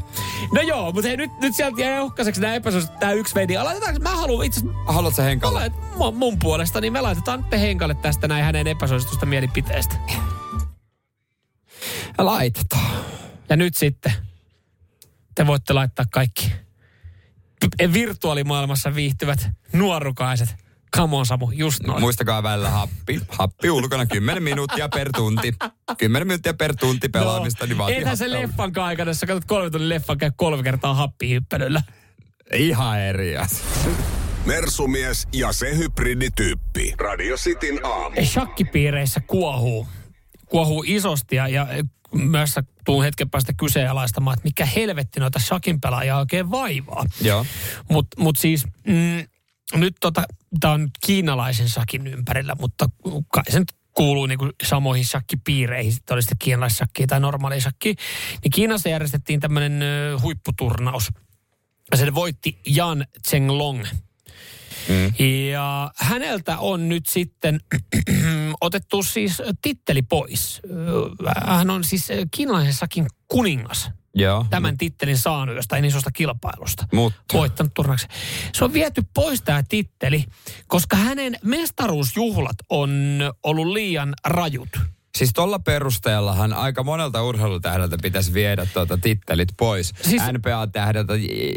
No 0.54 0.62
joo, 0.62 0.92
mutta 0.92 1.08
hei, 1.08 1.18
nyt, 1.18 1.32
nyt 1.42 1.56
sieltä 1.56 1.82
jäi 1.82 2.00
uhkaiseksi 2.02 2.42
nämä 2.42 2.54
epäsuosit, 2.56 3.00
tämä 3.00 3.12
yksi 3.12 3.36
vedi. 3.36 3.58
Laitetaanko, 3.58 4.00
mä 4.00 4.16
haluan 4.16 4.46
itse 4.46 4.62
Haluatko 4.86 5.16
sä 5.16 5.24
Henkalle? 5.24 5.60
lait, 5.60 5.74
mun, 5.98 6.16
mun 6.16 6.40
puolesta, 6.40 6.82
niin 6.82 6.94
me 6.94 7.02
laitetaan 7.02 7.46
Henkalle 7.52 7.94
tästä 7.96 8.28
näin 8.28 8.44
hänen 8.46 8.68
epäsuositusta 8.68 9.26
mielipiteestä. 9.26 9.96
Laitetaan. 12.18 12.96
Ja 13.50 13.56
nyt 13.56 13.76
sitten 13.76 14.14
te 15.36 15.48
voitte 15.48 15.74
laittaa 15.74 16.06
kaikki 16.12 16.52
virtuaalimaailmassa 17.94 18.96
viihtyvät 18.96 19.50
nuorukaiset. 19.74 20.63
Come 20.96 21.16
on 21.16 21.26
Samu, 21.26 21.52
just 21.52 21.84
noin. 21.84 22.02
Muistakaa 22.02 22.44
välillä 22.44 22.70
happi. 22.70 23.22
Happi 23.30 23.70
ulkona 23.70 24.06
10 24.06 24.44
minuuttia 24.44 24.90
per 24.90 25.10
tunti. 25.16 25.54
10 25.98 26.28
minuuttia 26.28 26.54
per 26.54 26.76
tunti 26.76 27.10
pelaamista, 27.10 27.66
niin 27.68 27.78
vaatii 27.78 27.96
Eihän 27.98 28.18
se 28.18 28.26
happea. 28.26 28.42
leffan 28.42 28.72
aikana, 28.80 29.10
jos 29.10 29.20
sä 29.20 29.26
katsot 29.26 29.46
kolme 29.46 29.70
tunnin 29.70 29.90
leffan, 29.90 30.18
käy 30.18 30.32
kolme 30.36 30.64
kertaa 30.64 30.94
happihyppelyllä. 30.94 31.82
Ihan 32.54 33.00
eri 33.00 33.38
asia. 33.38 33.66
Mersumies 34.46 35.28
ja 35.34 35.52
se 35.52 35.78
hybridityyppi. 35.78 36.94
Radio 36.98 37.36
Cityn 37.38 37.86
aamu. 37.86 38.16
shakkipiireissä 38.26 39.20
kuohuu. 39.28 39.88
Kuohuu 40.46 40.84
isosti 40.88 41.36
ja, 41.36 41.48
ja 41.48 41.68
myös 42.14 42.56
tuun 42.86 43.04
hetken 43.04 43.30
päästä 43.30 43.54
kyseenalaistamaan, 43.54 44.34
että 44.34 44.44
mikä 44.48 44.66
helvetti 44.66 45.20
noita 45.20 45.40
shakin 45.40 45.82
pelaajia 45.82 46.18
oikein 46.18 46.52
vaivaa. 46.52 47.06
Joo. 47.22 47.46
Mutta 47.90 48.22
mut 48.22 48.38
siis 48.38 48.66
mm, 48.88 49.26
nyt 49.76 49.96
tota, 50.02 50.24
tämä 50.60 50.74
on 50.74 50.90
kiinalaisen 51.06 51.70
shakin 51.70 52.08
ympärillä, 52.08 52.56
mutta 52.60 52.90
kai 53.34 53.44
se 53.50 53.60
nyt 53.60 53.74
kuuluu 53.94 54.26
niinku 54.26 54.50
samoihin 54.64 55.06
shakkipiireihin, 55.06 55.94
sitten 55.94 56.14
oli 56.14 56.22
sitten 56.22 56.38
kiinalaissakkia 56.40 57.08
tai 57.08 57.20
normaali 57.20 57.62
shakki. 57.62 57.96
Niin 58.44 58.52
Kiinassa 58.52 58.90
järjestettiin 58.90 59.40
tämmöinen 59.40 59.82
huipputurnaus. 60.22 61.10
Ja 61.92 61.98
sen 61.98 62.16
voitti 62.16 62.60
Jan 62.68 63.06
Chenglong. 63.28 63.84
Mm. 64.88 65.14
Ja 65.52 65.92
häneltä 65.96 66.58
on 66.58 66.90
nyt 66.90 67.06
sitten 67.06 67.60
otettu 68.62 69.04
siis 69.04 69.42
titteli 69.62 70.02
pois. 70.02 70.62
Hän 71.46 71.70
on 71.70 71.84
siis 71.84 72.08
kiinalaisessakin 72.32 73.08
kuningas. 73.28 73.90
Joo. 74.16 74.46
Tämän 74.50 74.78
tittelin 74.78 75.18
saanut 75.18 75.56
jostain 75.56 75.86
isosta 75.86 76.12
kilpailusta. 76.12 76.88
Mutta. 76.94 77.38
Voittanut 77.38 77.74
turnauksen. 77.74 78.10
Se 78.54 78.66
on 78.66 78.74
viety 78.74 79.04
pois 79.14 79.42
tämä 79.42 79.64
titteli, 79.70 80.26
koska 80.68 80.96
hänen 80.96 81.38
mestaruusjuhlat 81.44 82.56
on 82.70 83.20
ollut 83.44 83.68
liian 83.68 84.14
rajut. 84.26 84.70
Siis 85.18 85.32
tuolla 85.34 85.60
perusteellahan 85.60 86.54
aika 86.54 86.84
monelta 86.84 87.24
urheilutähdeltä 87.24 87.98
pitäisi 88.02 88.34
viedä 88.34 88.68
tuota 88.74 88.98
tittelit 88.98 89.50
pois. 89.58 89.94
Siis, 90.02 90.22
NPA-tähdeltä, 90.32 91.14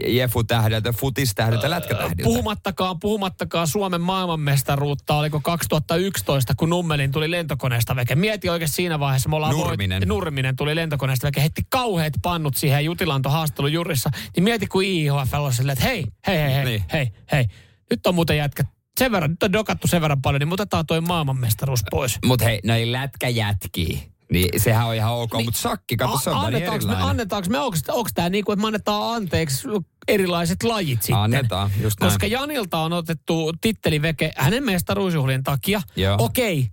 Jefu-tähdeltä, 0.07 0.93
Futis-tähdeltä, 0.93 1.71
Lätkätähdeltä. 1.71 2.23
Puhumattakaan, 2.23 3.01
puhumattakaan 3.01 3.67
Suomen 3.67 4.01
maailmanmestaruutta, 4.01 5.15
oliko 5.15 5.41
2011, 5.41 6.55
kun 6.57 6.71
Nummelin 6.71 7.13
tuli 7.13 7.31
lentokoneesta 7.31 7.97
veke. 7.97 8.15
Mieti 8.15 8.49
oikein 8.49 8.69
siinä 8.69 9.01
vaiheessa, 9.01 9.29
me 9.29 9.37
ollaan 9.37 9.53
Nurminen. 9.53 10.01
Voit, 10.01 10.09
Nurminen 10.09 10.57
tuli 10.57 10.77
lentokoneesta 10.77 11.27
veke, 11.27 11.41
heitti 11.41 11.63
kauheat 11.69 12.13
pannut 12.23 12.57
siihen 12.57 12.85
Jutilanto 12.85 13.31
jurissa. 13.73 14.11
Niin 14.37 14.45
mieti, 14.45 14.67
kun 14.67 14.85
IHF 14.85 15.35
on 15.35 15.53
silleen, 15.53 15.79
että 15.79 15.89
hei, 15.89 16.07
hei, 16.27 16.39
hei, 16.39 16.55
hei, 16.55 16.65
niin. 16.65 16.85
hei, 16.93 17.11
hei. 17.33 17.45
Nyt 17.91 18.07
on 18.07 18.15
muuten 18.15 18.37
jätkät 18.37 18.76
sen 18.99 19.13
verran, 19.13 19.31
nyt 19.31 19.43
on 19.43 19.53
dokattu 19.53 19.89
sen 19.89 20.03
verran 20.03 20.23
paljon, 20.23 20.41
niin 20.41 20.53
otetaan 20.53 20.87
toi 20.87 21.01
maailmanmestaruus 21.01 21.81
pois. 21.91 22.19
Mut 22.25 22.41
hei, 22.41 22.61
näin 22.65 22.93
lätkäjätkii. 22.93 24.13
Niin 24.33 24.61
sehän 24.61 24.87
on 24.87 24.95
ihan 24.95 25.13
ok, 25.13 25.33
niin, 25.33 25.45
mutta 25.45 25.61
sakki, 25.61 25.97
kato, 25.97 26.19
se 26.19 26.31
on 26.31 26.55
erilainen. 26.55 26.87
Me, 26.89 27.03
annetaanko 27.03 27.51
me, 27.51 27.59
onko, 27.59 27.77
onko 27.89 28.11
tämä 28.15 28.29
niin 28.29 28.45
kuin, 28.45 28.53
että 28.53 28.63
me 28.63 28.67
annetaan 28.67 29.15
anteeksi 29.15 29.69
erilaiset 30.09 30.63
lajit 30.63 31.03
sitten? 31.03 31.17
Annetaan, 31.17 31.71
just 31.83 32.01
näin. 32.01 32.13
Koska. 32.13 32.27
Janilta 32.27 32.79
on 32.79 32.93
otettu 32.93 33.53
titteliveke 33.61 34.33
hänen 34.37 34.65
mestaruusjuhlien 34.65 35.43
takia. 35.43 35.83
Joo. 35.97 36.17
Okei, 36.19 36.69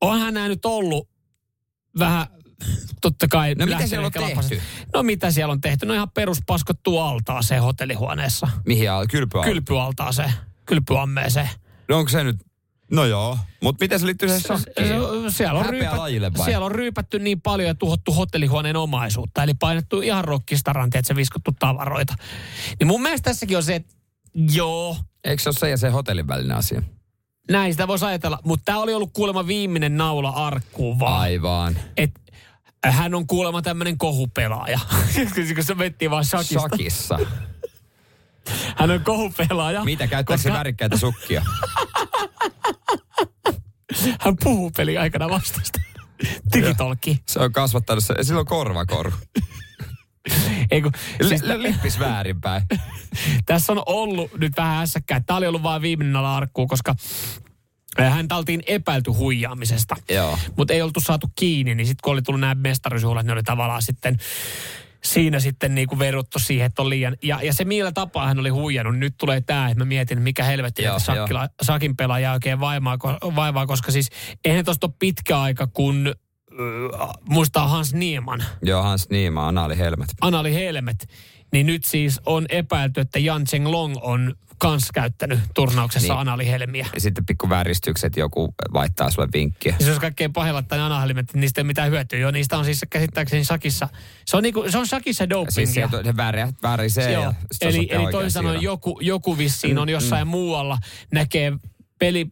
onhan 0.00 0.34
nämä 0.34 0.48
nyt 0.48 0.64
ollut 0.64 1.08
vähän 1.98 2.26
totta 3.00 3.28
kai. 3.28 3.54
No 3.54 3.66
mitä 3.66 3.86
siellä 3.86 4.06
on 4.06 4.12
tehty? 4.12 4.30
Lapasesta. 4.30 4.64
No 4.94 5.02
mitä 5.02 5.30
siellä 5.30 5.52
on 5.52 5.60
tehty? 5.60 5.86
No 5.86 5.94
ihan 5.94 6.10
peruspaskottu 6.10 6.98
altaaseen 6.98 7.62
hotellihuoneessa. 7.62 8.48
Mihin 8.66 8.90
al- 8.90 9.06
kylpyaltaaseen? 9.06 9.54
Kylpyaltaaseen. 9.54 10.32
Kylpyammeeseen. 10.66 11.48
No 11.88 11.98
onko 11.98 12.08
se 12.08 12.24
nyt... 12.24 12.36
No 12.90 13.04
joo, 13.04 13.38
mutta 13.62 13.84
miten 13.84 14.00
se 14.00 14.06
liittyy 14.06 14.28
siihen 14.28 14.42
sakkiin? 14.42 14.88
Siellä 15.30 15.60
on, 15.60 15.66
vai? 16.38 16.44
siellä 16.44 16.66
on 16.66 16.72
ryypätty 16.72 17.18
niin 17.18 17.40
paljon 17.40 17.68
ja 17.68 17.74
tuhottu 17.74 18.12
hotellihuoneen 18.12 18.76
omaisuutta. 18.76 19.42
Eli 19.42 19.54
painettu 19.54 20.00
ihan 20.00 20.24
rokkistaran, 20.24 20.86
että 20.86 21.02
se 21.04 21.16
viskottu 21.16 21.50
tavaroita. 21.58 22.14
Niin 22.80 22.86
mun 22.86 23.02
mielestä 23.02 23.30
tässäkin 23.30 23.56
on 23.56 23.62
se, 23.62 23.74
että 23.74 23.94
joo. 24.52 24.96
Eikö 25.24 25.42
se 25.42 25.48
ole 25.48 25.56
se 25.56 25.70
ja 25.70 25.76
se 25.76 25.88
hotellin 25.88 26.28
välinen 26.28 26.56
asia? 26.56 26.82
Näin 27.50 27.72
sitä 27.72 27.88
voisi 27.88 28.04
ajatella. 28.04 28.38
Mutta 28.44 28.64
tämä 28.64 28.78
oli 28.78 28.94
ollut 28.94 29.10
kuulemma 29.12 29.46
viimeinen 29.46 29.96
naula 29.96 30.30
arkkuun 30.30 30.98
vaan. 30.98 31.20
Aivan. 31.20 31.76
Et 31.96 32.10
hän 32.84 33.14
on 33.14 33.26
kuulemma 33.26 33.62
tämmöinen 33.62 33.98
kohupelaaja. 33.98 34.80
kun 35.54 35.64
se 35.64 35.78
vettiin 35.78 36.10
vaan 36.10 36.24
shakista. 36.24 36.60
Shakissa. 36.60 37.18
Hän 38.76 38.90
on 38.90 39.00
kohupelaaja. 39.00 39.84
Mitä, 39.84 40.06
käyttääkö 40.06 40.32
koska... 40.38 40.48
se 40.48 40.52
värikkäitä 40.52 40.96
sukkia? 40.96 41.42
Hän 44.20 44.36
puhuu 44.44 44.70
peli 44.76 44.98
aikana 44.98 45.28
vastasta. 45.28 45.80
Digitolki. 46.54 47.22
Se 47.28 47.40
on 47.40 47.52
kasvattanut 47.52 48.04
se. 48.04 48.14
Sillä 48.22 48.40
on 48.40 48.46
korvakoru. 48.46 49.12
Ei 50.70 50.82
kun, 50.82 50.92
siis 51.28 51.42
L- 51.42 51.62
lippis 51.62 51.98
väärinpäin. 51.98 52.62
Tässä 53.46 53.72
on 53.72 53.82
ollut 53.86 54.38
nyt 54.38 54.52
vähän 54.56 54.76
hässäkkää. 54.76 55.20
Tämä 55.20 55.36
oli 55.36 55.46
ollut 55.46 55.62
vain 55.62 55.82
viimeinen 55.82 56.16
arkku, 56.16 56.66
koska 56.66 56.94
hän 57.98 58.26
oltiin 58.32 58.62
epäilty 58.66 59.10
huijaamisesta. 59.10 59.96
Mutta 60.56 60.74
ei 60.74 60.82
oltu 60.82 61.00
saatu 61.00 61.30
kiinni, 61.34 61.74
niin 61.74 61.86
sitten 61.86 62.02
kun 62.02 62.12
oli 62.12 62.22
tullut 62.22 62.40
nämä 62.40 62.54
mestaruusjuhlat, 62.54 63.26
niin 63.26 63.32
oli 63.32 63.42
tavallaan 63.42 63.82
sitten 63.82 64.18
siinä 65.04 65.40
sitten 65.40 65.74
niin 65.74 65.88
kuin 65.88 65.98
verottu 65.98 66.38
siihen, 66.38 66.66
että 66.66 66.82
on 66.82 66.88
liian... 66.88 67.16
Ja, 67.22 67.42
ja 67.42 67.52
se 67.52 67.64
millä 67.64 67.92
tapaa 67.92 68.26
hän 68.26 68.38
oli 68.38 68.48
huijannut. 68.48 68.98
Nyt 68.98 69.14
tulee 69.18 69.40
tämä, 69.40 69.68
että 69.68 69.78
mä 69.78 69.84
mietin, 69.84 70.22
mikä 70.22 70.44
helvetti 70.44 70.84
että 70.84 70.98
Sakkila, 70.98 71.48
Sakin 71.62 71.96
pelaaja 71.96 72.32
oikein 72.32 72.60
vaimaa, 72.60 72.98
vaivaa, 73.36 73.66
koska 73.66 73.92
siis 73.92 74.08
eihän 74.44 74.64
tuosta 74.64 74.86
ole 74.86 74.94
pitkä 74.98 75.40
aika, 75.40 75.66
kun 75.66 76.06
äh, 76.08 77.08
muistaa 77.28 77.68
Hans 77.68 77.94
Nieman. 77.94 78.44
Joo, 78.62 78.82
Hans 78.82 79.10
Nieman, 79.10 79.48
Anali 79.48 79.78
Helmet. 79.78 80.08
Anali 80.20 80.54
Helmet. 80.54 81.06
Niin 81.52 81.66
nyt 81.66 81.84
siis 81.84 82.20
on 82.26 82.46
epäilty, 82.48 83.00
että 83.00 83.18
Jan 83.18 83.44
Cheng 83.44 83.66
Long 83.66 83.94
on 84.00 84.34
kans 84.58 84.88
käyttänyt 84.94 85.40
turnauksessa 85.54 86.12
niin. 86.12 86.20
analihelmiä. 86.20 86.86
Ja 86.94 87.00
sitten 87.00 87.26
pikku 87.26 87.48
väristykset, 87.48 88.16
joku 88.16 88.54
vaihtaa 88.72 89.10
sulle 89.10 89.28
vinkkiä. 89.32 89.76
Ja 89.78 89.86
se 89.86 89.92
on 89.92 90.00
kaikkein 90.00 90.32
pahilla, 90.32 90.58
että 90.58 90.84
analihelmet, 90.84 91.24
että 91.24 91.38
niistä 91.38 91.60
ei 91.60 91.64
mitään 91.64 91.90
hyötyä. 91.90 92.18
Joo, 92.18 92.30
niistä 92.30 92.58
on 92.58 92.64
siis 92.64 92.80
käsittääkseni 92.90 93.44
sakissa. 93.44 93.88
Se 94.26 94.36
on, 94.36 94.42
niinku, 94.42 94.64
se 94.68 94.78
on 94.78 94.86
sakissa 94.86 95.30
dopingia. 95.30 95.50
Siis 95.50 95.74
se, 95.74 95.88
se 96.04 96.16
väärä, 96.16 96.48
väärisee. 96.62 97.12
Ja 97.12 97.34
eli, 97.60 97.88
eli 97.90 98.10
toisin 98.10 98.30
sanoen 98.30 98.62
joku, 98.62 98.98
joku 99.00 99.38
vissiin 99.38 99.78
on 99.78 99.88
jossain 99.88 100.28
mm. 100.28 100.30
muualla, 100.30 100.78
näkee 101.12 101.52
peli 101.98 102.26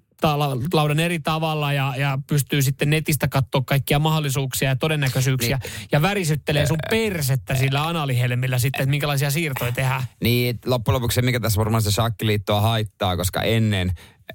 laudan 0.72 1.00
eri 1.00 1.20
tavalla 1.20 1.72
ja, 1.72 1.94
ja 1.96 2.18
pystyy 2.26 2.62
sitten 2.62 2.90
netistä 2.90 3.28
katsoa 3.28 3.62
kaikkia 3.66 3.98
mahdollisuuksia 3.98 4.68
ja 4.68 4.76
todennäköisyyksiä 4.76 5.60
niin. 5.62 5.88
ja 5.92 6.02
värisyttelee 6.02 6.66
sun 6.66 6.78
persettä 6.90 7.54
sillä 7.54 7.86
analihelmillä 7.86 8.58
sitten, 8.58 8.82
että 8.82 8.90
minkälaisia 8.90 9.30
siirtoja 9.30 9.72
tehdään. 9.72 10.02
Niin, 10.22 10.58
loppujen 10.66 10.94
lopuksi 10.94 11.14
se, 11.14 11.22
mikä 11.22 11.40
tässä 11.40 11.58
varmaan 11.58 11.82
se 11.82 11.90
shakkiliittoa 11.90 12.60
haittaa, 12.60 13.16
koska 13.16 13.42
ennen 13.42 13.92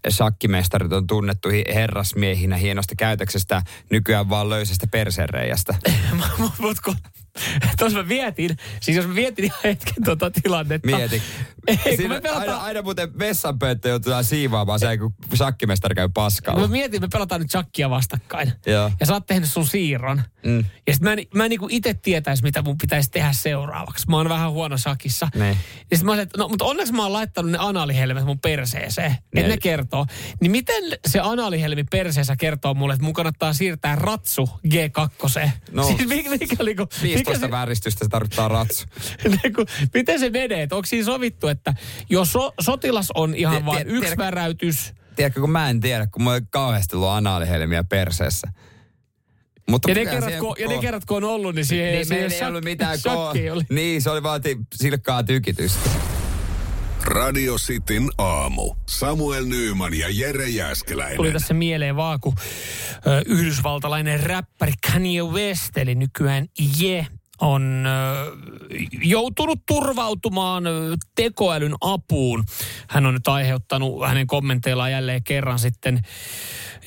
shakkimestarit 0.10 0.94
on 0.94 1.08
tunnettu 1.08 1.50
herrasmiehinä 1.74 2.58
hienosta 2.58 2.96
käytöksestä, 2.98 3.62
nykyään 3.90 4.30
vaan 4.30 4.50
löysästä 4.50 4.88
persereijästä. 4.88 5.76
Mutta 6.60 6.82
kun 6.86 6.96
Tuossa 7.80 7.98
mä 7.98 8.08
vietin, 8.08 8.58
siis 8.82 8.98
jos 8.98 9.08
mä 9.08 9.16
vietin 9.16 9.46
ihan 9.46 9.60
hetken 9.64 10.04
tuota 10.06 10.32
tilannetta. 10.32 10.88
Mieti. 10.88 11.22
Ei, 11.68 11.98
Siinä, 11.98 12.22
pelataan... 12.22 12.50
aina, 12.50 12.58
aina 12.58 12.82
muuten 12.82 13.20
vessanpöyttö 13.20 13.90
joutuu 13.90 14.14
siivaamaan 14.22 14.80
se, 14.80 14.98
kun 14.98 15.14
shakkimestari 15.36 15.96
käy 15.96 16.10
paskalla. 16.14 16.62
Mä 16.62 16.68
mietin, 16.68 17.02
me 17.02 17.08
pelataan 17.12 17.42
nyt 17.42 17.52
shakkia 17.52 17.90
vastakkain. 17.90 18.52
Joo. 18.66 18.92
Ja 19.00 19.06
sä 19.06 19.14
oot 19.14 19.26
tehnyt 19.26 19.50
sun 19.50 19.68
siirron. 19.68 20.22
Mm. 20.46 20.66
Ja 20.88 20.94
sit 20.94 21.02
mä 21.02 21.14
en, 21.14 21.20
mä 21.34 21.46
en 21.46 21.50
niinku 21.50 21.68
itse 21.72 21.94
tietäisi, 21.94 22.44
mitä 22.44 22.62
mun 22.62 22.78
pitäisi 22.78 23.12
tehdä 23.12 23.34
seuraavaksi. 23.34 24.10
Mä 24.10 24.18
oon 24.18 24.30
vähän 24.30 24.52
huono 24.52 24.78
shakissa. 24.78 25.28
Ne. 25.36 25.58
Ja 25.92 25.98
sit 25.98 26.06
mä 26.06 26.12
olisin, 26.12 26.30
no, 26.38 26.48
mutta 26.48 26.66
onneksi 26.66 26.94
mä 26.94 27.04
oon 27.04 27.14
laittanut 27.14 27.52
ne 27.52 27.58
analihelmet 27.62 28.26
mun 28.26 28.40
perseeseen. 28.40 29.12
Ne. 29.12 29.42
Että 29.42 29.54
ne 29.54 29.58
kertoo. 29.58 30.06
Niin 30.42 30.52
miten 30.52 30.84
se 31.08 31.20
analihelmi 31.20 31.84
perseessä 31.84 32.36
kertoo 32.36 32.74
mulle, 32.74 32.94
että 32.94 33.04
mun 33.06 33.14
kannattaa 33.14 33.54
siirtää 33.54 33.96
ratsu 33.96 34.50
G2? 34.68 35.50
No. 35.72 35.88
Siis 35.88 36.08
mikä, 36.08 36.30
mikä, 36.30 36.64
mikä, 36.64 36.88
15 37.04 37.52
vääristystä 37.52 38.06
se 38.06 38.10
tarvittaa 38.10 38.48
ratsu. 38.48 38.86
miten 39.94 40.20
se 40.20 40.30
menee? 40.30 40.68
Onko 40.72 40.86
siinä 40.86 41.06
sovittu, 41.06 41.48
että 41.58 41.74
jos 42.10 42.32
so, 42.32 42.54
sotilas 42.62 43.12
on 43.16 43.36
ihan 43.36 43.66
vain 43.66 43.88
yksi 43.88 44.02
tiedä, 44.02 44.18
väräytys... 44.18 44.94
Tiedätkö, 45.16 45.42
kun 45.42 45.50
mä 45.50 45.70
en 45.70 45.80
tiedä, 45.80 46.08
kun 46.08 46.22
mulla 46.22 46.36
ei 46.36 46.42
kauheasti 46.50 46.96
ollut 46.96 47.10
anaalihelmiä 47.10 47.84
perseessä. 47.84 48.48
Mutta 49.70 49.90
ja, 49.90 49.96
ne 49.96 50.06
kerrat, 50.06 50.40
ko, 50.40 50.56
ja 50.60 50.68
ne 50.68 50.78
kerrat, 50.78 51.06
kun 51.06 51.18
on 51.18 51.24
ollut, 51.24 51.56
niin 51.56 51.66
siihen, 51.66 51.94
niin, 51.94 52.06
siihen 52.06 52.32
ei 52.32 52.48
ollut 52.48 52.64
mitään 52.64 52.98
ko- 52.98 53.52
oli. 53.52 53.64
Niin, 53.70 54.02
se 54.02 54.10
oli 54.10 54.24
vaan 54.24 54.42
silkkaa 54.76 55.24
tykitystä. 55.24 55.90
Radio 57.04 57.56
Cityn 57.56 58.10
aamu. 58.18 58.76
Samuel 58.90 59.46
Nyyman 59.46 59.94
ja 59.94 60.08
Jere 60.10 60.50
Jäskeläinen. 60.50 61.18
Tuli 61.18 61.32
tässä 61.32 61.54
mieleen 61.54 61.96
vaan, 61.96 62.20
kun 62.20 62.34
ö, 63.08 63.22
yhdysvaltalainen 63.26 64.20
räppäri 64.20 64.74
Kanye 64.92 65.24
West, 65.24 65.78
eli 65.78 65.96
nykyään 65.96 66.46
Je, 66.78 67.08
on 67.42 67.88
joutunut 69.04 69.60
turvautumaan 69.66 70.64
tekoälyn 71.16 71.76
apuun. 71.82 72.44
Hän 72.88 73.06
on 73.06 73.14
nyt 73.14 73.28
aiheuttanut 73.28 74.08
hänen 74.08 74.28
kommenteillaan 74.28 74.92
jälleen 74.92 75.24
kerran 75.24 75.60
sitten 75.60 76.02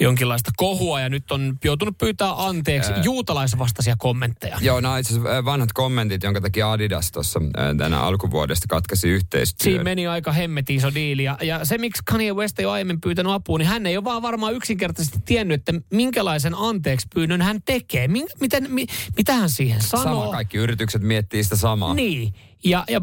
jonkinlaista 0.01 0.51
kohua 0.57 1.01
ja 1.01 1.09
nyt 1.09 1.33
on 1.33 1.59
joutunut 1.65 1.99
pyytää 1.99 2.47
anteeksi 2.47 2.93
Ää... 2.93 3.03
juutalaisvastaisia 3.05 3.97
kommentteja. 3.99 4.59
Joo, 4.61 4.81
nämä 4.81 4.99
itse 4.99 5.13
asiassa 5.15 5.45
vanhat 5.45 5.73
kommentit, 5.73 6.23
jonka 6.23 6.41
takia 6.41 6.73
Adidas 6.73 7.13
tuossa 7.13 7.41
tänä 7.79 8.01
alkuvuodesta 8.01 8.67
katkaisi 8.69 9.09
yhteistyön. 9.09 9.65
Siinä 9.65 9.85
meni 9.85 10.07
aika 10.07 10.33
hemmetin 10.33 10.77
iso 10.77 10.95
diili 10.95 11.25
ja, 11.25 11.39
ja 11.43 11.65
se 11.65 11.79
miksi 11.79 12.03
Kanye 12.11 12.33
West 12.33 12.59
ei 12.59 12.67
ole 12.67 12.73
aiemmin 12.73 13.01
pyytänyt 13.01 13.33
apua, 13.33 13.59
niin 13.59 13.69
hän 13.69 13.87
ei 13.87 13.97
ole 13.97 14.05
vaan 14.05 14.23
varmaan 14.23 14.55
yksinkertaisesti 14.55 15.19
tiennyt, 15.25 15.55
että 15.55 15.87
minkälaisen 15.91 16.55
anteeksi 16.55 17.07
pyynnön 17.15 17.43
hän 17.43 17.63
tekee. 17.65 18.09
Min, 18.09 18.27
miten, 18.41 18.67
mi, 18.69 18.87
mitä 19.17 19.33
hän 19.33 19.51
siihen 19.51 19.83
sanoo? 19.83 20.23
Sama, 20.23 20.33
kaikki 20.33 20.59
yritykset 20.59 21.03
miettii 21.03 21.45
sitä 21.45 21.57
samaa. 21.57 21.95
Niin. 21.95 22.33
Ja, 22.65 22.85
ja 22.89 23.01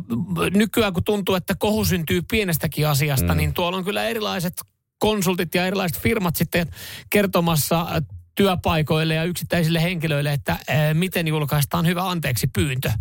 nykyään 0.54 0.94
kun 0.94 1.04
tuntuu, 1.04 1.36
että 1.36 1.56
kohu 1.56 1.86
syntyy 1.86 2.22
pienestäkin 2.32 2.88
asiasta, 2.88 3.34
mm. 3.34 3.38
niin 3.38 3.54
tuolla 3.54 3.78
on 3.78 3.86
kyllä 3.86 4.04
erilaiset 4.04 4.54
konsultit 5.00 5.56
ja 5.56 5.68
erilaiset 5.68 6.00
firmat 6.00 6.36
sitten 6.36 6.68
kertomassa 7.10 7.88
työpaikoille 8.36 9.14
ja 9.14 9.24
yksittäisille 9.24 9.82
henkilöille, 9.82 10.34
että 10.34 10.58
ää, 10.68 10.94
miten 10.94 11.28
julkaistaan 11.28 11.86
hyvä 11.86 12.10
anteeksi 12.10 12.48
pyyntö. 12.48 12.92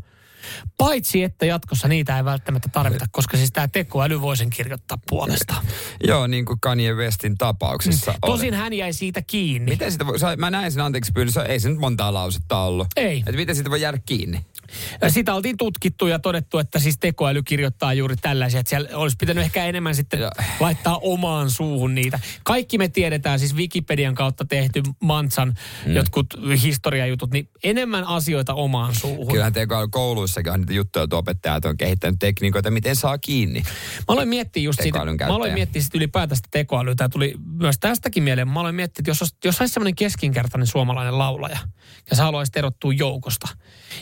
Paitsi, 0.78 1.22
että 1.22 1.46
jatkossa 1.46 1.88
niitä 1.88 2.16
ei 2.16 2.24
välttämättä 2.24 2.68
tarvita, 2.72 3.06
koska 3.10 3.36
siis 3.36 3.52
tämä 3.52 3.68
tekoäly 3.68 4.20
voi 4.20 4.36
sen 4.36 4.50
kirjoittaa 4.50 4.98
puolestaan. 5.08 5.66
Joo, 6.06 6.26
niin 6.26 6.44
kuin 6.44 6.60
Kanye 6.60 6.92
Westin 6.92 7.38
tapauksessa 7.38 8.12
mm. 8.12 8.18
Tosin 8.26 8.54
hän 8.54 8.72
jäi 8.72 8.92
siitä 8.92 9.22
kiinni. 9.22 9.70
Miten 9.70 9.92
sitä 9.92 10.06
voi, 10.06 10.36
mä 10.36 10.50
näin 10.50 10.72
sen 10.72 10.82
anteeksi 10.82 11.12
pyynnössä, 11.12 11.44
ei 11.44 11.60
se 11.60 11.68
nyt 11.68 11.78
montaa 11.78 12.14
lausetta 12.14 12.58
ollut. 12.58 12.88
Ei. 12.96 13.18
Että 13.18 13.32
miten 13.32 13.54
siitä 13.54 13.70
voi 13.70 13.80
jäädä 13.80 13.98
kiinni? 14.06 14.46
Sitä 15.08 15.34
oltiin 15.34 15.56
tutkittu 15.56 16.06
ja 16.06 16.18
todettu, 16.18 16.58
että 16.58 16.78
siis 16.78 16.98
tekoäly 16.98 17.42
kirjoittaa 17.42 17.94
juuri 17.94 18.16
tällaisia, 18.16 18.60
että 18.60 18.70
siellä 18.70 18.88
olisi 18.92 19.16
pitänyt 19.20 19.44
ehkä 19.44 19.64
enemmän 19.64 19.94
sitten 19.94 20.20
ja. 20.20 20.30
laittaa 20.60 20.98
omaan 21.02 21.50
suuhun 21.50 21.94
niitä. 21.94 22.20
Kaikki 22.44 22.78
me 22.78 22.88
tiedetään, 22.88 23.38
siis 23.38 23.56
Wikipedian 23.56 24.14
kautta 24.14 24.44
tehty 24.44 24.82
Mansan 25.00 25.54
mm. 25.86 25.94
jotkut 25.94 26.26
historiajutut, 26.62 27.30
niin 27.30 27.48
enemmän 27.62 28.04
asioita 28.04 28.54
omaan 28.54 28.94
suuhun. 28.94 29.32
Kyllähän 29.32 29.52
tekoäly 29.52 29.88
kouluissakin 29.88 30.52
on 30.52 30.60
niitä 30.60 30.72
juttuja, 30.72 31.02
että 31.02 31.16
opettajat 31.16 31.64
on 31.64 31.76
kehittänyt 31.76 32.18
tekniikoita, 32.18 32.70
miten 32.70 32.96
saa 32.96 33.18
kiinni. 33.18 33.60
Mä 33.60 34.04
aloin 34.08 34.28
miettiä 34.28 34.62
just 34.62 34.82
siitä, 34.82 34.98
mä 35.26 35.34
aloin 35.34 35.52
miettiä 35.52 35.82
sitten 35.82 35.98
ylipäätään 35.98 36.36
sitä 36.36 36.48
tekoälyä. 36.50 36.94
Tämä 36.94 37.08
tuli 37.08 37.34
myös 37.60 37.76
tästäkin 37.80 38.22
mieleen. 38.22 38.48
Mä 38.48 38.60
aloin 38.60 38.74
miettiä, 38.74 39.00
että 39.00 39.10
jos, 39.10 39.34
jos 39.44 39.60
olisi 39.60 39.74
semmoinen 39.74 39.94
keskinkertainen 39.94 40.66
suomalainen 40.66 41.18
laulaja 41.18 41.58
ja 42.10 42.16
sä 42.16 42.22
haluaisit 42.22 42.56
erottua 42.56 42.92
joukosta, 42.92 43.48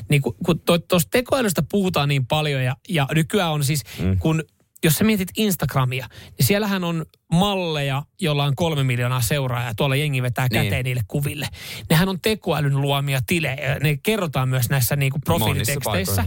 niin 0.09 0.23
kun, 0.23 0.37
kun 0.47 0.61
tuosta 0.61 1.11
tekoälystä 1.11 1.63
puhutaan 1.71 2.09
niin 2.09 2.27
paljon 2.27 2.65
ja, 2.65 2.77
ja 2.89 3.07
nykyään 3.15 3.53
on 3.53 3.65
siis, 3.65 3.83
mm. 4.01 4.19
kun 4.19 4.43
jos 4.85 4.95
sä 4.95 5.05
mietit 5.05 5.29
Instagramia, 5.37 6.07
niin 6.39 6.47
siellähän 6.47 6.85
on 6.85 7.07
malleja, 7.33 8.03
jolla 8.21 8.45
on 8.45 8.57
kolme 8.57 8.85
miljoonaa 8.85 9.21
seuraajaa. 9.21 9.75
Tuolla 9.75 9.97
jengi 9.97 10.23
vetää 10.23 10.49
niin. 10.51 10.65
käteen 10.65 10.85
niille 10.85 11.03
kuville. 11.09 11.49
Nehän 11.91 12.09
on 12.09 12.21
tekoälyn 12.21 12.81
luomia 12.81 13.21
tilejä. 13.27 13.79
Ne 13.83 13.97
kerrotaan 13.97 14.49
myös 14.49 14.71
näissä 14.71 14.97
niinku 14.97 15.19
profiiliteksteissä. 15.25 16.25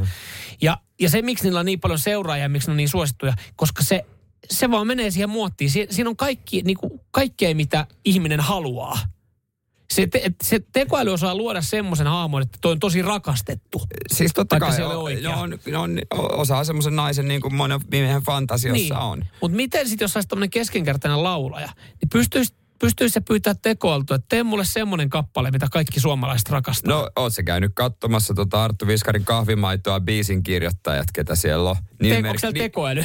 Ja, 0.62 0.78
ja 1.00 1.10
se, 1.10 1.22
miksi 1.22 1.44
niillä 1.44 1.60
on 1.60 1.66
niin 1.66 1.80
paljon 1.80 2.00
seuraajia, 2.00 2.50
miksi 2.50 2.68
ne 2.68 2.72
on 2.72 2.78
niin 2.78 2.90
suosittuja, 2.90 3.34
koska 3.56 3.84
se, 3.84 4.06
se 4.50 4.72
vaan 4.72 4.88
menee 4.88 5.12
siihen 5.12 5.30
muottiin. 5.30 5.72
Si, 5.72 5.88
siinä 5.90 6.10
on 6.10 6.18
kaikki, 6.18 6.62
niinku, 6.62 7.02
kaikkea, 7.12 7.56
mitä 7.56 7.88
ihminen 8.06 8.40
haluaa 8.40 9.00
se, 9.96 10.08
te, 10.08 10.32
se 10.44 10.60
tekoäly 10.74 11.14
osaa 11.14 11.36
luoda 11.36 11.62
semmoisen 11.62 12.08
haamon, 12.08 12.42
että 12.42 12.58
toi 12.62 12.72
on 12.72 12.80
tosi 12.80 13.02
rakastettu. 13.02 13.82
Siis 14.14 14.34
totta 14.34 14.60
kai, 14.60 14.76
se 14.76 14.84
on, 14.84 14.96
on, 15.36 15.60
on, 15.76 16.00
osaa 16.12 16.64
semmoisen 16.64 16.96
naisen 16.96 17.28
niin 17.28 17.42
kuin 17.42 17.56
monen 17.56 17.80
miehen 17.92 18.22
fantasiossa 18.22 18.94
niin. 18.94 19.04
on. 19.04 19.26
Mutta 19.42 19.56
miten 19.56 19.90
sitten, 19.90 20.06
jos 20.06 20.16
olisi 20.18 20.30
tämmöinen 20.30 20.50
keskenkertainen 20.50 21.24
laulaja, 21.24 21.70
niin 22.02 22.10
pystyisi 22.12 22.54
pystyisi 22.86 23.14
se 23.14 23.22
pyytää 23.22 23.54
tekoältyä, 23.62 24.16
että 24.16 24.26
tee 24.30 24.44
mulle 24.44 24.66
semmoinen 24.66 25.10
kappale, 25.10 25.52
mitä 25.52 25.68
kaikki 25.72 26.00
suomalaiset 26.00 26.50
rakastaa. 26.50 26.94
No, 26.94 27.10
oot 27.16 27.34
se 27.34 27.44
käynyt 27.44 27.72
katsomassa 27.76 28.34
tota 28.34 28.64
Arttu 28.64 28.88
Viskarin 28.88 29.26
kahvimaitoa 29.26 30.00
biisin 30.00 30.44
kirjoittajat, 30.44 31.08
ketä 31.14 31.36
siellä 31.36 31.70
on. 31.70 31.76
Nimimerkki... 32.02 32.48
Onko 32.48 32.60
tekoäly? 32.60 33.04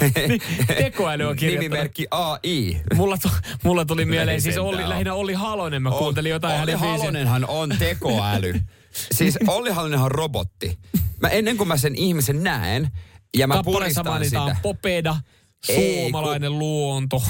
tekoäly 0.78 1.24
on 1.24 1.36
kirjoittanut. 1.36 1.70
Nimimerkki 1.70 2.06
AI. 2.10 2.80
Mulla, 2.94 3.18
tu, 3.18 3.28
mulla 3.64 3.84
tuli 3.84 4.04
mieleen 4.04 4.40
siis 4.40 4.58
Olli, 4.58 4.88
lähinnä 4.88 5.14
Olli 5.14 5.34
Halonen, 5.34 5.82
mä 5.82 5.90
kuuntelin 5.90 6.30
jotain 6.30 6.60
Olli 6.60 6.72
Halonenhan 6.72 7.44
on 7.48 7.74
tekoäly. 7.78 8.60
siis 9.16 9.38
Olli 9.46 9.70
Halonenhan 9.70 10.04
on 10.04 10.12
robotti. 10.12 10.78
Mä 11.20 11.28
ennen 11.28 11.56
kuin 11.56 11.68
mä 11.68 11.76
sen 11.76 11.94
ihmisen 11.94 12.44
näen, 12.44 12.88
ja 13.36 13.46
mä 13.46 13.62
puristan 13.64 14.24
sitä. 14.24 14.56
Popeda, 14.62 15.16
suomalainen 15.64 16.42
Ei, 16.42 16.50
kun, 16.50 16.58
luonto. 16.58 17.22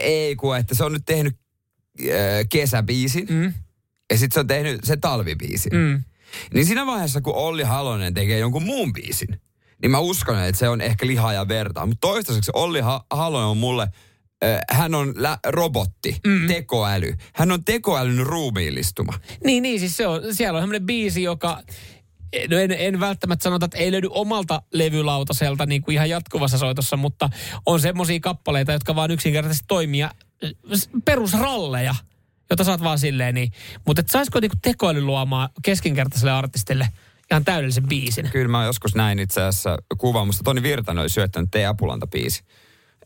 Ei 0.00 0.36
kun, 0.36 0.56
että 0.56 0.74
se 0.74 0.84
on 0.84 0.92
nyt 0.92 1.02
tehnyt 1.06 1.36
äh, 2.00 2.08
kesäbiisin, 2.48 3.26
mm. 3.30 3.54
ja 4.10 4.18
sitten 4.18 4.34
se 4.34 4.40
on 4.40 4.46
tehnyt 4.46 4.84
se 4.84 4.96
talvibiisin. 4.96 5.72
Mm. 5.72 6.02
Niin 6.54 6.66
siinä 6.66 6.86
vaiheessa, 6.86 7.20
kun 7.20 7.34
Olli 7.34 7.62
Halonen 7.62 8.14
tekee 8.14 8.38
jonkun 8.38 8.62
muun 8.62 8.92
biisin, 8.92 9.40
niin 9.82 9.90
mä 9.90 9.98
uskon, 9.98 10.38
että 10.38 10.58
se 10.58 10.68
on 10.68 10.80
ehkä 10.80 11.06
lihaa 11.06 11.32
ja 11.32 11.48
verta. 11.48 11.86
Mutta 11.86 12.08
toistaiseksi 12.08 12.50
Olli 12.54 12.80
ha- 12.80 13.06
Halonen 13.10 13.46
on 13.46 13.56
mulle, 13.56 13.88
äh, 14.44 14.60
hän 14.70 14.94
on 14.94 15.12
lä- 15.16 15.38
robotti, 15.46 16.16
mm. 16.26 16.46
tekoäly. 16.46 17.14
Hän 17.34 17.52
on 17.52 17.64
tekoälyn 17.64 18.26
ruumiillistuma. 18.26 19.12
Niin, 19.44 19.62
niin, 19.62 19.80
siis 19.80 19.96
se 19.96 20.06
on, 20.06 20.34
siellä 20.34 20.56
on 20.56 20.62
semmoinen 20.62 20.86
biisi, 20.86 21.22
joka 21.22 21.62
no 22.50 22.58
en, 22.58 22.72
en 22.72 23.00
välttämättä 23.00 23.42
sanota, 23.42 23.64
että 23.64 23.78
ei 23.78 23.92
löydy 23.92 24.08
omalta 24.10 24.62
levylautaselta 24.72 25.66
niin 25.66 25.82
kuin 25.82 25.94
ihan 25.94 26.10
jatkuvassa 26.10 26.58
soitossa, 26.58 26.96
mutta 26.96 27.30
on 27.66 27.80
semmoisia 27.80 28.20
kappaleita, 28.20 28.72
jotka 28.72 28.94
vaan 28.94 29.10
yksinkertaisesti 29.10 29.64
toimia 29.68 30.10
perusralleja, 31.04 31.94
jota 32.50 32.64
saat 32.64 32.82
vaan 32.82 32.98
silleen 32.98 33.34
niin. 33.34 33.52
Mutta 33.86 34.00
et 34.00 34.08
saisiko 34.08 34.40
niinku 34.40 34.56
tekoäly 34.62 35.00
luomaan 35.00 35.48
keskinkertaiselle 35.62 36.32
artistille 36.32 36.88
ihan 37.30 37.44
täydellisen 37.44 37.88
biisin? 37.88 38.30
Kyllä 38.30 38.48
mä 38.48 38.64
joskus 38.64 38.94
näin 38.94 39.18
itse 39.18 39.42
asiassa 39.42 39.78
kuvaa, 39.98 40.24
musta 40.24 40.44
Toni 40.44 40.62
Virtanen 40.62 41.00
oli 41.00 41.08
syöttänyt 41.08 41.50
Tee 41.50 41.66
Apulanta 41.66 42.06
biisi. 42.06 42.44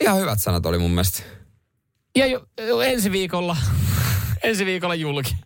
Ihan 0.01 0.18
hyvät 0.18 0.41
sanat 0.41 0.66
oli 0.66 0.79
mun 0.79 0.91
mielestä. 0.91 1.22
Ja 2.16 2.27
jo, 2.27 2.47
jo 2.66 2.81
ensi 2.81 3.12
viikolla, 3.12 3.57
ensi 4.43 4.66
viikolla 4.66 4.95
julki. 4.95 5.37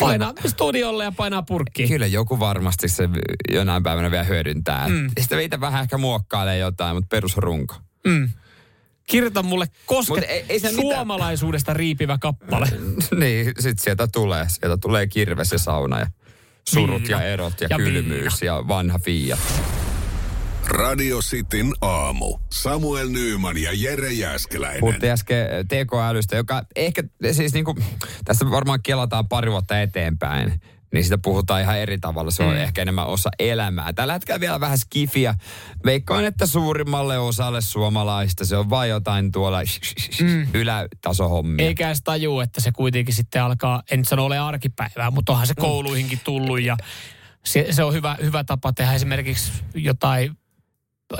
Painaa 0.00 0.32
studiolle 0.46 1.04
ja 1.04 1.12
painaa 1.12 1.42
purkkiin. 1.42 1.88
Kyllä 1.88 2.06
joku 2.06 2.40
varmasti 2.40 2.88
se 2.88 3.08
jonain 3.52 3.82
päivänä 3.82 4.10
vielä 4.10 4.24
hyödyntää. 4.24 4.88
Mm. 4.88 5.10
Sitten 5.20 5.40
itse 5.40 5.60
vähän 5.60 5.82
ehkä 5.82 5.98
muokkailee 5.98 6.58
jotain, 6.58 6.96
mutta 6.96 7.08
perusrunko. 7.08 7.74
Mm. 8.06 8.30
Kirjoita 9.06 9.42
mulle 9.42 9.66
koske 9.86 10.20
ei, 10.20 10.44
ei 10.48 10.60
suomalaisuudesta 10.60 11.70
mitään. 11.70 11.76
riipivä 11.76 12.18
kappale. 12.20 12.66
niin, 13.20 13.52
sit 13.58 13.78
sieltä 13.78 14.06
tulee. 14.06 14.46
Sieltä 14.48 14.76
tulee 14.76 15.06
kirves 15.06 15.52
ja 15.52 15.58
sauna 15.58 16.00
ja 16.00 16.06
surut 16.68 17.02
Viina. 17.02 17.20
ja 17.20 17.28
erot 17.28 17.60
ja, 17.60 17.66
ja 17.70 17.76
kylmyys 17.76 18.40
viina. 18.40 18.54
ja 18.56 18.68
vanha 18.68 18.98
Fiat. 18.98 19.40
Radio 20.68 21.18
Cityn 21.18 21.72
aamu. 21.80 22.38
Samuel 22.52 23.08
Nyyman 23.08 23.58
ja 23.58 23.70
Jere 23.74 24.12
Jäskeläinen. 24.12 24.80
Puhuttiin 24.80 25.12
äsken 25.12 25.68
tekoälystä, 25.68 26.36
joka 26.36 26.62
ehkä 26.76 27.02
siis 27.32 27.52
niin 27.52 27.64
kuin, 27.64 27.76
tässä 28.24 28.50
varmaan 28.50 28.82
kelataan 28.82 29.28
pari 29.28 29.50
vuotta 29.50 29.80
eteenpäin 29.80 30.60
niin 30.92 31.04
sitä 31.04 31.18
puhutaan 31.18 31.60
ihan 31.60 31.78
eri 31.78 31.98
tavalla. 31.98 32.30
Se 32.30 32.42
on 32.42 32.54
mm. 32.54 32.60
ehkä 32.60 32.82
enemmän 32.82 33.06
osa 33.06 33.30
elämää. 33.38 33.92
Tällä 33.92 34.12
hetkellä 34.12 34.40
vielä 34.40 34.60
vähän 34.60 34.78
skifiä. 34.78 35.34
Veikkaan, 35.84 36.24
että 36.24 36.46
suurimmalle 36.46 37.18
osalle 37.18 37.60
suomalaista 37.60 38.44
se 38.44 38.56
on 38.56 38.70
vain 38.70 38.90
jotain 38.90 39.32
tuolla 39.32 39.60
mm. 40.20 40.46
ylätasohommia. 40.54 41.66
Eikä 41.66 41.86
edes 41.86 42.02
tajua, 42.02 42.42
että 42.42 42.60
se 42.60 42.72
kuitenkin 42.72 43.14
sitten 43.14 43.42
alkaa, 43.42 43.82
en 43.90 44.04
sano 44.04 44.24
ole 44.24 44.38
arkipäivää, 44.38 45.10
mutta 45.10 45.32
onhan 45.32 45.46
se 45.46 45.54
mm. 45.56 45.60
kouluihinkin 45.60 46.20
tullut 46.24 46.60
ja 46.60 46.76
se, 47.44 47.66
se 47.70 47.84
on 47.84 47.94
hyvä, 47.94 48.16
hyvä 48.22 48.44
tapa 48.44 48.72
tehdä 48.72 48.92
esimerkiksi 48.92 49.52
jotain 49.74 50.38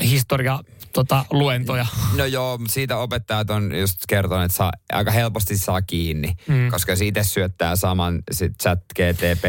historia 0.00 0.60
tota, 0.92 1.24
luentoja. 1.30 1.86
No 2.16 2.24
joo, 2.24 2.58
siitä 2.68 2.96
opettajat 2.96 3.50
on 3.50 3.78
just 3.78 3.98
kertonut, 4.08 4.44
että 4.44 4.56
saa, 4.56 4.72
aika 4.92 5.10
helposti 5.10 5.58
saa 5.58 5.82
kiinni, 5.82 6.32
mm. 6.48 6.70
koska 6.70 6.96
siitä 6.96 7.22
syöttää 7.22 7.76
saman 7.76 8.22
sit 8.30 8.52
chat 8.62 8.80
GTP, 8.94 9.44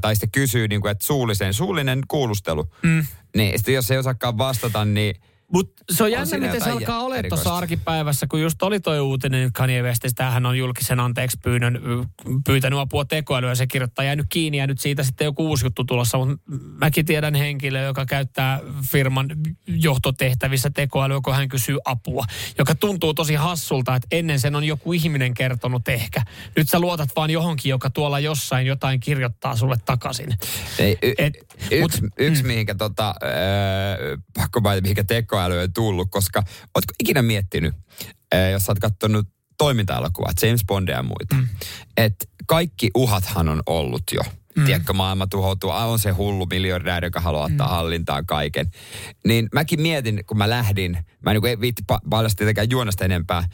tai 0.00 0.14
sitten 0.14 0.30
kysyy, 0.30 0.68
niin 0.68 0.80
kuin, 0.80 0.90
että 0.90 1.04
suullisen, 1.04 1.54
suullinen 1.54 2.02
kuulustelu. 2.08 2.64
Mm. 2.82 3.06
Niin, 3.36 3.58
sitten 3.58 3.74
jos 3.74 3.90
ei 3.90 3.98
osaakaan 3.98 4.38
vastata, 4.38 4.84
niin 4.84 5.20
mutta 5.52 5.84
se 5.90 6.02
on 6.02 6.12
jännä, 6.12 6.38
miten 6.38 6.64
se 6.64 6.70
alkaa 6.70 7.00
olla 7.00 7.16
tuossa 7.28 7.56
arkipäivässä, 7.56 8.26
kun 8.26 8.40
just 8.40 8.62
oli 8.62 8.80
toi 8.80 9.00
uutinen 9.00 9.52
Kanye 9.52 9.82
Westistä, 9.82 10.30
hän 10.30 10.46
on 10.46 10.58
julkisen 10.58 11.00
anteeksi 11.00 11.38
pyynnön, 11.42 11.80
pyytänyt 12.46 12.78
apua 12.78 13.04
tekoälyä, 13.04 13.54
se 13.54 13.66
kirjoittaa 13.66 14.04
jäänyt 14.04 14.26
kiinni 14.28 14.58
ja 14.58 14.66
nyt 14.66 14.80
siitä 14.80 15.02
sitten 15.02 15.24
joku 15.24 15.46
uusi 15.46 15.66
juttu 15.66 15.84
tulossa, 15.84 16.18
mutta 16.18 16.36
mäkin 16.78 17.06
tiedän 17.06 17.34
henkilö, 17.34 17.82
joka 17.82 18.06
käyttää 18.06 18.60
firman 18.90 19.28
johtotehtävissä 19.66 20.70
tekoälyä, 20.70 21.20
kun 21.24 21.34
hän 21.34 21.48
kysyy 21.48 21.78
apua, 21.84 22.24
joka 22.58 22.74
tuntuu 22.74 23.14
tosi 23.14 23.34
hassulta, 23.34 23.94
että 23.94 24.08
ennen 24.10 24.40
sen 24.40 24.56
on 24.56 24.64
joku 24.64 24.92
ihminen 24.92 25.34
kertonut 25.34 25.88
ehkä. 25.88 26.22
Nyt 26.56 26.68
sä 26.68 26.80
luotat 26.80 27.08
vaan 27.16 27.30
johonkin, 27.30 27.70
joka 27.70 27.90
tuolla 27.90 28.20
jossain 28.20 28.66
jotain 28.66 29.00
kirjoittaa 29.00 29.56
sulle 29.56 29.76
takaisin. 29.84 30.28
Ei, 30.78 30.98
y- 31.02 31.14
Et, 31.18 31.34
yksi, 31.70 32.02
mut, 32.02 32.10
yksi 32.18 32.42
mm. 32.42 32.46
mihinkä 32.46 32.74
tota, 32.74 33.08
äh, 33.08 34.18
pakko 34.34 34.60
mainita, 34.60 34.82
mihinkä 34.82 35.04
teko 35.04 35.37
tekoäly 35.38 35.58
on 35.58 35.72
tullut, 35.72 36.08
koska 36.10 36.42
ootko 36.74 36.94
ikinä 37.00 37.22
miettinyt, 37.22 37.74
eh, 38.32 38.50
jos 38.52 38.64
sä 38.64 38.72
oot 38.72 38.78
katsonut 38.78 39.28
toiminta-elokuvaa, 39.58 40.32
James 40.42 40.64
Bondia 40.66 40.96
ja 40.96 41.02
muita, 41.02 41.34
mm. 41.34 41.48
että 41.96 42.24
kaikki 42.46 42.90
uhathan 42.94 43.48
on 43.48 43.62
ollut 43.66 44.02
jo. 44.12 44.22
Mm. 44.56 44.64
Tiedätkö, 44.64 44.92
maailma 44.92 45.26
tuhoutuu, 45.26 45.70
on 45.70 45.98
se 45.98 46.10
hullu 46.10 46.46
miljardääri, 46.46 47.06
joka 47.06 47.20
haluaa 47.20 47.44
ottaa 47.44 47.66
mm. 47.66 47.70
hallintaan 47.70 48.26
kaiken. 48.26 48.70
Niin 49.24 49.48
mäkin 49.54 49.80
mietin, 49.80 50.24
kun 50.26 50.38
mä 50.38 50.50
lähdin, 50.50 50.98
mä 51.24 51.30
en 51.30 51.40
niin 51.42 51.60
viitti 51.60 51.82
pa- 51.92 52.08
paljasta 52.10 52.38
tietenkään 52.38 52.70
juonasta 52.70 53.04
enempää, 53.04 53.38
äh, 53.38 53.48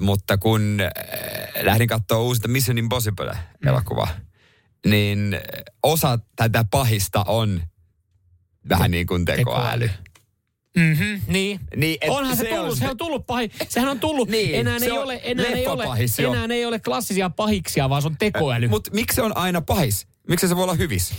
mutta 0.00 0.38
kun 0.38 0.78
äh, 0.80 1.64
lähdin 1.64 1.88
katsoa 1.88 2.18
uusinta 2.18 2.48
Mission 2.48 2.78
Impossible-elokuvaa, 2.78 4.08
mm. 4.86 4.90
niin 4.90 5.36
osa 5.82 6.18
tätä 6.36 6.64
pahista 6.70 7.24
on 7.26 7.62
vähän 8.68 8.90
niin 8.90 9.06
kuin 9.06 9.24
tekoäly. 9.24 9.88
tekoäly. 9.88 10.03
Mm-hmm, 10.76 11.20
niin. 11.28 11.60
niin 11.76 11.98
et 12.00 12.10
Onhan 12.10 12.36
se, 12.36 12.42
se 12.42 12.48
tullut, 12.48 12.70
on 12.70 12.76
se... 12.76 12.88
on 12.88 12.96
tullut 12.96 13.26
pahi. 13.26 13.50
Sehän 13.68 13.88
on 13.88 14.00
tullut, 14.00 14.28
niin, 14.28 14.54
enää, 14.54 14.78
ei 14.82 14.90
ole, 14.90 15.20
enää, 15.24 15.46
ei 15.46 15.66
ole, 15.66 15.84
enää 16.18 16.56
ei 16.56 16.66
ole 16.66 16.78
klassisia 16.78 17.30
pahiksia, 17.30 17.88
vaan 17.88 18.02
se 18.02 18.08
on 18.08 18.16
tekoäly. 18.18 18.68
Mutta 18.68 18.90
miksi 18.94 19.16
se 19.16 19.22
on 19.22 19.36
aina 19.36 19.60
pahis? 19.60 20.06
Miksi 20.28 20.48
se 20.48 20.56
voi 20.56 20.62
olla 20.62 20.74
hyvis? 20.74 21.14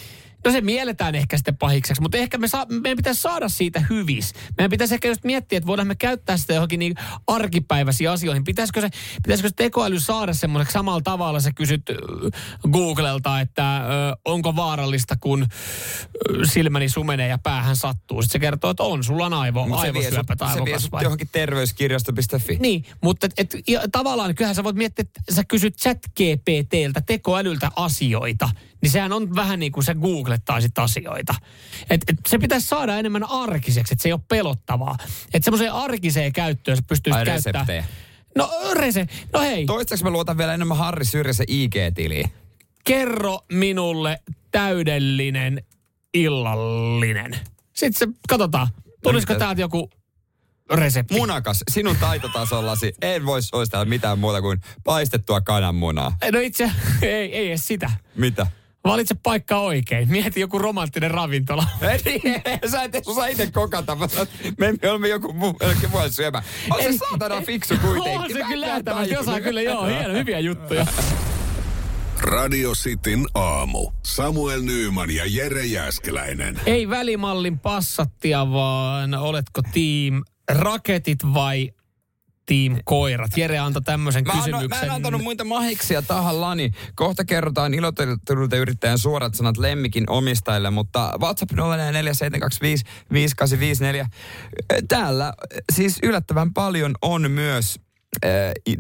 No 0.46 0.52
se 0.52 0.62
mielletään 0.62 1.16
ehkä 1.16 1.38
sitten 1.38 1.58
pahikseksi, 1.58 2.02
mutta 2.02 2.18
ehkä 2.18 2.38
me 2.38 2.48
saa, 2.48 2.66
meidän 2.70 2.98
pitäisi 2.98 3.22
saada 3.22 3.50
siitä 3.50 3.80
hyvis. 3.90 4.34
Meidän 4.58 4.70
pitäisi 4.70 4.94
ehkä 4.94 5.08
just 5.08 5.24
miettiä, 5.24 5.58
että 5.58 5.68
voidaan 5.68 5.88
me 5.88 5.96
käyttää 5.96 6.38
sitä 6.38 6.54
johonkin 6.54 6.80
niin 6.80 6.96
arkipäiväisiin 7.28 8.10
asioihin. 8.10 8.44
Pitäisikö 8.44 8.82
se, 8.82 8.90
pitäisikö 9.24 9.50
se 9.50 9.56
tekoäly 9.56 10.00
saada 10.00 10.34
semmoiseksi 10.34 10.74
samalla 10.74 11.02
tavalla, 11.02 11.40
sä 11.40 11.52
kysyt 11.52 11.82
Googlelta, 12.72 13.40
että 13.40 13.82
onko 14.26 14.56
vaarallista, 14.56 15.16
kun 15.20 15.48
silmäni 16.44 16.90
sumenee 16.90 17.28
ja 17.28 17.38
päähän 17.38 17.76
sattuu. 17.76 18.22
Sitten 18.22 18.32
se 18.32 18.40
kertoo, 18.40 18.72
että 18.72 18.84
on, 18.84 19.04
sulla 19.04 19.26
on 19.26 19.34
aivo, 19.34 19.66
vie 19.66 19.76
aivosyöpä 19.76 20.36
tai 20.36 20.54
Se 20.54 20.66
vie 20.66 21.02
johonkin 21.02 21.30
terveyskirjasto.fi. 21.32 22.58
niin, 22.60 22.86
mutta 23.02 23.26
et, 23.26 23.34
et, 23.38 23.68
ja, 23.68 23.82
tavallaan 23.92 24.36
kyllähän 24.36 24.56
sä 24.56 24.64
voit 24.64 24.76
miettiä, 24.76 25.04
että 25.04 25.34
sä 25.36 25.44
kysyt 25.44 25.78
chat 25.78 25.98
GPTltä, 25.98 27.02
tekoälyltä 27.02 27.72
asioita, 27.76 28.50
niin 28.86 28.92
sehän 28.92 29.12
on 29.14 29.36
vähän 29.36 29.60
niin 29.60 29.72
kuin 29.72 29.84
sä 29.84 29.96
googlettaisit 29.96 30.80
asioita. 30.80 31.36
Et, 31.90 32.02
et 32.08 32.18
se 32.28 32.38
pitäisi 32.38 32.68
saada 32.68 32.98
enemmän 32.98 33.24
arkiseksi, 33.24 33.94
että 33.94 34.04
se 34.04 34.10
ei 34.10 34.14
ole 34.14 34.22
pelottavaa. 34.28 34.98
Että 35.34 35.46
semmoiseen 35.46 35.74
arkiseen 35.74 36.34
käyttöön 36.34 36.78
sä 36.78 36.84
pystyisit 36.88 37.20
Ai 37.20 37.26
käyttämään. 37.26 37.68
reseptejä. 37.68 37.86
No 38.36 38.52
rese, 38.74 39.08
no 39.34 39.40
hei, 39.42 39.66
Toistaiseksi 39.66 40.04
mä 40.04 40.10
luotan 40.10 40.38
vielä 40.38 40.54
enemmän 40.54 40.78
Harri 40.78 41.06
Syrjäsen 41.06 41.46
IG-tiliin. 41.50 42.30
kerro 42.84 43.40
minulle 43.52 44.20
täydellinen 44.52 45.64
illallinen. 46.14 47.36
Sitten 47.74 48.10
se, 48.10 48.20
katsotaan, 48.30 48.68
tulisiko 49.04 49.34
mitä? 49.34 49.46
täältä 49.46 49.62
joku 49.62 49.90
resepti? 50.74 51.14
Munakas, 51.14 51.64
sinun 51.72 51.96
taitotasollasi 51.96 52.94
en 53.02 53.26
voisi 53.26 53.48
suositella 53.48 53.86
mitään 53.86 54.20
muuta 54.20 54.42
kuin 54.42 54.62
paistettua 54.84 55.42
kananmunaa. 55.42 56.18
No 56.32 56.40
itse, 56.40 56.72
ei, 57.02 57.36
ei 57.36 57.48
edes 57.48 57.68
sitä. 57.68 57.92
Mitä? 58.16 58.48
Valitse 58.86 59.16
paikka 59.24 59.58
oikein. 59.60 60.12
Mieti 60.12 60.40
joku 60.40 60.60
romanttinen 60.60 61.12
ravintola. 61.12 61.68
Ei, 62.06 62.22
niin, 62.24 62.42
sä 62.72 62.84
et 62.84 62.92
osaa 63.06 63.28
itse 63.28 63.52
kokata. 63.52 63.96
Mä 63.96 64.08
sanon, 64.08 64.28
Me 64.58 64.74
me 64.82 64.90
olemme 64.90 65.08
joku 65.08 65.34
muu, 65.34 65.58
jollekin 65.62 65.92
voi 65.92 66.10
syömään. 66.10 66.44
On 66.72 66.84
se 66.84 66.98
saatana 66.98 67.42
fiksu 67.42 67.76
kuitenkin. 67.82 68.20
On 68.20 68.34
se 68.34 68.44
kyllä 68.48 68.68
jäätävästi. 68.68 69.18
Osaa 69.18 69.42
kyllä, 69.42 69.62
joo, 69.62 69.86
hieno, 69.86 70.14
hyviä 70.14 70.40
juttuja. 70.40 70.86
Radio 72.22 72.72
Cityn 72.72 73.26
aamu. 73.34 73.92
Samuel 74.04 74.62
Nyyman 74.62 75.12
ja 75.12 75.24
Jere 75.26 75.66
Jäskeläinen. 75.66 76.60
Ei 76.66 76.90
välimallin 76.90 77.60
passattia, 77.60 78.52
vaan 78.52 79.14
oletko 79.14 79.62
team 79.62 80.24
raketit 80.50 81.20
vai 81.34 81.72
team 82.46 82.78
koirat? 82.86 83.38
Jere 83.38 83.58
antoi 83.60 83.82
tämmöisen 83.82 84.24
Mä, 84.24 84.34
kysymyksen. 84.34 84.70
mä 84.70 84.82
en 84.82 84.92
antanut 84.92 85.22
muita 85.24 85.44
mahiksia 85.44 86.02
tahallani. 86.02 86.72
Kohta 86.96 87.26
kerrotaan 87.26 87.74
ilotelulta 87.74 88.56
yrittäjän 88.58 89.00
suorat 89.00 89.36
sanat 89.36 89.58
lemmikin 89.58 90.10
omistajille, 90.10 90.70
mutta 90.70 91.14
WhatsApp 91.22 91.52
0447255854. 91.52 91.56
Täällä 94.88 95.34
siis 95.74 96.00
yllättävän 96.04 96.54
paljon 96.54 96.96
on 97.02 97.32
myös 97.32 97.80
äh, 98.26 98.32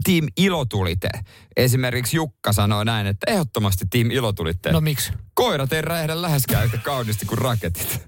Team 0.03 0.27
Ilotulite. 0.37 1.09
Esimerkiksi 1.57 2.17
Jukka 2.17 2.53
sanoi 2.53 2.85
näin, 2.85 3.07
että 3.07 3.31
ehdottomasti 3.31 3.85
Team 3.89 4.11
Ilotulite. 4.11 4.71
No 4.71 4.81
miksi? 4.81 5.13
Koirat 5.33 5.73
ei 5.73 5.81
räjähdä 5.81 6.21
läheskään 6.21 6.65
yhtä 6.65 6.77
kauniisti 6.77 7.25
kuin 7.25 7.37
raketit. 7.37 7.99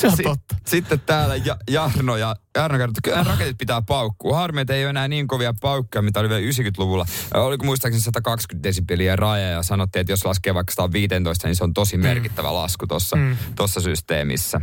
Se 0.00 0.06
on 0.06 0.16
totta. 0.22 0.56
Sitten 0.66 1.00
täällä 1.00 1.36
ja, 1.36 1.56
Jarno 1.70 2.16
ja 2.16 2.36
Jarno 2.56 2.78
kertoo, 2.78 2.90
että 2.90 3.00
kyllä 3.04 3.24
raketit 3.24 3.58
pitää 3.58 3.82
paukkua. 3.82 4.36
Harmi, 4.36 4.60
että 4.60 4.74
ei 4.74 4.84
ole 4.84 4.90
enää 4.90 5.08
niin 5.08 5.26
kovia 5.26 5.54
paukkuja, 5.60 6.02
mitä 6.02 6.20
oli 6.20 6.28
vielä 6.28 6.40
90-luvulla. 6.40 7.06
Ö, 7.34 7.40
Oliko 7.42 7.64
muistaakseni 7.64 8.02
120 8.02 8.68
desibeliä 8.68 9.16
raja 9.16 9.48
ja 9.48 9.62
sanottiin, 9.62 10.00
että 10.00 10.12
jos 10.12 10.24
laskee 10.24 10.54
vaikka 10.54 10.72
115, 10.72 11.48
niin 11.48 11.56
se 11.56 11.64
on 11.64 11.74
tosi 11.74 11.96
merkittävä 11.96 12.54
lasku 12.54 12.86
tuossa 12.86 13.16
Mm. 13.16 13.36
tossa 13.56 13.80
systeemissä. 13.80 14.60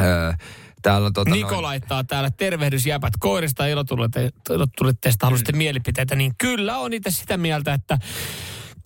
Öö, 0.00 0.32
täällä 0.82 1.06
on 1.06 1.12
tota 1.12 1.30
Niko 1.30 1.50
noin- 1.50 1.62
laittaa 1.62 2.04
täällä 2.04 2.30
tervehdysjäpät 2.30 3.12
koirista 3.18 3.66
ja 3.68 3.72
ilotulitteista 4.50 5.26
haluaisitte 5.26 5.52
Mm. 5.52 5.58
mielipiteitä, 5.58 6.14
niin 6.16 6.32
kyllä 6.38 6.78
on 6.78 6.92
itse 6.92 7.10
sitä 7.10 7.36
mieltä, 7.36 7.74
että 7.74 7.98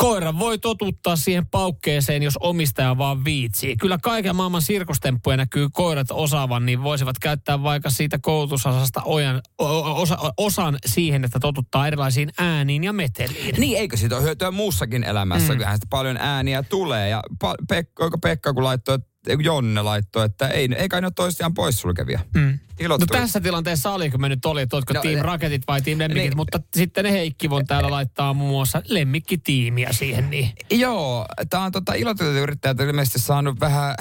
koira 0.03 0.38
voi 0.38 0.59
totuttaa 0.59 1.16
siihen 1.16 1.46
paukkeeseen, 1.46 2.22
jos 2.22 2.38
omistaja 2.40 2.98
vaan 2.98 3.24
viitsii. 3.24 3.76
Kyllä 3.76 3.98
kaiken 4.03 4.36
maailman 4.36 4.62
sirkustemppuja 4.62 5.36
näkyy 5.36 5.68
koirat 5.72 6.07
osaavan, 6.11 6.66
niin 6.66 6.82
voisivat 6.82 7.18
käyttää 7.18 7.62
vaikka 7.62 7.90
siitä 7.90 8.18
koulutusosasta 8.22 9.03
ojan, 9.05 9.40
o, 9.61 10.00
osa, 10.00 10.18
osan 10.36 10.78
siihen, 10.86 11.24
että 11.24 11.40
totuttaa 11.40 11.86
erilaisiin 11.86 12.30
ääniin 12.38 12.84
ja 12.84 12.92
meteliin. 12.92 13.55
Niin, 13.59 13.78
eikö 13.78 13.96
siitä 13.96 14.16
ole 14.16 14.24
hyötyä 14.24 14.50
muussakin 14.50 15.05
elämässä? 15.05 15.53
Mm. 15.53 15.57
Kyllähän 15.57 15.76
sitä 15.76 15.86
paljon 15.90 16.16
ääniä 16.16 16.62
tulee. 16.62 17.09
Ja 17.09 17.22
pa- 17.44 17.64
Pekka, 17.68 18.11
Pekka 18.22 18.53
kun 18.55 18.64
laittoi, 18.64 18.94
että- 18.94 19.11
Jonne 19.42 19.82
laittoi, 19.82 20.24
että 20.26 20.48
ei, 20.48 20.68
ei 20.76 20.88
kai 20.88 21.00
ne 21.00 21.06
ole 21.06 21.12
toisiaan 21.16 21.54
poissulkevia. 21.54 22.20
Mm. 22.34 22.58
Ilot 22.80 23.00
No 23.00 23.06
tuli- 23.06 23.20
tässä 23.20 23.40
tilanteessa 23.40 23.90
oliko 23.92 24.18
me 24.18 24.28
nyt 24.28 24.44
oli, 24.46 24.62
että 24.62 24.76
oletko 24.76 24.94
No, 24.94 25.00
team 25.00 25.14
ne- 25.14 25.22
raketit 25.22 25.62
vai 25.68 25.82
team 25.82 25.98
lemmikit, 25.98 26.22
niin. 26.30 26.36
mutta 26.36 26.60
sitten 26.76 27.04
ne 27.04 27.12
Heikki 27.12 27.50
von 27.50 27.66
täällä 27.66 27.90
laittaa 27.90 28.34
muun 28.34 28.50
muassa 28.50 28.82
lemmikkitiimiä 28.88 29.88
siihen. 29.92 30.30
Niin. 30.30 30.50
Joo, 30.70 31.26
tämä 31.50 31.62
on 31.64 31.72
tota, 31.72 31.94
ilotuliteyrittäjät 31.94 32.80
on 32.80 32.86
ilmeisesti 32.86 33.18
saanut 33.18 33.60
vähän 33.60 33.94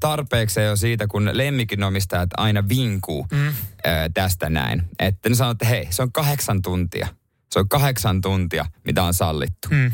tarpeeksi 0.00 0.60
jo 0.60 0.76
siitä, 0.76 1.06
kun 1.06 1.30
lemmikinomistajat 1.32 2.30
aina 2.36 2.68
vinkuu 2.68 3.26
mm. 3.32 3.48
ö, 3.48 3.52
tästä 4.14 4.50
näin. 4.50 4.82
Että 4.98 5.28
ne 5.28 5.34
sanoo, 5.34 5.50
että 5.52 5.66
hei, 5.66 5.86
se 5.90 6.02
on 6.02 6.12
kahdeksan 6.12 6.62
tuntia. 6.62 7.08
Se 7.50 7.58
on 7.58 7.68
kahdeksan 7.68 8.20
tuntia, 8.20 8.66
mitä 8.84 9.02
on 9.02 9.14
sallittu. 9.14 9.68
Mm. 9.70 9.92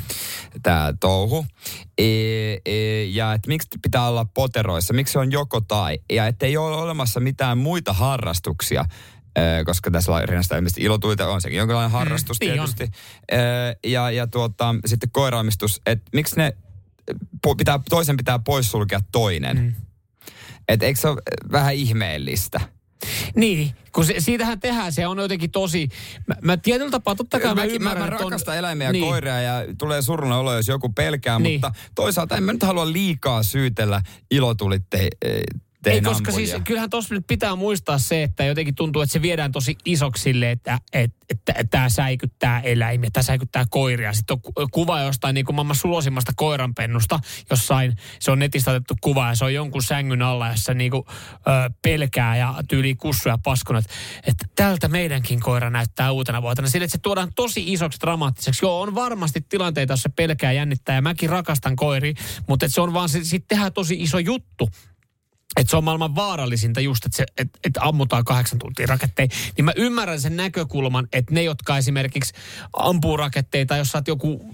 Tämä 0.63 0.95
touhu. 1.01 1.47
E, 1.99 2.05
e, 2.65 3.05
ja 3.05 3.33
että 3.33 3.49
miksi 3.49 3.69
pitää 3.83 4.09
olla 4.09 4.25
poteroissa, 4.25 4.95
miksi 4.95 5.13
se 5.13 5.19
on 5.19 5.33
joko 5.33 5.61
tai. 5.61 5.99
Ja 6.13 6.27
että 6.27 6.47
ei 6.47 6.57
ole 6.57 6.77
olemassa 6.77 7.21
mitään 7.21 7.59
muita 7.59 7.93
harrastuksia, 7.93 8.85
ö, 9.39 9.65
koska 9.65 9.91
tässä 9.91 10.13
rinnasta 10.25 10.57
ilmeisesti 10.57 10.83
ilotuita 10.83 11.29
on 11.29 11.41
sekin 11.41 11.59
jonkinlainen 11.59 11.91
harrastus 11.91 12.41
niin 12.41 12.61
on. 12.61 12.69
tietysti. 12.69 12.99
Ö, 13.33 13.37
ja, 13.87 14.11
ja 14.11 14.27
tuota, 14.27 14.75
sitten 14.87 15.11
koiraamistus, 15.11 15.81
että 15.87 16.11
miksi 16.13 16.37
ne 16.37 16.57
pitää, 17.59 17.81
toisen 17.91 18.17
pitää 18.17 18.39
poissulkea 18.39 19.01
toinen. 19.13 19.59
Mm. 19.59 19.75
Että 20.69 20.87
eikö 20.87 21.01
se 21.01 21.09
ole 21.09 21.23
vähän 21.53 21.75
ihmeellistä? 21.75 22.61
Niin, 23.35 23.71
kun 23.93 24.05
se, 24.05 24.15
siitähän 24.19 24.61
tehdään, 24.61 24.93
se 24.93 25.07
on 25.07 25.19
jotenkin 25.19 25.51
tosi, 25.51 25.89
mä, 26.27 26.35
mä 26.43 26.57
tietyllä 26.57 26.91
tapaa 26.91 27.15
totta 27.15 27.41
kai 27.41 27.55
mä, 27.55 27.65
ymmärrän, 27.65 28.03
mä, 28.05 28.11
mä 28.11 28.17
on- 28.17 28.23
rakastan 28.23 28.57
eläimiä 28.57 28.87
ja 28.89 28.93
niin. 28.93 29.05
koiria 29.05 29.41
ja 29.41 29.65
tulee 29.79 30.03
surullinen 30.03 30.39
olo, 30.39 30.55
jos 30.57 30.69
joku 30.69 30.89
pelkää, 30.89 31.39
Niin. 31.39 31.61
mutta 31.61 31.73
toisaalta 31.95 32.37
en 32.37 32.43
mä 32.43 32.53
nyt 32.53 32.63
halua 32.63 32.93
liikaa 32.93 33.43
syytellä 33.43 34.03
ilotulitteen 34.31 35.09
Ei, 35.87 36.01
koska 36.01 36.33
siis 36.33 36.55
kyllähän 36.65 36.91
tuossa 36.91 37.15
nyt 37.15 37.27
pitää 37.27 37.57
muistaa 37.57 37.99
se, 37.99 38.23
että 38.23 38.45
jotenkin 38.45 38.75
tuntuu, 38.75 39.03
että 39.03 39.13
se 39.13 39.23
viedään 39.23 39.53
tosi 39.53 39.77
isoksi 39.85 40.23
sille, 40.23 40.51
että, 40.51 40.79
että, 40.93 41.17
että, 41.31 41.53
että 41.53 41.71
tämä 41.71 41.89
säikyttää 41.89 42.61
eläimiä, 42.61 43.11
tämä 43.13 43.23
säikyttää 43.23 43.65
koiria. 43.71 44.13
Sitten 44.13 44.35
on 44.35 44.43
ku- 44.43 44.53
kuva 44.71 45.01
jostain 45.01 45.35
niin 45.35 45.47
kuin 45.47 45.57
maailman 45.57 45.77
sulosimmasta 45.77 46.33
koiranpennusta, 46.37 47.21
jossain 47.51 47.97
se 48.21 48.31
on 48.31 48.39
netistä 48.39 48.71
otettu 48.71 48.95
kuva 49.01 49.29
ja 49.29 49.35
se 49.35 49.45
on 49.45 49.55
jonkun 49.55 49.83
sängyn 49.83 50.23
alla, 50.23 50.49
jossa 50.49 50.75
niin 50.75 50.91
kuin, 50.91 51.05
ö, 51.09 51.71
pelkää 51.83 52.37
ja 52.37 52.55
tyyli 52.69 52.95
kussuja 52.95 53.39
paskona, 53.45 53.79
että, 53.79 53.93
että 54.27 54.47
tältä 54.57 54.89
meidänkin 54.89 55.41
koira 55.41 55.71
näyttää 55.71 56.13
uutena 56.13 56.43
vuotena. 56.43 56.69
Sille, 56.69 56.85
että 56.85 56.97
se 56.97 57.03
tuodaan 57.03 57.33
tosi 57.35 57.73
isoksi 57.73 58.01
dramaattiseksi. 58.01 58.65
Joo, 58.65 58.81
on 58.81 58.95
varmasti 58.95 59.41
tilanteita, 59.49 59.93
jossa 59.93 60.11
pelkää 60.17 60.53
jännittää 60.53 60.95
ja 60.95 61.03
mäkin 61.03 61.31
rakastan 61.31 61.77
koiria, 61.77 62.15
mutta 62.49 62.67
että 62.67 62.75
se 62.75 62.81
on 62.81 62.95
vaan, 62.95 63.09
sitten 63.09 63.43
tehdään 63.49 63.73
tosi 63.73 64.03
iso 64.03 64.19
juttu 64.19 64.69
että 65.57 65.71
se 65.71 65.77
on 65.77 65.85
maailman 65.85 66.15
vaarallisinta 66.15 66.81
just, 66.81 67.07
että, 67.07 67.17
se, 67.17 67.27
että, 67.39 67.59
että 67.65 67.81
ammutaan 67.83 68.25
kahdeksan 68.25 68.59
tuntia 68.59 68.87
raketteja. 68.87 69.29
Niin 69.57 69.65
mä 69.65 69.73
ymmärrän 69.77 70.21
sen 70.21 70.37
näkökulman, 70.37 71.09
että 71.13 71.35
ne, 71.35 71.43
jotka 71.43 71.79
esimerkiksi 71.79 72.35
ampuu 72.73 73.17
raketteita, 73.17 73.77
jos 73.77 73.89
sä 73.89 73.99
oot 73.99 74.09
joku 74.09 74.45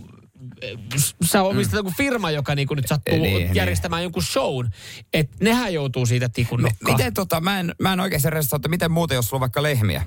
sä 1.25 1.43
omistat 1.43 1.73
mm. 1.73 1.79
joku 1.79 1.93
firma, 1.97 2.31
joka 2.31 2.55
niinku 2.55 2.75
nyt 2.75 2.89
sattuu 2.89 3.15
Eh, 3.15 3.21
niin, 3.21 3.55
järjestämään 3.55 4.03
jonkun 4.03 4.23
shown, 4.23 4.71
että 5.13 5.37
nehän 5.41 5.75
joutuu 5.75 6.07
siitä 6.07 6.29
tikun 6.29 6.63
nokkaan. 6.63 6.97
miten 6.97 7.15
tota, 7.15 7.41
mä 7.41 7.61
en, 7.61 7.75
mä 7.83 7.93
en 7.93 8.01
oikeasti 8.01 8.31
resta, 8.31 8.57
että 8.57 8.69
miten 8.69 8.91
muuten, 8.91 9.15
jos 9.15 9.29
sulla 9.29 9.37
on 9.39 9.41
vaikka 9.41 9.63
lehmiä? 9.63 10.05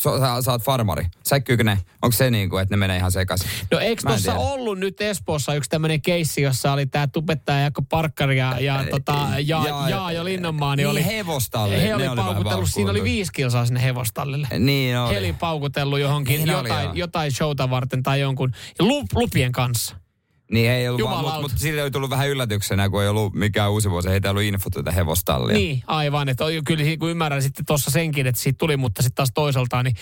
Sä, 0.00 0.42
sä, 0.44 0.50
oot 0.52 0.62
farmari. 0.62 1.06
Säkkyykö 1.28 1.64
ne? 1.64 1.78
Onko 2.02 2.12
se 2.12 2.30
niin 2.30 2.50
kuin, 2.50 2.62
että 2.62 2.72
ne 2.72 2.76
menee 2.76 2.96
ihan 2.96 3.12
sekaisin? 3.12 3.50
No 3.70 3.78
eikö 3.78 4.02
tuossa 4.06 4.34
ollut 4.34 4.78
nyt 4.78 5.00
Espoossa 5.00 5.54
yksi 5.54 5.70
tämmöinen 5.70 6.02
keissi, 6.02 6.42
jossa 6.42 6.72
oli 6.72 6.86
tämä 6.86 7.06
tubettaja 7.06 7.60
Jaakko 7.60 7.82
Parkkari 7.82 8.38
ja, 8.38 8.60
ja, 8.60 8.84
tota, 8.90 9.26
ja, 9.44 9.62
Jaa, 9.66 9.90
ja, 9.90 10.12
ja 10.12 10.24
Linnanmaa, 10.24 10.76
niin, 10.76 10.84
niin 10.84 10.90
oli, 10.90 11.06
hevostalle, 11.06 11.82
he 11.82 11.94
oli 11.94 12.08
oli 12.08 12.16
paukutellut, 12.16 12.70
siinä 12.70 12.90
oli 12.90 13.04
viisi 13.04 13.32
kilsaa 13.32 13.66
sinne 13.66 13.82
hevostallille. 13.82 14.48
Niin 14.58 14.98
oli. 14.98 15.14
Heli 15.14 15.32
paukutellut 15.32 15.98
johonkin 15.98 16.44
Niin 16.44 16.56
oli, 16.56 16.68
jotain, 16.68 16.96
jotain 16.96 17.32
showta 17.32 17.70
varten 17.70 18.02
tai 18.02 18.20
jonkun 18.20 18.52
lup, 18.78 19.06
lupien 19.14 19.52
kanssa. 19.52 19.96
Niin 20.50 20.70
ei 20.70 20.88
ollut, 20.88 21.02
vaan, 21.04 21.24
mutta 21.24 21.40
mut 21.40 21.52
siitä 21.56 21.82
ei 21.82 21.90
tullut 21.90 22.10
vähän 22.10 22.28
yllätyksenä, 22.28 22.88
kun 22.88 23.02
ei 23.02 23.08
ollut 23.08 23.34
mikään 23.34 23.70
uusi 23.70 23.90
vuosi, 23.90 24.08
ei 24.08 24.20
ollut 24.30 24.42
info 24.42 24.70
tätä 24.70 24.90
hevostallia. 24.90 25.56
Niin, 25.56 25.82
aivan. 25.86 26.28
Että 26.28 26.44
on, 26.44 26.52
kyllä 26.66 26.84
kun 26.98 27.10
ymmärrän 27.10 27.42
sitten 27.42 27.64
tuossa 27.66 27.90
senkin, 27.90 28.26
että 28.26 28.40
siitä 28.40 28.58
tuli, 28.58 28.76
mutta 28.76 29.02
sitten 29.02 29.16
taas 29.16 29.30
toisaalta, 29.34 29.82
niin, 29.82 29.96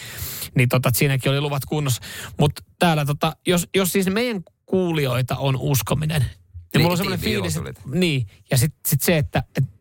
niin 0.55 0.69
tota, 0.69 0.91
siinäkin 0.95 1.33
oli 1.33 1.41
luvat 1.41 1.65
kunnossa. 1.65 2.03
Mutta 2.41 2.63
täällä, 2.79 3.05
tota, 3.05 3.37
jos, 3.47 3.69
jos 3.77 3.93
siis 3.93 4.07
meidän 4.11 4.43
kuulijoita 4.67 5.37
on 5.37 5.57
uskominen, 5.57 6.21
niin, 6.21 6.31
niin 6.75 6.83
mulla 6.83 6.93
on 6.93 6.97
semmoinen 6.97 7.21
fiilis, 7.21 7.57
että, 7.57 7.81
niin, 7.93 8.27
ja 8.51 8.59
sitten 8.59 8.81
sit 8.87 9.03
se, 9.03 9.19
että, 9.19 9.43
että 9.57 9.73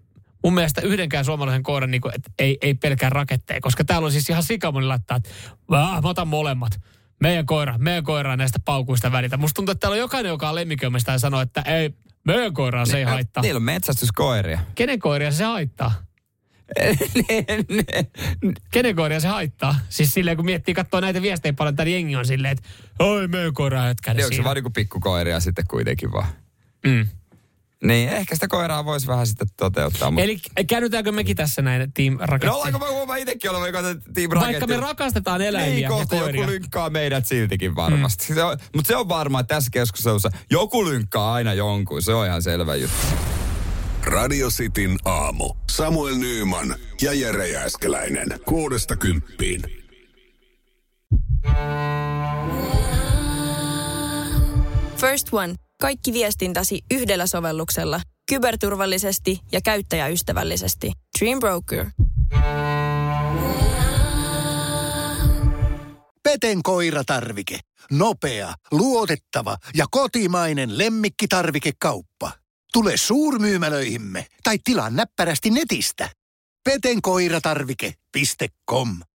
mun 0.43 0.53
mielestä 0.53 0.82
yhdenkään 0.82 1.26
suomalaisen 1.26 1.63
koiran 1.63 1.91
niin 1.91 2.01
kuin, 2.01 2.15
että 2.15 2.32
ei, 2.39 2.57
ei 2.61 2.74
pelkää 2.74 3.09
raketteja, 3.09 3.61
koska 3.61 3.84
täällä 3.84 4.05
on 4.05 4.11
siis 4.11 4.30
ihan 4.30 4.43
sikamoni 4.43 4.88
laittaa, 4.88 5.18
että 5.18 5.30
"Vah, 5.70 6.01
mä 6.01 6.09
otan 6.09 6.28
molemmat. 6.28 6.80
Meidän 7.20 7.45
koira, 7.45 7.78
meidän 7.78 8.03
koira 8.03 8.38
näistä 8.38 8.59
paukuista 8.65 9.11
välitä. 9.11 9.38
Musta 9.38 9.55
tuntuu, 9.55 9.72
että 9.72 9.80
täällä 9.80 9.95
on 9.95 9.99
jokainen, 9.99 10.30
joka 10.30 10.49
on 10.49 10.55
lemmikömistä 10.55 11.11
ja 11.11 11.20
sanoo, 11.20 11.41
että 11.41 11.61
ei, 11.61 11.93
meidän 12.24 12.53
koiraa 12.53 12.86
se 12.86 12.97
ei 12.97 13.03
haittaa. 13.03 13.43
Niillä 13.43 13.57
on 13.57 13.63
metsästyskoiria. 13.63 14.59
Kenen 14.76 14.99
koiria 14.99 15.32
se 15.32 15.43
haittaa? 15.43 16.07
Kenen 18.72 18.95
koiria 18.95 19.20
se 19.20 19.28
haittaa? 19.28 19.76
Siis 19.89 20.13
silleen, 20.13 20.38
kun 20.38 20.45
miettii, 20.45 20.74
katsoo 20.74 20.99
näitä 20.99 21.22
viestejä 21.22 21.53
paljon, 21.53 21.76
täällä 21.76 21.91
jengi 21.91 22.15
on 22.15 22.26
silleen, 22.26 22.51
että 22.51 22.70
oi, 22.99 23.28
meidän 23.28 23.53
koira 23.53 23.84
Niin 23.84 24.24
onko 24.24 24.36
se 24.36 24.43
vaan 24.43 24.55
niinku 24.55 24.70
pikkukoiria 24.70 25.39
sitten 25.39 25.68
kuitenkin 25.68 26.11
vaan? 26.11 26.28
Mm. 26.86 27.07
Niin, 27.84 28.10
ehkä 28.10 28.36
sitä 28.36 28.48
koiraa 28.48 28.86
voisi 28.86 29.08
vähän 29.08 29.28
sitten 29.28 29.48
toteuttaa. 29.58 30.12
Mutta... 30.12 30.24
Eli 30.24 30.40
käännytäänkö 30.68 31.12
mekin 31.12 31.36
tässä 31.36 31.62
näin 31.62 31.94
Team 31.94 32.14
No 32.14 32.26
Raketti? 32.26 32.56
ollaanko 32.56 32.80
me 32.80 32.86
huomaa 32.88 33.16
itsekin 33.16 33.52
olevan 33.52 33.68
joka 33.68 33.82
Team 33.82 33.96
Vaikka 34.30 34.46
Raketti? 34.46 34.68
me 34.68 34.78
rakastetaan 34.78 35.42
eläimiä 35.42 35.70
niin, 35.74 35.82
ja 35.82 35.90
kohta 35.90 36.16
koiria. 36.16 36.42
joku 36.42 36.52
lynkkaa 36.52 36.90
meidät 36.90 37.26
siltikin 37.26 37.76
varmasti. 37.76 38.26
Mm. 38.30 38.36
Se 38.36 38.44
on, 38.44 38.58
mutta 38.76 38.88
se 38.88 38.96
on 38.96 39.10
varmaa, 39.10 39.42
että 39.42 39.56
tässä 39.56 39.70
keskustelussa 39.74 40.30
joku 40.52 40.86
lynkkaa 40.86 41.34
aina 41.34 41.54
jonkun. 41.54 42.02
Se 42.02 42.14
on 42.14 42.26
ihan 42.26 42.42
selvä 42.42 42.76
juttu. 42.76 42.98
Radio 44.06 44.50
Cityn 44.50 44.98
aamu. 45.06 45.54
Samuel 45.72 46.16
Nyyman 46.16 46.76
ja 47.02 47.14
Jere 47.14 47.48
Jääskeläinen. 47.48 48.28
Kuudesta 48.46 48.96
kymppiin. 48.96 49.62
First 54.98 55.28
One. 55.34 55.66
Kaikki 55.82 56.14
viestintäsi 56.14 56.82
yhdellä 56.92 57.28
sovelluksella. 57.28 58.02
Kyberturvallisesti 58.30 59.40
ja 59.52 59.62
käyttäjäystävällisesti. 59.62 60.92
Dream 61.20 61.40
Broker. 61.40 61.86
Peten 66.24 66.64
koiratarvike. 66.64 67.60
Nopea, 67.92 68.54
luotettava 68.72 69.58
ja 69.76 69.86
kotimainen 69.92 70.78
lemmikkitarvikekauppa. 70.78 72.32
Tule 72.74 72.98
suurmyymälöihimme 72.98 74.26
tai 74.44 74.58
tilaa 74.64 74.90
näppärästi 74.90 75.50
netistä. 75.50 76.10
petenkoiratarvike.com 76.64 78.98